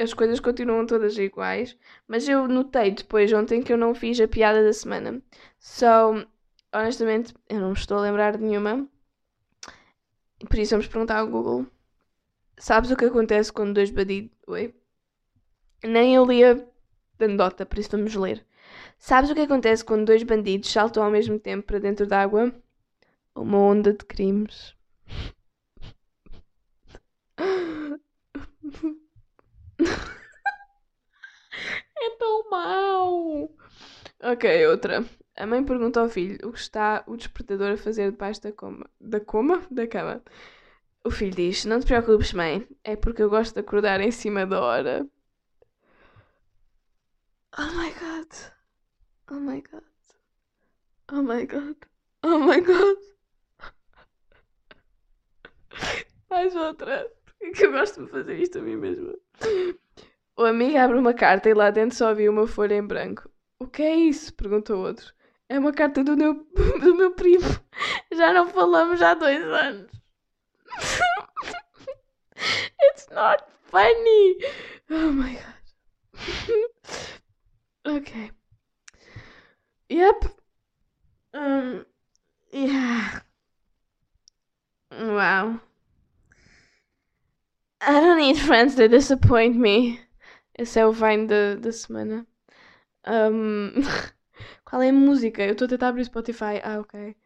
as 0.02 0.12
coisas 0.12 0.40
continuam 0.40 0.84
todas 0.84 1.16
iguais, 1.16 1.76
mas 2.08 2.28
eu 2.28 2.48
notei 2.48 2.90
depois 2.90 3.32
ontem 3.32 3.62
que 3.62 3.72
eu 3.72 3.78
não 3.78 3.94
fiz 3.94 4.20
a 4.20 4.26
piada 4.28 4.62
da 4.64 4.72
semana. 4.72 5.22
So, 5.60 6.26
honestamente, 6.74 7.32
eu 7.48 7.60
não 7.60 7.68
me 7.68 7.74
estou 7.74 7.98
a 7.98 8.02
lembrar 8.02 8.36
de 8.36 8.42
nenhuma. 8.42 8.88
Por 10.48 10.58
isso 10.58 10.72
vamos 10.72 10.88
perguntar 10.88 11.18
ao 11.18 11.28
Google. 11.28 11.66
Sabes 12.58 12.90
o 12.90 12.96
que 12.96 13.04
acontece 13.04 13.52
quando 13.52 13.74
dois 13.74 13.90
bandidos. 13.90 14.36
Oi? 14.46 14.74
Nem 15.84 16.14
eu 16.14 16.24
li 16.24 16.44
a 16.44 16.58
anedota, 17.20 17.64
por 17.64 17.78
isso 17.78 17.90
vamos 17.90 18.14
ler. 18.14 18.44
Sabes 18.98 19.30
o 19.30 19.34
que 19.34 19.40
acontece 19.40 19.84
quando 19.84 20.06
dois 20.06 20.22
bandidos 20.22 20.70
saltam 20.70 21.04
ao 21.04 21.10
mesmo 21.10 21.38
tempo 21.38 21.66
para 21.66 21.78
dentro 21.78 22.06
d'água? 22.06 22.52
Uma 23.34 23.58
onda 23.58 23.92
de 23.92 24.04
crimes. 24.04 24.74
É 31.96 32.10
tão 32.16 32.50
mau. 32.50 33.50
Ok, 34.22 34.66
outra. 34.66 35.04
A 35.36 35.46
mãe 35.46 35.64
pergunta 35.64 36.00
ao 36.00 36.08
filho 36.08 36.38
o 36.48 36.52
que 36.52 36.58
está 36.58 37.04
o 37.06 37.16
despertador 37.16 37.72
a 37.72 37.76
fazer 37.76 38.10
debaixo 38.10 38.42
da 38.42 38.52
coma. 38.52 38.88
Da 39.00 39.20
coma? 39.20 39.62
Da 39.70 39.86
cama. 39.86 40.22
O 41.04 41.10
filho 41.10 41.34
diz: 41.34 41.64
Não 41.64 41.80
te 41.80 41.86
preocupes, 41.86 42.32
mãe. 42.32 42.66
É 42.84 42.96
porque 42.96 43.22
eu 43.22 43.30
gosto 43.30 43.54
de 43.54 43.60
acordar 43.60 44.00
em 44.00 44.10
cima 44.10 44.46
da 44.46 44.60
hora. 44.60 45.06
Oh 47.58 47.72
my 47.76 47.92
god. 47.92 48.28
Oh 49.30 49.40
my 49.40 49.60
god. 49.62 49.84
Oh 51.10 51.22
my 51.22 51.46
god. 51.46 51.76
Oh 52.22 52.38
my 52.38 52.60
god. 52.60 52.98
Mais 56.30 56.54
outra. 56.56 57.10
Que 57.56 57.66
eu 57.66 57.72
gosto 57.72 58.04
de 58.04 58.10
fazer 58.10 58.38
isto 58.38 58.58
a 58.60 58.62
mim 58.62 58.76
mesma. 58.76 59.12
O 60.36 60.44
amigo 60.44 60.78
abre 60.78 60.98
uma 60.98 61.14
carta 61.14 61.48
e 61.48 61.54
lá 61.54 61.70
dentro 61.70 61.96
só 61.96 62.14
viu 62.14 62.32
uma 62.32 62.46
folha 62.46 62.74
em 62.74 62.86
branco. 62.86 63.30
O 63.58 63.66
que 63.66 63.82
é 63.82 63.94
isso? 63.94 64.34
perguntou 64.34 64.78
o 64.78 64.86
outro. 64.86 65.12
É 65.48 65.58
uma 65.58 65.72
carta 65.72 66.02
do 66.02 66.16
meu, 66.16 66.34
do 66.80 66.94
meu 66.94 67.12
primo. 67.12 67.44
Já 68.12 68.32
não 68.32 68.48
falamos 68.48 69.00
há 69.02 69.14
dois 69.14 69.42
anos. 69.44 69.90
It's 72.80 73.08
not 73.10 73.44
funny. 73.64 74.38
Oh 74.90 75.12
my 75.12 75.34
god. 75.34 75.62
ok. 77.98 78.32
Yep. 79.90 80.24
Um, 81.34 81.84
yeah. 82.52 83.22
Wow. 84.90 85.60
I 87.84 88.00
don't 88.00 88.18
need 88.18 88.38
friends 88.38 88.76
that 88.76 88.90
disappoint 88.90 89.56
me. 89.56 89.98
Esse 90.56 90.78
é 90.78 90.86
o 90.86 90.92
Vine 90.92 91.26
da, 91.26 91.56
da 91.56 91.72
semana. 91.72 92.24
Um, 93.04 93.72
qual 94.64 94.82
é 94.82 94.90
a 94.90 94.92
música? 94.92 95.42
Eu 95.42 95.52
estou 95.52 95.66
a 95.66 95.68
tentar 95.68 95.88
abrir 95.88 96.02
o 96.02 96.04
Spotify. 96.04 96.60
Ah, 96.62 96.78
ok. 96.78 97.16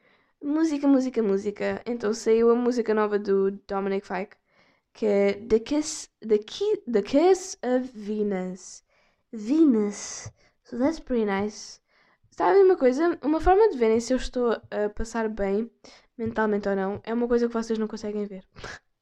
Música, 0.43 0.89
música, 0.89 1.23
música. 1.23 1.83
Então 1.85 2.15
saiu 2.15 2.51
a 2.51 2.55
música 2.55 2.95
nova 2.95 3.19
do 3.19 3.51
Dominic 3.69 4.07
Fike, 4.07 4.37
que 4.95 5.05
é 5.05 5.35
The 5.35 5.59
Kiss, 5.59 6.09
The, 6.27 6.39
Key, 6.39 6.79
The 6.91 7.03
Kiss 7.03 7.59
of 7.63 7.91
Venus. 7.95 8.83
Venus. 9.33 10.33
So 10.65 10.79
that's 10.79 11.01
pretty 11.01 11.27
nice. 11.27 11.81
Sabem 12.31 12.65
uma 12.65 12.77
coisa? 12.77 13.19
Uma 13.23 13.41
forma 13.41 13.69
de 13.69 13.77
verem 13.77 14.01
se 14.01 14.15
eu 14.15 14.17
estou 14.17 14.53
a 14.53 14.89
passar 14.95 15.29
bem, 15.29 15.71
mentalmente 16.17 16.67
ou 16.67 16.77
não, 16.77 17.01
é 17.05 17.13
uma 17.13 17.29
coisa 17.29 17.47
que 17.47 17.53
vocês 17.53 17.79
não 17.79 17.89
conseguem 17.89 18.25
ver. 18.25 18.43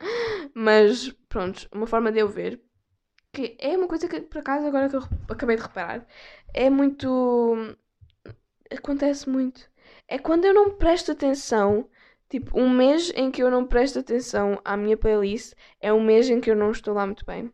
Mas, 0.55 1.11
pronto, 1.29 1.69
uma 1.73 1.87
forma 1.87 2.13
de 2.13 2.21
eu 2.21 2.29
ver, 2.29 2.61
que 3.33 3.57
é 3.59 3.77
uma 3.77 3.89
coisa 3.89 4.09
que, 4.09 4.21
por 4.21 4.39
acaso, 4.39 4.67
agora 4.67 4.89
que 4.89 4.97
eu 4.97 5.03
acabei 5.29 5.57
de 5.57 5.63
reparar, 5.63 6.07
é 6.55 6.71
muito. 6.71 7.77
Acontece 8.71 9.29
muito. 9.29 9.69
É 10.09 10.19
quando 10.19 10.45
eu 10.45 10.55
não 10.55 10.71
presto 10.77 11.13
atenção. 11.13 11.89
Tipo, 12.29 12.59
um 12.59 12.69
mês 12.69 13.13
em 13.15 13.31
que 13.31 13.43
eu 13.43 13.51
não 13.51 13.67
presto 13.67 13.99
atenção 13.99 14.61
à 14.65 14.77
minha 14.77 14.97
playlist 14.97 15.55
é 15.81 15.93
um 15.93 16.03
mês 16.03 16.29
em 16.29 16.41
que 16.41 16.51
eu 16.51 16.57
não 16.57 16.71
estou 16.73 16.95
lá 16.95 17.07
muito 17.07 17.25
bem. 17.25 17.53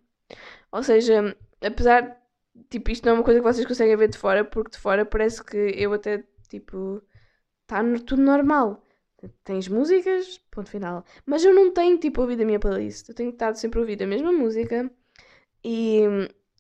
Ou 0.73 0.83
seja, 0.83 1.37
apesar 1.61 2.21
tipo, 2.69 2.91
isto 2.91 3.05
não 3.05 3.13
é 3.13 3.17
uma 3.17 3.25
coisa 3.25 3.41
que 3.41 3.47
vocês 3.47 3.67
conseguem 3.67 3.97
ver 3.97 4.09
de 4.09 4.19
fora, 4.19 4.45
porque 4.45 4.71
de 4.73 4.79
fora 4.79 5.05
parece 5.05 5.43
que 5.45 5.57
eu 5.57 5.93
até, 5.93 6.25
tipo, 6.49 7.03
está 7.63 7.83
tudo 8.07 8.23
normal. 8.23 8.85
Tens 9.45 9.69
músicas, 9.69 10.39
ponto 10.51 10.71
final. 10.71 11.05
Mas 11.27 11.45
eu 11.45 11.55
não 11.55 11.73
tenho, 11.73 11.99
tipo, 11.99 12.21
ouvido 12.23 12.43
a 12.43 12.47
minha 12.47 12.61
playlist. 12.61 13.09
Eu 13.09 13.15
tenho 13.15 13.31
estado 13.31 13.57
sempre 13.57 13.79
a 13.79 13.83
ouvir 13.83 14.03
a 14.03 14.07
mesma 14.07 14.33
música 14.33 14.91
e 15.65 16.03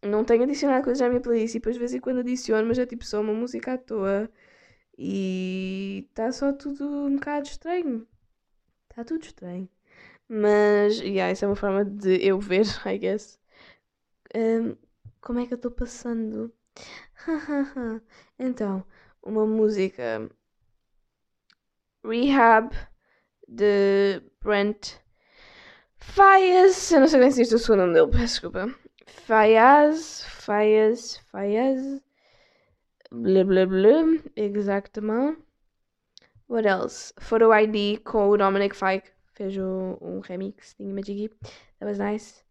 não 0.03 0.25
tenho 0.25 0.43
adicionado 0.45 0.85
coisas 0.85 1.01
à 1.03 1.09
minha 1.09 1.21
playlist. 1.21 1.55
E 1.55 1.59
depois, 1.59 1.77
de 1.77 1.81
vez 1.81 1.95
em 1.95 2.01
quando, 2.01 2.21
adiciono, 2.21 2.69
mas 2.69 2.79
é 2.79 2.87
tipo 2.87 3.05
só 3.05 3.21
uma 3.21 3.33
música 3.33 3.75
à 3.75 3.79
toa. 3.79 4.31
E 4.99 6.07
está 6.11 6.31
só 6.33 6.53
tudo 6.53 6.85
um 7.07 7.17
bocado 7.17 7.47
estranho. 7.49 8.07
Está 8.91 9.05
tudo 9.05 9.25
estranho. 9.25 9.69
Mas, 10.29 11.01
yeah, 11.01 11.33
isso 11.33 11.45
é 11.45 11.49
uma 11.49 11.57
forma 11.57 11.85
de 11.85 12.25
eu 12.25 12.39
ver, 12.41 12.67
I 12.87 12.99
guess. 12.99 13.39
Um, 14.35 14.77
como 15.21 15.41
é 15.41 15.47
que 15.47 15.55
eu 15.55 15.57
estou 15.57 15.71
passando? 15.71 16.53
então, 18.39 18.85
uma 19.23 19.47
música 19.47 20.31
Rehab 22.05 22.75
de 23.47 24.23
Brent 24.43 25.01
Fayez. 25.97 26.91
Eu 26.93 27.01
não 27.01 27.09
sei 27.09 27.21
bem 27.21 27.31
se 27.31 27.43
isto 27.43 27.73
é 27.73 27.75
o 27.75 27.79
nome 27.79 27.95
dele, 27.95 28.11
peço 28.11 28.27
desculpa. 28.27 28.75
Fayaz, 29.07 30.25
Fayaz, 30.25 31.19
Fayaz. 31.31 32.03
Blá 33.11 33.45
blá 33.45 33.67
blá. 33.67 34.21
Exactement. 34.37 35.37
What 36.49 36.67
else? 36.67 37.13
Photo 37.21 37.53
ID 37.53 38.01
com 38.03 38.29
o 38.29 38.37
Dominic 38.37 38.75
Fike. 38.75 39.11
Fez 39.35 39.57
um, 39.57 39.97
um 40.01 40.21
remix, 40.21 40.75
tinha 40.75 40.93
Majiggy. 40.93 41.31
That 41.79 41.87
was 41.87 41.99
nice. 41.99 42.45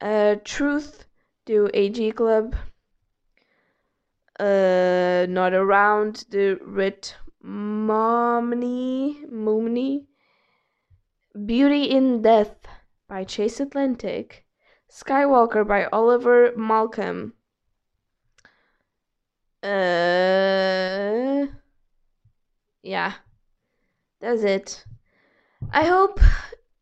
Uh, 0.00 0.36
Truth 0.44 1.06
do 1.46 1.66
AG 1.74 2.12
Club. 2.12 2.54
Uh, 4.40 5.26
Not 5.28 5.54
Around 5.54 6.26
the 6.30 6.58
Rit 6.64 7.16
Momney 7.44 9.28
Mooney. 9.30 10.06
Beauty 11.46 11.84
in 11.84 12.22
Death 12.22 12.56
by 13.08 13.24
Chase 13.24 13.60
Atlantic. 13.60 14.44
Skywalker 14.90 15.66
by 15.66 15.86
Oliver 15.86 16.52
Malcolm. 16.56 17.34
Uh, 19.62 21.46
yeah, 22.82 23.14
that's 24.20 24.42
it. 24.42 24.84
I 25.70 25.84
hope 25.84 26.20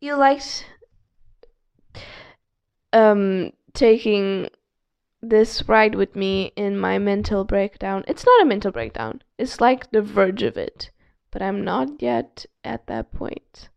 you 0.01 0.17
liked 0.17 0.67
um 2.93 3.53
taking 3.75 4.49
this 5.23 5.69
ride 5.69 5.95
with 5.95 6.17
me 6.17 6.53
in 6.57 6.79
my 6.79 6.99
mental 6.99 7.45
breakdown. 7.45 8.05
It's 8.09 8.25
not 8.25 8.43
a 8.43 8.47
mental 8.47 8.73
breakdown, 8.73 9.23
it's 9.41 9.59
like 9.59 9.91
the 9.91 10.03
verge 10.03 10.43
of 10.43 10.59
it. 10.59 10.91
But 11.31 11.41
I'm 11.41 11.65
not 11.65 12.03
yet 12.03 12.45
at 12.63 12.87
that 12.89 13.11
point. 13.11 13.71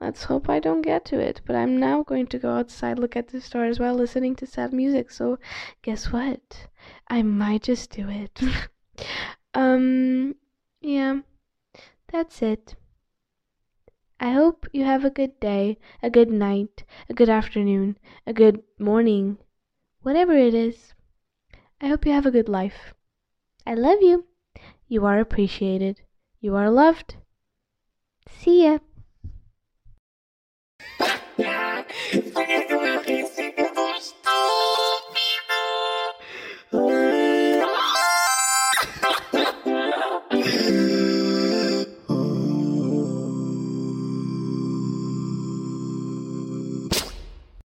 Let's 0.00 0.24
hope 0.24 0.48
I 0.48 0.60
don't 0.60 0.80
get 0.80 1.04
to 1.06 1.18
it. 1.20 1.42
But 1.44 1.56
I'm 1.56 1.76
now 1.76 2.02
going 2.02 2.26
to 2.28 2.38
go 2.38 2.52
outside, 2.52 2.98
look 2.98 3.16
at 3.16 3.28
the 3.28 3.40
stars 3.42 3.78
while 3.78 3.94
listening 3.94 4.34
to 4.36 4.46
sad 4.46 4.72
music. 4.72 5.10
So, 5.10 5.38
guess 5.82 6.10
what? 6.10 6.68
I 7.08 7.22
might 7.22 7.64
just 7.64 7.90
do 7.90 8.08
it. 8.08 8.40
um, 9.54 10.36
yeah, 10.80 11.20
that's 12.10 12.40
it. 12.40 12.76
I 14.18 14.32
hope 14.32 14.66
you 14.72 14.84
have 14.84 15.04
a 15.04 15.10
good 15.10 15.38
day, 15.38 15.78
a 16.02 16.08
good 16.08 16.30
night, 16.30 16.84
a 17.10 17.14
good 17.14 17.28
afternoon, 17.28 17.98
a 18.26 18.32
good 18.32 18.62
morning, 18.78 19.36
whatever 20.00 20.34
it 20.34 20.54
is. 20.54 20.94
I 21.80 21.88
hope 21.88 22.06
you 22.06 22.12
have 22.12 22.26
a 22.26 22.30
good 22.30 22.48
life. 22.48 22.94
I 23.66 23.74
love 23.74 24.00
you. 24.00 24.29
You 24.90 25.06
are 25.06 25.20
appreciated. 25.20 26.00
You 26.40 26.56
are 26.56 26.68
loved. 26.68 27.14
See 28.28 28.64
ya. 28.64 28.78